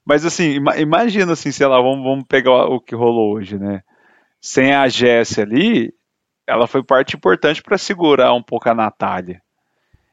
[0.04, 3.82] Mas assim, imagina assim, sei lá, vamos, vamos pegar o que rolou hoje, né?
[4.40, 5.94] Sem a Jéssica ali,
[6.46, 9.40] ela foi parte importante para segurar um pouco a Natália.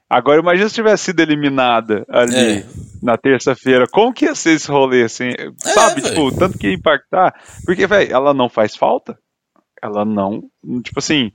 [0.10, 2.66] Agora imagina se tivesse sido eliminada ali é.
[3.02, 3.86] na terça-feira.
[3.92, 5.30] Como que ia ser esse rolê, assim?
[5.30, 7.34] É, sabe, tipo, tanto que ia impactar.
[7.64, 9.16] Porque, velho, ela não faz falta.
[9.82, 10.42] Ela não.
[10.84, 11.32] Tipo assim,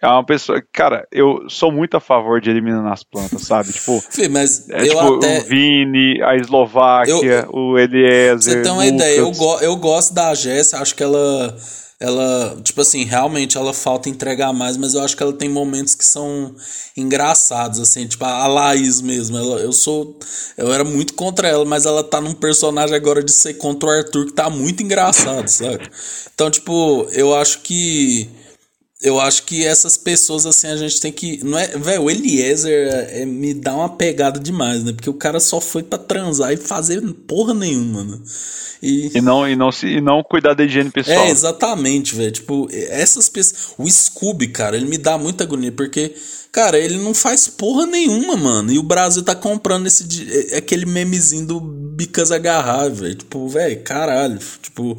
[0.00, 0.62] é uma pessoa.
[0.72, 3.72] Cara, eu sou muito a favor de eliminar as plantas, sabe?
[3.74, 5.38] Tipo, Fih, mas é, tipo até...
[5.40, 7.50] o Vini, a Eslováquia, eu...
[7.52, 8.36] o Eliezer.
[8.36, 8.94] Você tem uma Lucas.
[8.94, 11.56] ideia, eu, go eu gosto da Jéssica, acho que ela
[12.04, 15.94] ela, tipo assim, realmente ela falta entregar mais, mas eu acho que ela tem momentos
[15.94, 16.54] que são
[16.94, 19.38] engraçados, assim, tipo a Laís mesmo.
[19.38, 20.18] Ela, eu sou.
[20.54, 23.92] Eu era muito contra ela, mas ela tá num personagem agora de ser contra o
[23.92, 25.88] Arthur que tá muito engraçado, sabe?
[26.34, 28.28] Então, tipo, eu acho que
[29.04, 31.44] eu acho que essas pessoas, assim, a gente tem que.
[31.44, 34.94] Não é, velho, o Eliezer é, é, me dá uma pegada demais, né?
[34.94, 38.18] Porque o cara só foi para transar e fazer porra nenhuma, né?
[38.82, 41.26] E, e, não, e, não, se, e não cuidar da higiene pessoal.
[41.26, 42.32] É, exatamente, velho.
[42.32, 43.74] Tipo, essas pessoas.
[43.76, 46.14] O Scooby, cara, ele me dá muita agonia, porque,
[46.54, 48.72] cara, ele não faz porra nenhuma, mano.
[48.72, 50.06] E o Brasil tá comprando esse
[50.52, 53.16] é, aquele memezinho do Bicas Agarrar, velho.
[53.16, 54.38] Tipo, velho, caralho.
[54.62, 54.96] Tipo,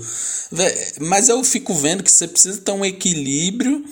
[0.51, 3.86] véio, mas eu fico vendo que você precisa ter um equilíbrio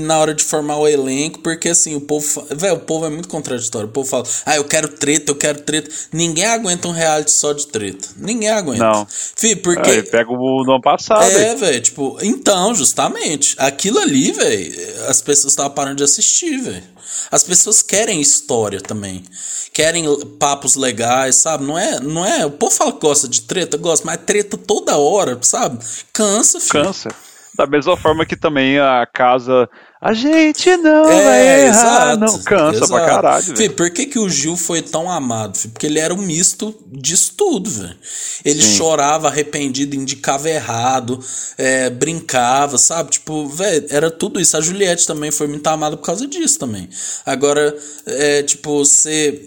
[0.00, 2.46] na hora de formar o elenco, porque assim, o povo.
[2.50, 3.88] Velho, o povo é muito contraditório.
[3.88, 5.90] O povo fala, ah, eu quero treta, eu quero treta.
[6.12, 8.08] Ninguém aguenta um reality só de treta.
[8.16, 8.84] Ninguém aguenta.
[8.84, 9.06] Não.
[9.08, 9.90] Fih, porque.
[9.90, 11.22] É, pega o do ano passado.
[11.22, 13.54] É, velho, tipo, então, justamente.
[13.58, 16.84] Aquilo ali, velho, as pessoas estavam parando de assistir, velho.
[17.30, 19.24] As pessoas querem história também.
[19.72, 20.04] Querem
[20.38, 21.64] papos legais, sabe?
[21.64, 22.44] Não é, não é.
[22.44, 25.78] O povo fala que gosta de treta, gosta, mas treta toda hora, sabe?
[26.12, 26.84] Cansa, filho.
[26.84, 27.14] Cansa.
[27.60, 29.68] Da mesma forma que também a casa.
[30.02, 32.92] A gente não é, vai errar, exato, não cansa exato.
[32.92, 33.54] pra caralho.
[33.54, 35.58] Fih, por que, que o Gil foi tão amado?
[35.58, 35.68] Fih?
[35.68, 37.96] Porque ele era um misto disso tudo, velho.
[38.42, 38.76] Ele Sim.
[38.78, 41.22] chorava arrependido, indicava errado,
[41.58, 43.10] é, brincava, sabe?
[43.10, 44.56] Tipo, velho, era tudo isso.
[44.56, 46.88] A Juliette também foi muito amada por causa disso também.
[47.26, 47.76] Agora,
[48.06, 49.38] é, tipo, você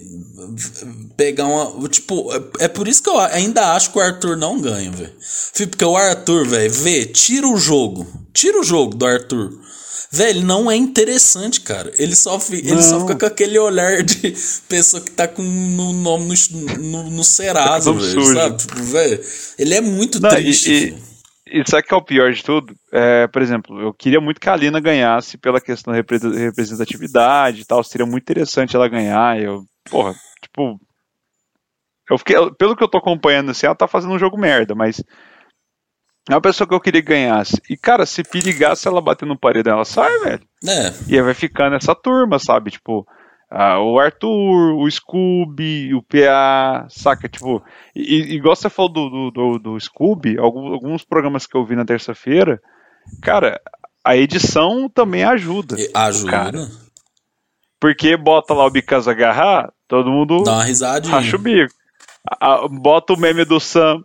[1.18, 1.90] pegar uma.
[1.90, 5.14] Tipo, é, é por isso que eu ainda acho que o Arthur não ganha, velho.
[5.68, 8.06] Porque o Arthur, velho, vê, tira o jogo.
[8.32, 9.64] Tira o jogo do Arthur.
[10.14, 11.92] Velho, não é interessante, cara.
[11.98, 14.32] Ele só, fica, ele só fica com aquele olhar de
[14.70, 18.24] pessoa que tá com no nome no, no, no Serasa, velho.
[18.24, 18.58] Sabe?
[18.58, 19.20] Tipo, velho,
[19.58, 20.96] ele é muito não, triste.
[21.48, 22.76] E, e, e sabe que é o pior de tudo?
[22.92, 27.66] É, por exemplo, eu queria muito que a Alina ganhasse pela questão da representatividade e
[27.66, 27.84] tal.
[27.84, 29.42] Seria muito interessante ela ganhar.
[29.42, 30.14] Eu, porra,
[30.44, 30.80] tipo.
[32.08, 35.02] Eu fiquei, pelo que eu tô acompanhando, assim, ela tá fazendo um jogo merda, mas
[36.30, 37.62] é uma pessoa que eu queria que ganhasse.
[37.70, 40.48] E, cara, se perigasse ela bater no paredão, ela sai, velho.
[40.66, 40.94] É.
[41.08, 42.72] E aí vai ficando essa turma, sabe?
[42.72, 43.06] Tipo,
[43.52, 47.28] ah, o Arthur, o Scooby, o PA, saca?
[47.28, 47.62] Tipo,
[47.96, 51.86] e, igual você falou do, do, do, Scooby, alguns, alguns programas que eu vi na
[51.86, 52.62] terça-feira,
[53.22, 53.62] cara,
[54.04, 55.76] a edição também ajuda.
[55.94, 56.32] Ajuda.
[56.32, 56.68] Cara.
[57.80, 61.14] Porque bota lá o Bicasa agarrar, todo mundo Dá uma risadinha.
[61.14, 61.74] racha o bico.
[62.82, 64.04] Bota o meme do Sam,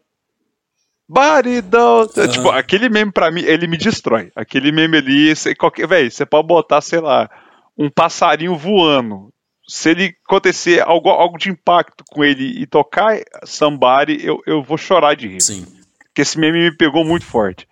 [1.09, 2.01] Baridão.
[2.03, 2.29] Uhum.
[2.29, 4.31] Tipo, aquele meme pra mim, ele me destrói.
[4.37, 7.31] Aquele meme ali, você, qualquer, véi, você pode botar, sei lá,
[7.77, 9.33] um passarinho voando.
[9.67, 14.77] Se ele acontecer algo, algo de impacto com ele e tocar Somebody, eu, eu vou
[14.77, 15.41] chorar de rir.
[15.41, 15.67] Sim.
[16.05, 17.67] Porque esse meme me pegou muito forte.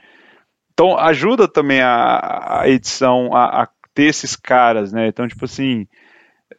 [0.72, 5.08] Então ajuda também a, a edição a, a ter esses caras, né?
[5.08, 5.86] Então, tipo assim.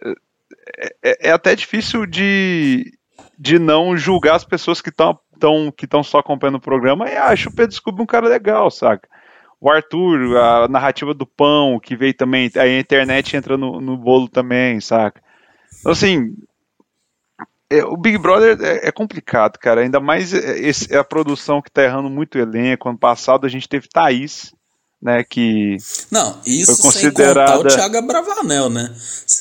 [0.04, 2.92] É, é, é até difícil de,
[3.38, 7.16] de não julgar as pessoas que estão estão que tão só acompanhando o programa e
[7.16, 9.08] acho o Pedro Scooby um cara legal, saca?
[9.60, 14.28] O Arthur, a narrativa do pão, que veio também, a internet entra no, no bolo
[14.28, 15.22] também, saca?
[15.80, 16.36] Então, assim,
[17.70, 19.82] é, o Big Brother é, é, complicado, cara.
[19.82, 22.88] Ainda mais é, esse, é a produção que tá errando muito o elenco.
[22.88, 24.54] Ano passado a gente teve Thaís,
[25.02, 25.24] né?
[25.24, 25.78] Que.
[26.10, 27.48] Não, isso foi considerada...
[27.48, 28.96] sem contar o Thiago Bravanel, né?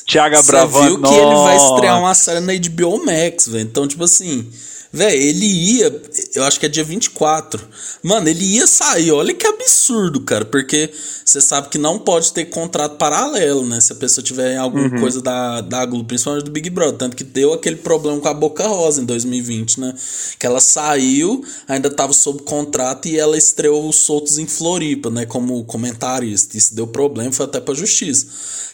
[0.05, 0.89] Thiago Bravanel.
[0.89, 3.63] viu que ele vai estrear uma série na HBO Max, velho.
[3.63, 4.51] Então, tipo assim.
[4.91, 6.01] Velho, ele ia.
[6.33, 7.61] Eu acho que é dia 24.
[8.01, 9.11] Mano, ele ia sair.
[9.11, 10.45] Olha que absurdo, cara.
[10.45, 10.89] Porque
[11.25, 13.81] você sabe que não pode ter contrato paralelo, né?
[13.81, 14.99] Se a pessoa tiver alguma uhum.
[14.99, 16.97] coisa da, da Globo, principalmente do Big Brother.
[16.97, 19.93] Tanto que deu aquele problema com a Boca Rosa em 2020, né?
[20.39, 25.25] Que ela saiu, ainda tava sob contrato e ela estreou os soltos em Floripa, né?
[25.25, 26.57] Como comentarista.
[26.57, 28.27] Isso deu problema, foi até pra justiça.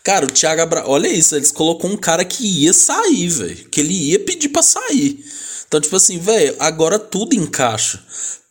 [0.04, 0.84] Cara, o Thiago Abra...
[0.86, 3.70] Olha isso, eles colocou um cara que ia sair, velho.
[3.70, 5.24] Que ele ia pedir pra sair.
[5.74, 8.00] Então, tipo assim, velho, agora tudo encaixa.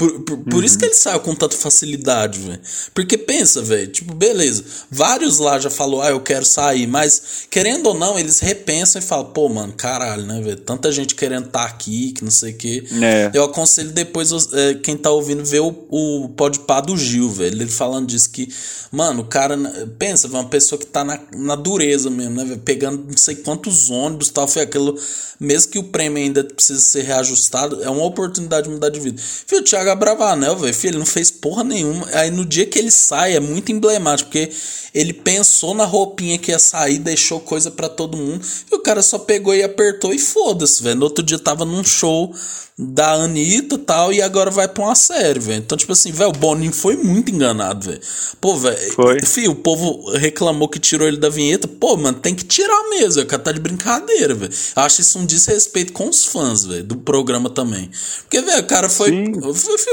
[0.03, 0.65] Por, por, por uhum.
[0.65, 2.61] isso que ele saiu com tanta facilidade, velho.
[2.93, 4.65] Porque pensa, velho, tipo, beleza.
[4.91, 6.89] Vários lá já falou, ah, eu quero sair.
[6.89, 10.57] Mas, querendo ou não, eles repensam e falam, pô, mano, caralho, né, velho?
[10.57, 12.85] Tanta gente querendo estar tá aqui, que não sei o quê.
[13.01, 13.31] É.
[13.33, 17.55] Eu aconselho depois, é, quem tá ouvindo, ver o, o podpá do Gil, velho.
[17.55, 18.49] Ele falando disso que,
[18.91, 19.57] mano, o cara,
[20.01, 22.61] pensa, uma pessoa que tá na, na dureza mesmo, né, velho?
[22.61, 24.49] Pegando não sei quantos ônibus e tal.
[24.49, 24.99] Foi aquilo,
[25.39, 29.21] mesmo que o prêmio ainda precisa ser reajustado, é uma oportunidade de mudar de vida.
[29.47, 32.07] Fio, o Thiago Bravanel, velho, filho, ele não fez porra nenhuma.
[32.13, 34.51] Aí no dia que ele sai, é muito emblemático, porque
[34.95, 39.03] ele pensou na roupinha que ia sair, deixou coisa para todo mundo, e o cara
[39.03, 40.97] só pegou e apertou e foda-se, velho.
[40.97, 42.35] No outro dia tava num show
[42.79, 45.59] da Anitta e tal, e agora vai pra uma série, velho.
[45.59, 48.01] Então, tipo assim, velho, o Boninho foi muito enganado, velho.
[48.41, 51.69] Pô, velho, filho, o povo reclamou que tirou ele da vinheta.
[51.69, 54.53] Pô, mano, tem que tirar mesmo, o cara tá de brincadeira, velho.
[54.75, 57.91] Acho isso um desrespeito com os fãs, velho, do programa também.
[58.23, 59.11] Porque, velho, o cara foi.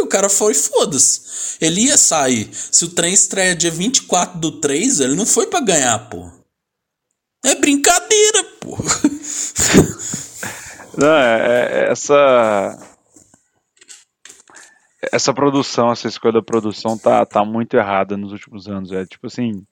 [0.02, 1.22] O cara foi, foda-se.
[1.60, 2.50] Ele ia sair.
[2.72, 6.30] Se o trem estreia dia 24 do 3, ele não foi para ganhar, pô.
[7.44, 8.78] É brincadeira, pô.
[11.00, 12.78] Não, é, é, essa.
[15.14, 18.92] Essa produção, essa escolha da produção tá, tá muito errada nos últimos anos.
[18.92, 19.66] É tipo assim.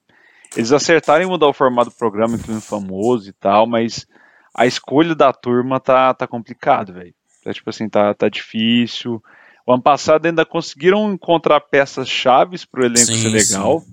[0.56, 4.06] Eles acertaram em mudar o formato do programa, incluindo famoso e tal, mas
[4.54, 7.14] a escolha da turma tá, tá complicado, velho.
[7.44, 9.22] É, tipo assim, tá, tá difícil.
[9.66, 13.92] O ano passado ainda conseguiram encontrar peças chaves pro elenco sim, ser legal, sim.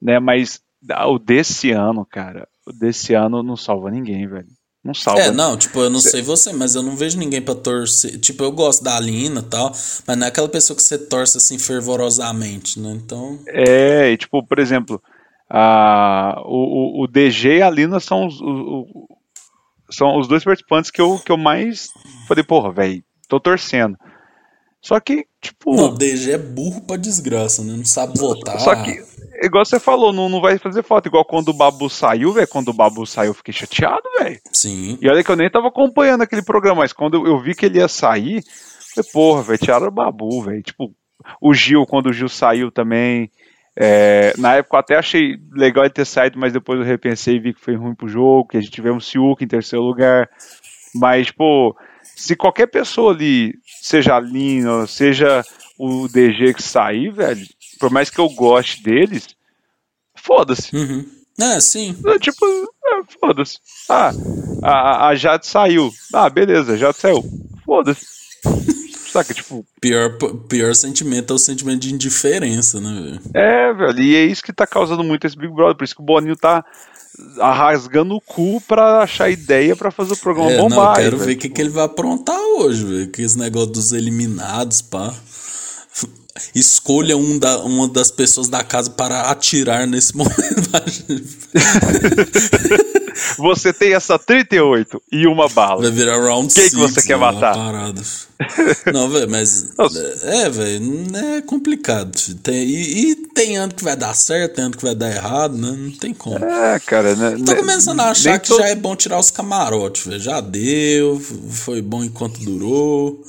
[0.00, 0.20] né?
[0.20, 0.62] Mas
[1.08, 4.57] o desse ano, cara, o desse ano não salva ninguém, velho.
[4.88, 5.20] Não salva.
[5.20, 8.18] É, não, tipo, eu não sei você, mas eu não vejo ninguém pra torcer.
[8.18, 9.70] Tipo, eu gosto da Alina e tal,
[10.06, 12.92] mas não é aquela pessoa que você torce assim fervorosamente, né?
[12.92, 13.38] Então.
[13.48, 15.02] É, e tipo, por exemplo,
[15.50, 18.86] a, o, o, o DG e a Alina são os, o,
[19.90, 21.90] são os dois participantes que eu, que eu mais
[22.26, 23.94] falei, porra, velho, tô torcendo.
[24.80, 25.74] Só que, tipo.
[25.74, 27.74] Não, o DG é burro pra desgraça, né?
[27.76, 28.60] Não sabe votar.
[28.60, 29.02] Só que
[29.42, 31.08] igual você falou, não, não vai fazer falta.
[31.08, 32.48] Igual quando o Babu saiu, velho.
[32.48, 34.40] Quando o Babu saiu, eu fiquei chateado, velho.
[34.52, 34.98] Sim.
[35.00, 37.78] E olha que eu nem tava acompanhando aquele programa, mas quando eu, vi que ele
[37.78, 40.62] ia sair, eu falei, porra, velho, tiraram o Babu, velho.
[40.62, 40.94] Tipo,
[41.40, 43.30] o Gil, quando o Gil saiu também.
[43.80, 47.40] É, na época eu até achei legal ele ter saído, mas depois eu repensei e
[47.40, 50.28] vi que foi ruim pro jogo, que a gente tivemos um Siuk em terceiro lugar.
[50.94, 53.54] Mas, tipo, se qualquer pessoa ali,
[53.88, 55.44] seja a Lino, seja
[55.78, 57.46] o DG que sair, velho,
[57.80, 59.28] por mais que eu goste deles,
[60.14, 60.76] foda-se.
[60.76, 61.06] Uhum.
[61.40, 61.96] É, sim.
[62.06, 63.58] É, tipo, é, foda-se.
[63.88, 64.10] Ah,
[64.62, 65.90] a, a Jade saiu.
[66.12, 67.24] Ah, beleza, Jade saiu.
[67.64, 68.04] Foda-se.
[69.08, 69.64] Saca, tipo.
[69.80, 73.20] Pior, pior sentimento é o sentimento de indiferença, né, velho?
[73.32, 75.76] É, velho, e é isso que tá causando muito esse Big Brother.
[75.76, 76.64] Por isso que o Boninho tá
[77.38, 80.78] rasgando o cu pra achar ideia pra fazer o programa é, bombar.
[80.78, 83.08] Não, eu quero ver o que, que ele vai aprontar hoje, velho.
[83.08, 85.14] Que esse negócio dos eliminados, pá
[86.54, 90.36] escolha um da, uma das pessoas da casa para atirar nesse momento.
[93.36, 95.82] você tem essa 38 e uma bala.
[95.82, 97.56] Vai virar round Quem que você quer matar?
[98.92, 99.66] Não, velho, mas.
[100.22, 102.12] É, velho, é complicado.
[102.42, 105.56] Tem, e, e, tem ano que vai dar certo, tem ano que vai dar errado,
[105.56, 105.72] né?
[105.76, 106.44] Não tem como.
[106.44, 107.36] É, cara, né?
[107.44, 110.20] Tô começando a achar que já é bom tirar os camarotes, velho.
[110.20, 111.20] Já deu,
[111.50, 113.24] foi bom enquanto durou.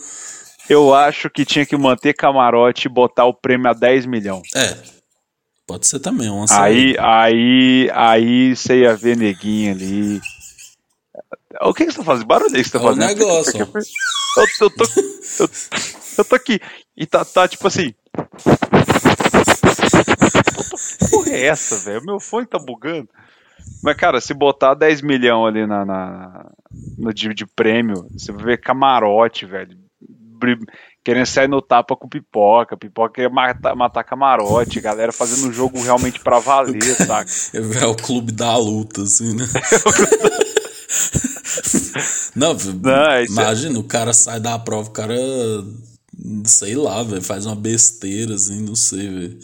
[0.69, 4.47] Eu acho que tinha que manter camarote e botar o prêmio a 10 milhões.
[4.55, 4.77] É.
[5.65, 10.21] Pode ser também, uma Aí, aí, aí você ia ver neguinho ali.
[11.61, 12.27] O que, que você tá fazendo?
[12.27, 13.03] Barulho que você tá é fazendo?
[13.03, 13.59] Um negócio.
[13.59, 13.67] Eu,
[14.61, 14.83] eu, tô,
[15.39, 15.49] eu,
[16.19, 16.59] eu tô aqui.
[16.95, 17.93] E tá, tá tipo assim.
[20.99, 22.05] Que porra é essa, velho?
[22.05, 23.09] Meu fone tá bugando.
[23.83, 26.51] Mas, cara, se botar 10 milhões ali na, na,
[26.97, 29.88] no de, de prêmio, você vai ver camarote, velho
[31.03, 35.81] querendo sair no tapa com pipoca, pipoca queria matar, matar camarote, galera fazendo um jogo
[35.81, 37.29] realmente pra valer, saca?
[37.81, 39.45] É o clube da luta, assim, né?
[42.35, 43.79] não, não é imagina, é...
[43.79, 45.15] o cara sai da prova, o cara,
[46.45, 49.39] sei lá, velho, faz uma besteira, assim, não sei, velho.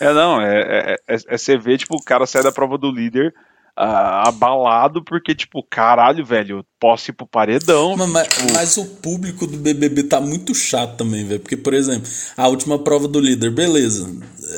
[0.00, 2.90] É, não, é, é, é, é, você vê, tipo, o cara sai da prova do
[2.90, 3.34] líder,
[3.78, 7.96] uh, abalado, porque, tipo, caralho, velho, posso ir pro paredão.
[7.96, 8.52] Mas, tipo...
[8.52, 11.40] mas, o público do BBB tá muito chato também, velho.
[11.40, 14.10] Porque, por exemplo, a última prova do líder, beleza.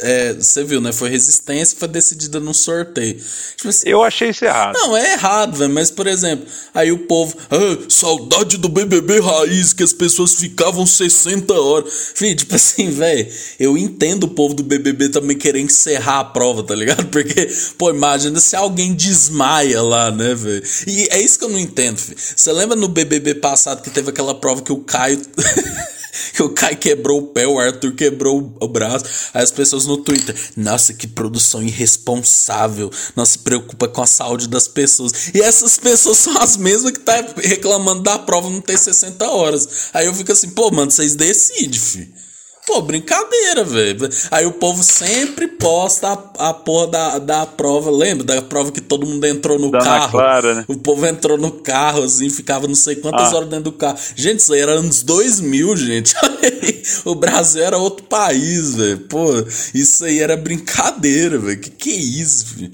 [0.03, 0.93] É, você viu, né?
[0.93, 3.21] Foi resistência foi decidida num sorteio.
[3.57, 4.75] Tipo assim, Eu achei isso errado.
[4.75, 5.73] Não, é errado, velho.
[5.73, 7.37] Mas, por exemplo, aí o povo.
[7.51, 12.13] Ah, saudade do BBB raiz, que as pessoas ficavam 60 horas.
[12.15, 13.27] Fih, tipo assim, velho.
[13.59, 17.07] Eu entendo o povo do BBB também querer encerrar a prova, tá ligado?
[17.11, 20.63] Porque, pô, imagina se alguém desmaia lá, né, velho?
[20.87, 22.19] E é isso que eu não entendo, filho.
[22.19, 25.21] Você lembra no BBB passado que teve aquela prova que o Caio.
[26.33, 29.05] que o Caio quebrou o pé, o Arthur quebrou o braço.
[29.33, 32.91] Aí as pessoas no Twitter, nossa, que produção irresponsável.
[33.17, 35.31] Não se preocupa com a saúde das pessoas.
[35.35, 39.69] E essas pessoas são as mesmas que tá reclamando da prova não ter 60 horas.
[39.93, 42.30] Aí eu fico assim, pô, mano, vocês decidem, filho.
[42.71, 44.09] Pô, brincadeira, velho.
[44.31, 47.91] Aí o povo sempre posta a, a porra da, da prova.
[47.91, 50.13] Lembra da prova que todo mundo entrou no da carro?
[50.13, 50.65] Clara, né?
[50.69, 53.37] O povo entrou no carro, assim, ficava não sei quantas ah.
[53.37, 53.99] horas dentro do carro.
[54.15, 56.15] Gente, isso aí era anos 2000, gente.
[57.05, 59.01] o Brasil era outro país, velho.
[59.01, 59.27] Pô,
[59.75, 61.59] isso aí era brincadeira, velho.
[61.59, 62.71] Que que é isso, velho?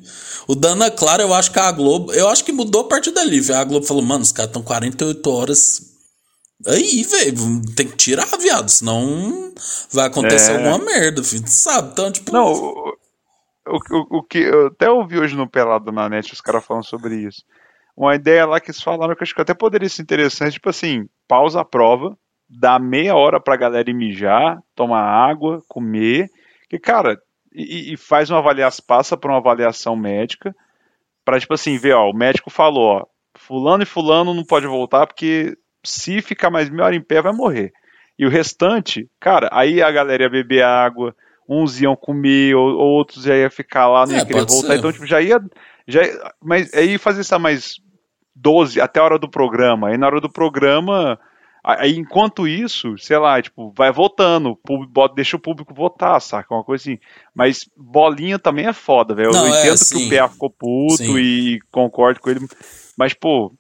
[0.47, 2.13] O Dana Clara, eu acho que a Globo.
[2.13, 3.59] Eu acho que mudou a partir dali, velho.
[3.59, 5.96] A Globo falou, mano, os caras estão 48 horas
[6.65, 9.53] Aí, velho, tem que tirar, viado, senão
[9.93, 10.57] vai acontecer é.
[10.57, 11.91] alguma merda, filho, sabe?
[11.93, 12.33] Então, tipo.
[12.33, 12.97] Não, o,
[13.67, 17.17] o, o, que eu até ouvi hoje no Pelado na net os caras falando sobre
[17.17, 17.43] isso.
[17.97, 21.09] Uma ideia lá que eles falaram que acho que até poderia ser interessante, tipo assim,
[21.29, 22.17] pausa a prova,
[22.49, 26.29] dá meia hora pra galera ir mijar, tomar água, comer,
[26.69, 27.19] que, cara,
[27.53, 30.55] e, e faz uma avaliação, passa por uma avaliação médica,
[31.25, 33.07] pra, tipo assim, ver, ó, o médico falou, ó,
[33.37, 37.33] fulano e fulano não pode voltar porque se ficar mais meia hora em pé, vai
[37.33, 37.73] morrer.
[38.19, 41.15] E o restante, cara, aí a galera ia beber água,
[41.49, 44.69] uns iam comer, ou, outros já ia ficar lá, não é, ia querer voltar.
[44.69, 44.79] Ser.
[44.79, 45.41] Então, tipo, já ia.
[45.87, 46.01] Já,
[46.43, 47.77] mas aí fazer isso mais
[48.35, 49.89] 12 até a hora do programa.
[49.89, 51.19] Aí na hora do programa.
[51.69, 54.57] Aí, enquanto isso, sei lá, tipo, vai votando,
[55.17, 56.55] deixa o público votar, saca?
[56.55, 56.99] Uma coisa assim.
[57.35, 59.33] Mas bolinha também é foda, velho.
[59.35, 61.19] Eu é, entendo que o PA ficou puto sim.
[61.19, 62.47] e concordo com ele.
[62.97, 63.53] Mas, pô,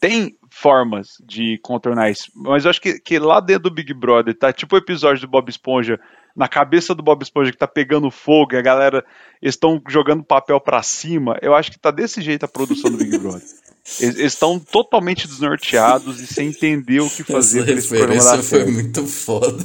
[0.00, 2.30] tem formas de contornar isso.
[2.34, 5.30] Mas eu acho que, que lá dentro do Big Brother tá tipo o episódio do
[5.30, 5.98] Bob Esponja,
[6.36, 9.04] na cabeça do Bob Esponja que tá pegando fogo e a galera
[9.40, 11.38] estão jogando papel para cima.
[11.40, 13.42] Eu acho que tá desse jeito a produção do Big Brother.
[13.98, 17.62] Eles estão totalmente desnorteados e sem entender o que fazer.
[17.62, 19.64] Essa referência foi muito foda.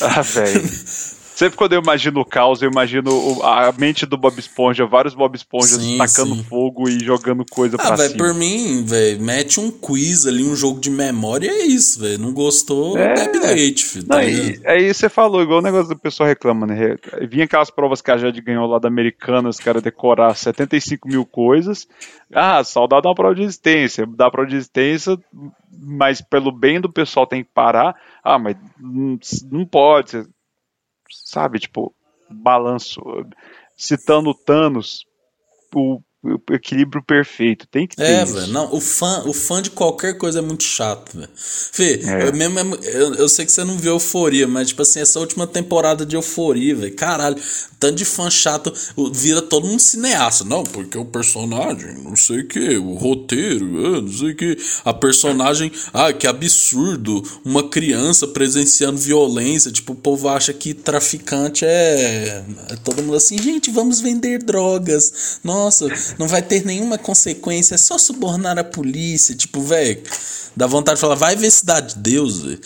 [0.00, 0.62] Ah, velho.
[1.36, 3.10] Sempre quando eu imagino o caos, eu imagino
[3.42, 6.42] a mente do Bob Esponja, vários Bob Esponjas sim, tacando sim.
[6.42, 8.24] fogo e jogando coisa ah, pra véio, cima.
[8.24, 12.18] por mim, velho, mete um quiz ali, um jogo de memória e é isso, velho.
[12.18, 14.06] Não gostou, é, bebe leite, filho.
[14.06, 16.96] Tá aí, aí você falou, igual o negócio do pessoal reclama, né?
[17.28, 21.26] Vinha aquelas provas que a Jade ganhou lá da Americana, os caras decorar 75 mil
[21.26, 21.86] coisas.
[22.32, 24.06] Ah, saudade dá uma prova de existência.
[24.06, 25.18] Dá prova de existência,
[25.70, 27.94] mas pelo bem do pessoal tem que parar.
[28.24, 29.18] Ah, mas não,
[29.52, 30.24] não pode
[31.10, 31.94] sabe, tipo,
[32.30, 33.00] balanço.
[33.76, 35.04] Citando Thanos,
[35.74, 36.00] o
[36.34, 37.66] o equilíbrio perfeito.
[37.66, 38.04] Tem que ter.
[38.04, 38.46] É, velho.
[38.48, 41.30] Não, o fã, o fã de qualquer coisa é muito chato, velho.
[41.36, 42.28] Fê, é.
[42.28, 45.46] eu, mesmo, eu, eu, sei que você não viu Euforia, mas, tipo assim, essa última
[45.46, 46.94] temporada de Euforia, velho.
[46.94, 47.36] Caralho,
[47.78, 48.72] tanto de fã chato
[49.12, 50.44] vira todo um cineasta.
[50.44, 53.66] Não, porque o personagem, não sei o que, o roteiro,
[54.02, 54.56] não sei o que.
[54.84, 57.22] A personagem, ah, que absurdo.
[57.44, 59.70] Uma criança presenciando violência.
[59.70, 62.44] Tipo, o povo acha que traficante é.
[62.70, 65.38] é todo mundo assim, gente, vamos vender drogas.
[65.44, 65.88] Nossa,
[66.18, 69.34] não vai ter nenhuma consequência, é só subornar a polícia.
[69.34, 70.02] Tipo, velho,
[70.56, 72.60] dá vontade de falar, vai ver Cidade de Deus, velho.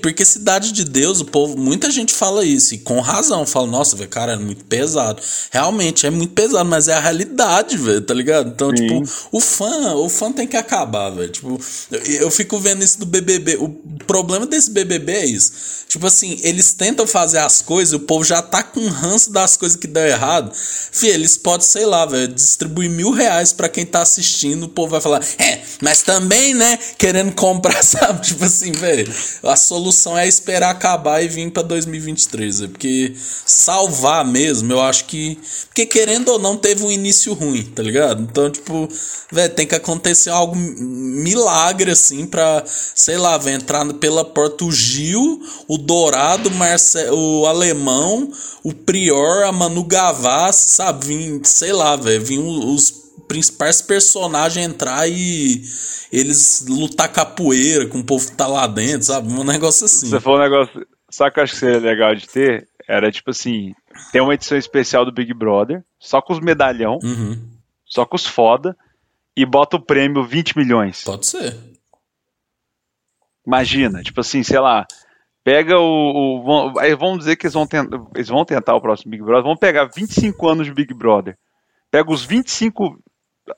[0.00, 3.96] Porque Cidade de Deus, o povo, muita gente fala isso, e com razão, fala, nossa,
[3.96, 5.22] velho, cara, é muito pesado.
[5.50, 8.48] Realmente, é muito pesado, mas é a realidade, velho, tá ligado?
[8.48, 8.76] Então, Sim.
[8.76, 11.30] tipo, o fã, o fã tem que acabar, velho.
[11.30, 11.60] Tipo,
[11.90, 13.56] eu, eu fico vendo isso do BBB.
[13.56, 13.68] O
[14.06, 15.52] problema desse BBB é isso.
[15.88, 19.78] Tipo assim, eles tentam fazer as coisas, o povo já tá com ranço das coisas
[19.78, 20.52] que deu errado.
[20.54, 24.90] Fih, eles podem, sei lá, velho, distribuir mil reais para quem tá assistindo, o povo
[24.90, 28.22] vai falar, é, mas também, né, querendo comprar, sabe?
[28.22, 33.14] Tipo assim, velho, a solução é esperar acabar e vir pra 2023, véio, porque
[33.44, 35.38] salvar mesmo, eu acho que.
[35.66, 38.22] Porque querendo ou não, teve um início ruim, tá ligado?
[38.22, 38.88] Então, tipo,
[39.30, 44.72] velho, tem que acontecer algo milagre, assim, pra, sei lá, vai entrar pela porta o
[44.72, 48.30] Gil, o Dourado, o, Marce o Alemão,
[48.62, 51.06] o Prior, a Manu Gavassi, sabe?
[51.06, 52.75] Vim, sei lá, velho, vim os
[53.26, 55.62] principais personagens entrar e
[56.12, 59.32] eles lutar capoeira com o povo que tá lá dentro, sabe?
[59.32, 60.08] Um negócio assim.
[60.08, 60.86] Você falou um negócio.
[61.10, 62.68] Só que eu acho que seria legal de ter?
[62.88, 63.74] Era tipo assim:
[64.12, 67.38] tem uma edição especial do Big Brother, só com os medalhão, uhum.
[67.84, 68.76] só com os foda,
[69.36, 71.02] e bota o prêmio 20 milhões.
[71.02, 71.56] Pode ser.
[73.46, 74.86] Imagina, tipo assim, sei lá.
[75.44, 76.40] Pega o.
[76.40, 79.44] o vamos dizer que eles vão, tentar, eles vão tentar o próximo Big Brother.
[79.44, 81.38] Vamos pegar 25 anos de Big Brother.
[81.88, 82.98] Pega os 25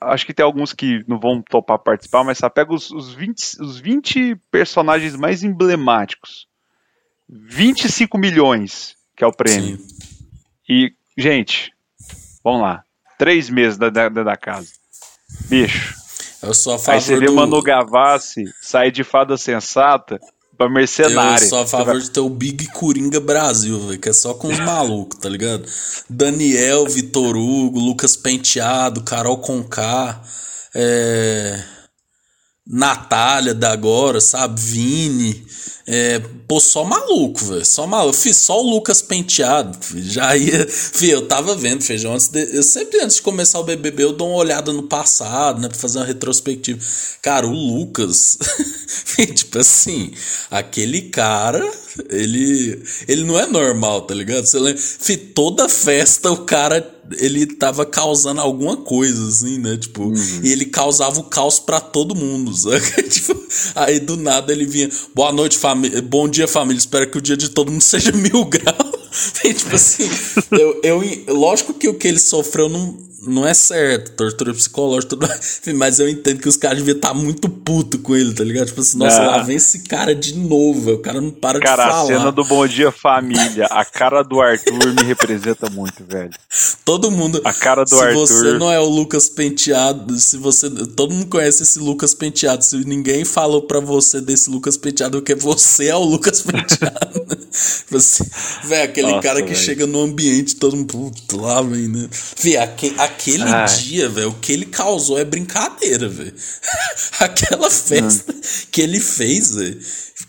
[0.00, 3.60] acho que tem alguns que não vão topar participar, mas só pega os, os, 20,
[3.60, 6.46] os 20 personagens mais emblemáticos.
[7.28, 9.78] 25 milhões, que é o prêmio.
[9.78, 9.86] Sim.
[10.68, 11.72] E, gente,
[12.42, 12.82] vamos lá.
[13.18, 14.72] Três meses da, da, da casa.
[15.48, 15.94] Bicho.
[16.42, 17.34] Eu sou a favor Aí você vê do...
[17.34, 20.20] Manu Gavassi sair de fada sensata
[20.58, 21.44] pra mercenária.
[21.44, 22.02] Eu sou a favor vai...
[22.02, 25.64] de ter o Big Coringa Brasil, velho, que é só com os malucos, tá ligado?
[26.10, 30.20] Daniel, Vitor Hugo, Lucas Penteado, Carol Conká,
[30.74, 31.62] é...
[32.66, 34.60] Natália da agora, sabe?
[34.60, 35.46] Vini.
[35.90, 37.64] É, pô, só maluco, velho.
[37.64, 38.14] Só maluco.
[38.14, 39.78] Fiz só o Lucas penteado.
[39.96, 40.68] Já ia.
[40.68, 42.12] Fih, eu tava vendo, feijão.
[42.12, 45.62] Antes de, eu sempre, antes de começar o BBB, eu dou uma olhada no passado,
[45.62, 45.68] né?
[45.68, 46.78] Pra fazer uma retrospectiva.
[47.22, 48.36] Cara, o Lucas.
[49.34, 50.12] tipo assim,
[50.50, 51.66] aquele cara,
[52.10, 52.82] ele.
[53.06, 54.46] Ele não é normal, tá ligado?
[54.46, 54.80] Você lembra?
[54.80, 59.76] Fih, toda festa o cara ele tava causando alguma coisa, assim, né?
[59.76, 60.40] Tipo, uhum.
[60.42, 62.52] e ele causava o caos para todo mundo,
[63.08, 63.34] tipo,
[63.74, 67.36] aí do nada ele vinha, boa noite, família, bom dia, família, espero que o dia
[67.36, 68.98] de todo mundo seja mil graus.
[69.42, 70.08] tipo assim,
[70.52, 75.28] eu, eu, lógico que o que ele sofreu não não é certo, tortura psicológica, tudo
[75.76, 78.68] mas eu entendo que os caras deviam estar tá muito puto com ele, tá ligado?
[78.68, 81.90] Tipo assim, nossa, lá vem esse cara de novo, o cara não para cara, de
[81.90, 82.02] falar.
[82.06, 86.30] Cara, a cena do Bom Dia Família, a cara do Arthur me representa muito, velho.
[86.84, 87.40] Todo mundo.
[87.44, 88.26] A cara do se Arthur.
[88.26, 90.70] Se você não é o Lucas Penteado, se você.
[90.70, 92.64] Todo mundo conhece esse Lucas Penteado.
[92.64, 97.26] Se ninguém falou pra você desse Lucas Penteado, porque você é o Lucas Penteado.
[97.90, 98.24] você,
[98.64, 99.64] velho, aquele nossa, cara que véio.
[99.64, 100.88] chega no ambiente, todo mundo.
[100.88, 102.08] Puto, lá vem, né?
[102.10, 103.66] Fih, aquele aquele Ai.
[103.66, 106.34] dia, velho, o que ele causou é brincadeira, velho.
[107.20, 108.34] Aquela festa
[108.70, 109.80] que ele fez, velho.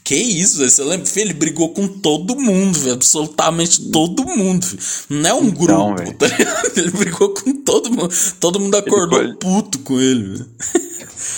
[0.03, 0.69] Que isso, véio?
[0.69, 1.09] você lembra?
[1.15, 2.93] Ele brigou com todo mundo, velho.
[2.93, 4.65] Absolutamente todo mundo.
[4.65, 4.81] Véio.
[5.09, 6.27] Não é um então, grupo, tá
[6.75, 8.13] Ele brigou com todo mundo.
[8.39, 9.35] Todo mundo acordou ele...
[9.35, 10.49] puto com ele, velho.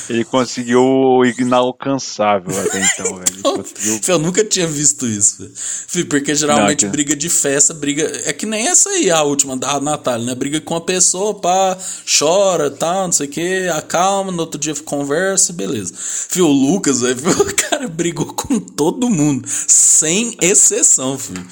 [0.10, 3.42] Ele conseguiu o inalcançável até então, velho.
[3.44, 4.00] Conseguiu...
[4.08, 6.06] Eu nunca tinha visto isso, velho.
[6.08, 8.12] Porque geralmente não, briga de festa, briga.
[8.26, 10.36] É que nem essa aí, a última da Natália, né?
[10.36, 11.78] Briga com a pessoa, pá,
[12.20, 15.94] chora, tá, não sei o que, acalma, no outro dia conversa, beleza.
[15.96, 21.46] Fio, o Lucas, velho, o cara brigou com todo mundo, sem exceção, filho.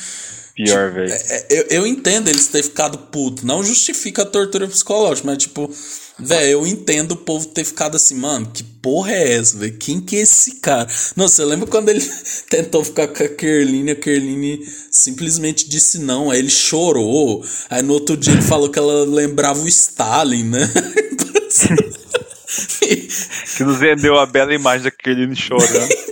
[0.55, 1.07] Pior, velho.
[1.07, 3.45] Tipo, é, eu, eu entendo eles ter ficado puto.
[3.45, 5.71] Não justifica a tortura psicológica, mas tipo
[6.19, 9.77] Velho, eu entendo o povo ter ficado assim, mano, que porra é essa, velho?
[9.77, 10.87] Quem que é esse cara?
[11.15, 12.03] Não, você lembra quando ele
[12.49, 14.59] tentou ficar com a Kerline, a Kerline
[14.91, 17.45] simplesmente disse não, aí ele chorou.
[17.69, 20.69] Aí no outro dia ele falou que ela lembrava o Stalin, né?
[23.57, 26.08] que nos vendeu a bela imagem da Kerline chorando.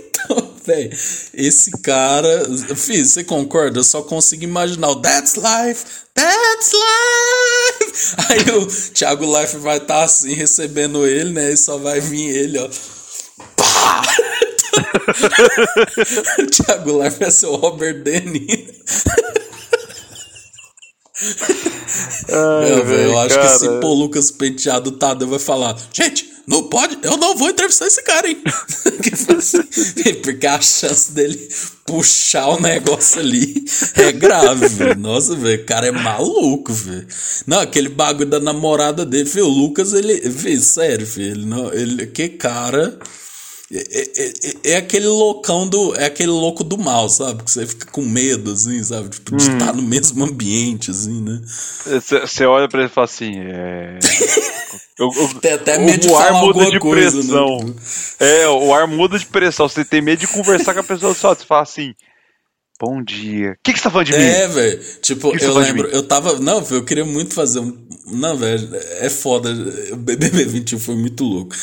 [0.68, 0.90] Velho,
[1.32, 2.44] esse cara.
[2.76, 3.80] Filho, você concorda?
[3.80, 5.84] Eu só consigo imaginar o That's Life,
[6.14, 8.14] That's Life!
[8.28, 11.52] Aí o Thiago Life vai estar tá assim recebendo ele, né?
[11.52, 12.68] E só vai vir ele, ó.
[13.56, 14.02] Pá!
[16.38, 18.68] o Thiago Life vai ser o Robert Denny.
[22.30, 23.48] Ai, véio, eu acho cara.
[23.48, 27.86] que se pô Lucas Penteado Tadeu vai falar: Gente, não pode, eu não vou entrevistar
[27.86, 28.42] esse cara, hein?
[30.24, 31.36] Porque a chance dele
[31.84, 34.98] puxar o negócio ali é grave, velho.
[34.98, 37.06] Nossa, velho, o cara é maluco, velho.
[37.46, 41.70] Não, aquele bagulho da namorada dele, filho, o Lucas, ele, velho, sério, filho, ele, não,
[41.70, 42.98] ele, que cara.
[43.70, 45.94] É, é, é, é, aquele loucão do.
[45.94, 47.44] É aquele louco do mal, sabe?
[47.44, 49.10] Que você fica com medo, assim, sabe?
[49.10, 49.52] Tipo, de hum.
[49.52, 51.40] estar no mesmo ambiente, assim, né?
[52.22, 53.32] Você olha pra ele e fala assim.
[53.36, 53.98] É...
[54.98, 57.22] Eu, eu, tem até medo de o ar muda de coisa, né?
[57.22, 57.58] pressão.
[57.58, 57.74] Né?
[58.18, 59.68] É, o ar muda de pressão.
[59.68, 61.32] Você tem medo de conversar com a pessoa só.
[61.32, 61.94] Você fala assim.
[62.80, 63.52] Bom dia.
[63.52, 64.54] O que, que você tá falando de É, mim?
[64.54, 64.80] velho.
[65.02, 66.38] Tipo, Que que eu de lembro, eu tava.
[66.38, 67.76] Não, eu queria muito fazer um.
[68.06, 68.68] Não, velho,
[69.00, 69.50] é foda.
[69.92, 71.54] O BBB 21 foi muito louco.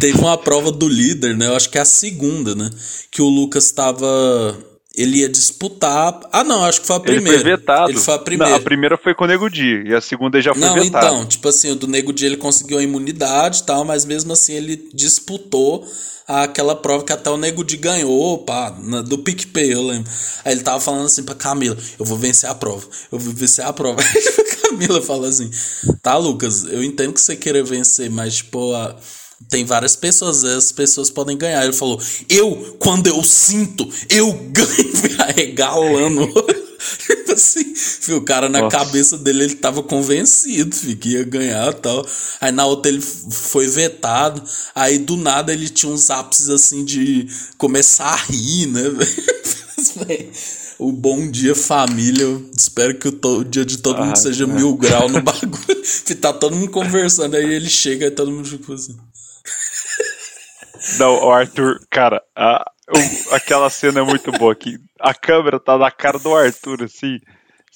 [0.00, 1.46] Teve uma prova do líder, né?
[1.46, 2.68] Eu acho que é a segunda, né?
[3.10, 4.56] Que o Lucas tava.
[5.00, 6.18] Ele ia disputar.
[6.32, 7.40] Ah, não, acho que foi a Ele primeira.
[7.40, 7.90] foi vetado.
[7.90, 8.50] Ele foi a primeira.
[8.50, 11.06] Não, a primeira foi com o Nego Di, e a segunda já foi Não, vetado.
[11.06, 14.32] então, tipo assim, o do Nego Dia ele conseguiu a imunidade e tal, mas mesmo
[14.32, 15.86] assim ele disputou
[16.26, 20.10] aquela prova que até o Nego Di ganhou, pá, na- do PicPay, eu lembro.
[20.44, 23.64] Aí ele tava falando assim pra Camila, eu vou vencer a prova, eu vou vencer
[23.64, 24.00] a prova.
[24.02, 24.22] Aí
[24.52, 25.50] a Camila fala assim,
[26.02, 28.94] tá, Lucas, eu entendo que você queira vencer, mas tipo, a-
[29.48, 31.64] tem várias pessoas, as pessoas podem ganhar.
[31.64, 34.92] Ele falou, eu, quando eu sinto, eu ganho,
[35.36, 36.26] regalando.
[37.06, 38.76] Tipo assim, filho, o cara na Nossa.
[38.76, 42.06] cabeça dele ele tava convencido, filho, que ia ganhar e tal.
[42.40, 44.42] Aí na outra ele foi vetado.
[44.74, 48.82] Aí do nada ele tinha uns ápices assim de começar a rir, né,
[50.78, 54.46] O bom dia família, eu espero que o, dia de todo mundo Ah, seja é.
[54.46, 55.82] mil grau no bagulho.
[56.20, 58.96] Tá todo mundo conversando, aí ele chega e todo mundo fica assim.
[60.98, 64.78] Não, o Arthur, cara, a- o- aquela cena é muito boa aqui.
[65.00, 67.18] A câmera tá na cara do Arthur, assim.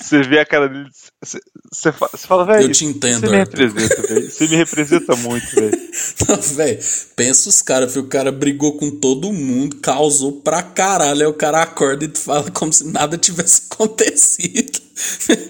[0.00, 0.88] Você vê a cara dele.
[1.22, 1.38] Você,
[1.72, 2.62] você fa- você fala, velho.
[2.64, 4.30] Eu te entendo, Você me Arthur." representa, velho.
[4.30, 5.72] Você me representa muito, velho.
[6.28, 6.78] Não, velho,
[7.14, 11.20] pensa os caras, o cara brigou com todo mundo, causou pra caralho.
[11.20, 14.80] Aí o cara acorda e fala como se nada tivesse acontecido.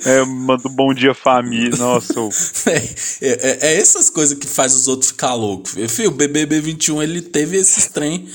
[0.05, 1.77] É, manda um bom dia, família.
[1.77, 2.15] Nossa,
[2.65, 5.75] Véi, é, é- é essas coisas que faz os outros ficar loucos.
[5.89, 8.29] Filho, o BBB 21 ele teve esses trem.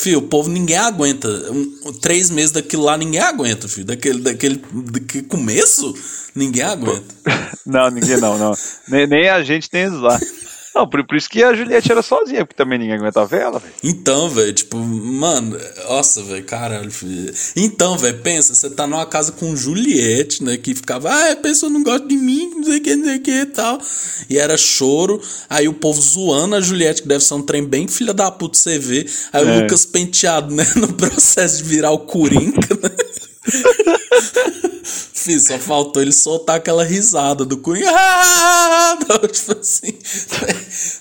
[0.00, 1.28] Filho, o povo ninguém aguenta.
[1.52, 3.86] Um- um- três meses daquilo lá ninguém aguenta, filho.
[3.86, 5.94] Daquele, daquele, daquele começo,
[6.34, 7.14] ninguém aguenta.
[7.66, 8.54] Não, ninguém não, não.
[8.88, 10.18] Nem, nem a gente, nem eles lá.
[10.74, 13.74] Não, por, por isso que a Juliette era sozinha, porque também ninguém aguentava ela, velho.
[13.82, 17.32] Então, velho, tipo, mano, nossa, velho, caralho, filho.
[17.56, 21.70] Então, velho, pensa, você tá numa casa com Juliette, né, que ficava, ah, a pessoa
[21.70, 23.80] não gosta de mim, não sei o que, não sei o que e tal.
[24.28, 27.88] E era choro, aí o povo zoando a Juliette, que deve ser um trem bem
[27.88, 29.06] filha da puta você vê.
[29.32, 29.60] Aí o É.
[29.62, 32.90] Lucas penteado, né, no processo de virar o Coringa, né.
[34.84, 37.90] Fih, só faltou ele soltar aquela risada do Coringa.
[37.92, 38.96] Ah!
[39.32, 39.98] Tipo assim.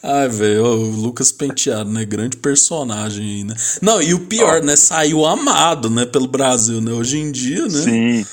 [0.04, 2.06] Ai, velho, o Lucas Penteado, né?
[2.06, 3.56] Grande personagem aí, né?
[3.82, 4.76] Não, e o pior, né?
[4.76, 6.06] Saiu amado, né?
[6.06, 6.92] Pelo Brasil, né?
[6.92, 7.70] Hoje em dia, né?
[7.70, 8.26] Sim.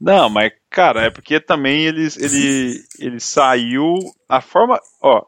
[0.00, 3.94] Não, mas, cara, é porque também ele, ele, ele saiu.
[4.28, 4.80] A forma.
[5.02, 5.22] Ó.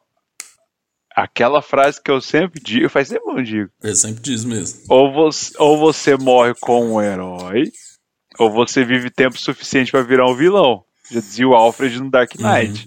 [1.17, 3.71] Aquela frase que eu sempre digo, faz tempo que eu digo.
[3.83, 4.81] Ele sempre diz mesmo.
[4.89, 7.73] Ou você, ou você morre como um herói,
[8.39, 10.85] ou você vive tempo suficiente pra virar um vilão.
[11.11, 12.87] Já dizia o Alfred no Dark Knight.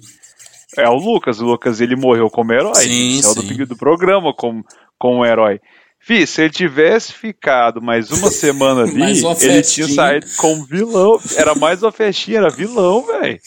[0.77, 1.39] É o Lucas.
[1.39, 2.75] O Lucas ele morreu como herói.
[2.75, 3.65] Sim, saiu do, sim.
[3.65, 4.63] do programa como,
[4.97, 5.59] como um herói.
[5.99, 11.19] Fih, se ele tivesse ficado mais uma semana ali, uma ele tinha saído como vilão.
[11.35, 13.39] Era mais uma festinha, era vilão, velho.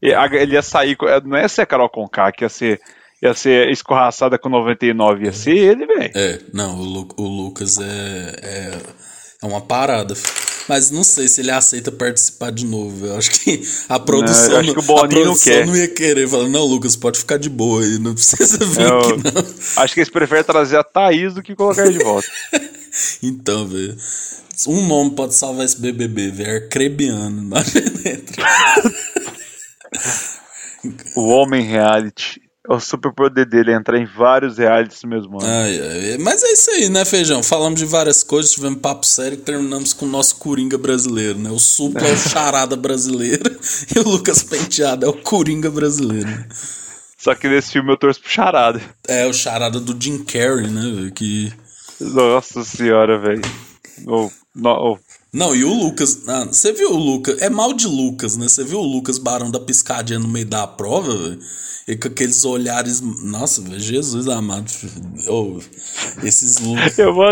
[0.00, 0.96] Ele ia sair.
[1.24, 2.80] Não ia ser a Carol Conká, que ia ser,
[3.22, 6.10] ia ser escorraçada com 99, ia ser ele, velho.
[6.14, 8.78] É, não, o, Lu- o Lucas é, é.
[9.42, 10.14] É uma parada.
[10.66, 13.04] Mas não sei se ele aceita participar de novo.
[13.06, 14.52] Eu acho que a produção.
[14.52, 15.66] eu acho que o a Boninho não produção quer.
[15.66, 16.26] não ia querer.
[16.26, 17.98] Falar, não, Lucas, pode ficar de boa aí.
[17.98, 19.82] Não precisa vir É, aqui, eu- não.
[19.82, 22.26] Acho que eles preferem trazer a Thaís do que colocar ele de volta.
[23.22, 23.94] Então, velho.
[24.66, 26.54] Um nome pode salvar esse BBB, velho.
[26.64, 27.50] Arcrebiano.
[28.02, 28.42] Dentro.
[31.14, 32.40] o Homem Reality.
[32.68, 35.48] O superpoder dele é entrar em vários realities no mesmo ano.
[35.48, 36.18] Ai, ai.
[36.18, 37.42] Mas é isso aí, né, Feijão?
[37.42, 41.50] Falamos de várias coisas, tivemos papo sério e terminamos com o nosso Coringa brasileiro, né?
[41.50, 43.56] O Supla é o charada brasileiro
[43.94, 46.28] e o Lucas Penteado é o Coringa brasileiro.
[47.18, 48.80] Só que nesse filme eu torço pro charada.
[49.08, 51.12] É o charada do Jim Carrey, né, velho?
[51.12, 51.52] Que...
[52.00, 53.42] Nossa senhora, velho.
[54.06, 54.98] Oh, no- oh.
[55.36, 56.26] Não, e o Lucas.
[56.28, 57.42] ah, Você viu o Lucas?
[57.42, 58.48] É mal de Lucas, né?
[58.48, 61.38] Você viu o Lucas Barão da Piscadinha no meio da prova, velho?
[61.86, 63.02] E com aqueles olhares.
[63.02, 64.70] Nossa, velho, Jesus amado.
[65.28, 65.58] Oh,
[66.24, 66.98] esses Lucas.
[66.98, 67.26] Eu vou,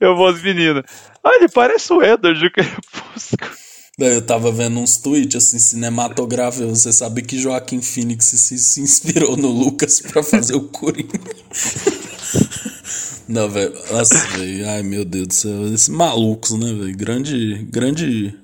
[0.00, 0.82] eu vou as meninas.
[1.22, 3.56] Ah, ele parece o Edward do Crepúsculo.
[3.96, 6.82] Eu tava vendo uns tweets assim, cinematográficos.
[6.82, 11.20] Você sabe que Joaquim Phoenix se, se inspirou no Lucas pra fazer o Coringa.
[13.28, 13.74] Não, velho.
[13.90, 14.68] Nossa, velho.
[14.68, 15.66] Ai, meu Deus do céu.
[15.66, 16.96] Esses malucos, né, velho?
[16.96, 17.66] Grande.
[17.70, 18.34] Grande.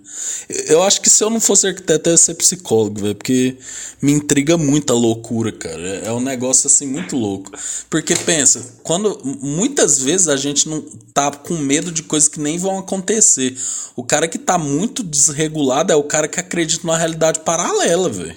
[0.67, 3.15] Eu acho que se eu não fosse arquiteto, eu ia ser psicólogo, velho.
[3.15, 3.57] Porque
[4.01, 5.81] me intriga muito a loucura, cara.
[5.81, 7.51] É é um negócio assim muito louco.
[7.89, 9.21] Porque pensa, quando.
[9.25, 10.83] Muitas vezes a gente não
[11.15, 13.57] tá com medo de coisas que nem vão acontecer.
[13.95, 18.37] O cara que tá muito desregulado é o cara que acredita numa realidade paralela, velho.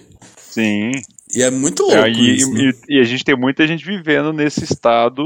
[0.52, 0.92] Sim.
[1.36, 2.72] E é muito louco É, e, isso, né?
[2.90, 5.22] e- e a gente tem muita gente vivendo nesse estado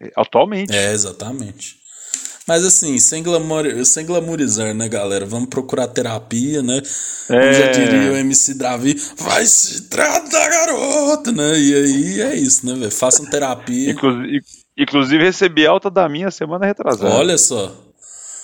[0.00, 0.74] eh, atualmente.
[0.74, 1.76] É, exatamente.
[2.48, 5.26] Mas assim, sem, glamour, sem glamourizar, né, galera?
[5.26, 6.80] Vamos procurar terapia, né?
[7.26, 7.52] Como é...
[7.52, 11.58] já diria o MC Davi, vai se tratar, garoto, né?
[11.58, 12.90] E aí é isso, né, velho?
[12.92, 13.90] Façam terapia.
[13.90, 14.40] Inclusive,
[14.78, 17.12] inclusive, recebi alta da minha semana retrasada.
[17.14, 17.74] Olha só.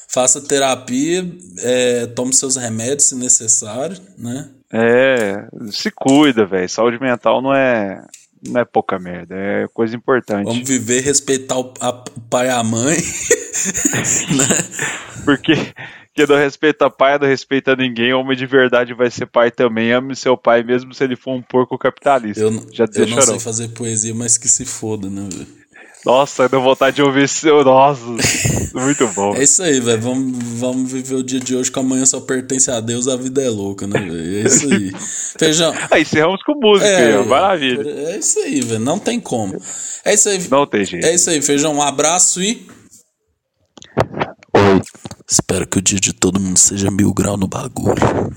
[0.09, 1.25] Faça terapia,
[1.61, 4.51] é, tome seus remédios se necessário, né?
[4.73, 6.69] É, se cuida, velho.
[6.69, 8.03] Saúde mental não é
[8.45, 10.47] não é pouca merda, é coisa importante.
[10.47, 12.97] Vamos viver, respeitar o, a, o pai e a mãe.
[14.37, 15.25] né?
[15.25, 15.55] Porque
[16.15, 19.93] que não respeita pai, não respeita ninguém, homem de verdade vai ser pai também.
[19.93, 22.43] Ame seu pai, mesmo se ele for um porco capitalista.
[22.43, 25.62] Eu, Já eu não sei fazer poesia, mas que se foda, né, velho?
[26.05, 27.65] Nossa, deu vontade de ouvir seu.
[27.65, 28.03] Nossa,
[28.75, 29.35] muito bom.
[29.39, 30.01] É isso aí, velho.
[30.01, 33.41] Vamos, vamos viver o dia de hoje, que amanhã só pertence a Deus, a vida
[33.41, 34.39] é louca, né, velho?
[34.39, 34.93] É isso aí.
[35.39, 35.73] Feijão.
[35.91, 37.89] Aí encerramos com música, é, aí, maravilha.
[37.89, 38.81] É isso aí, velho.
[38.81, 39.57] Não tem como.
[40.05, 40.49] É isso aí.
[40.51, 41.07] Não tem jeito.
[41.07, 41.75] É isso aí, feijão.
[41.75, 42.67] Um abraço e.
[44.55, 44.83] Oi.
[45.31, 47.95] Espero que o dia de todo mundo seja mil grau no bagulho.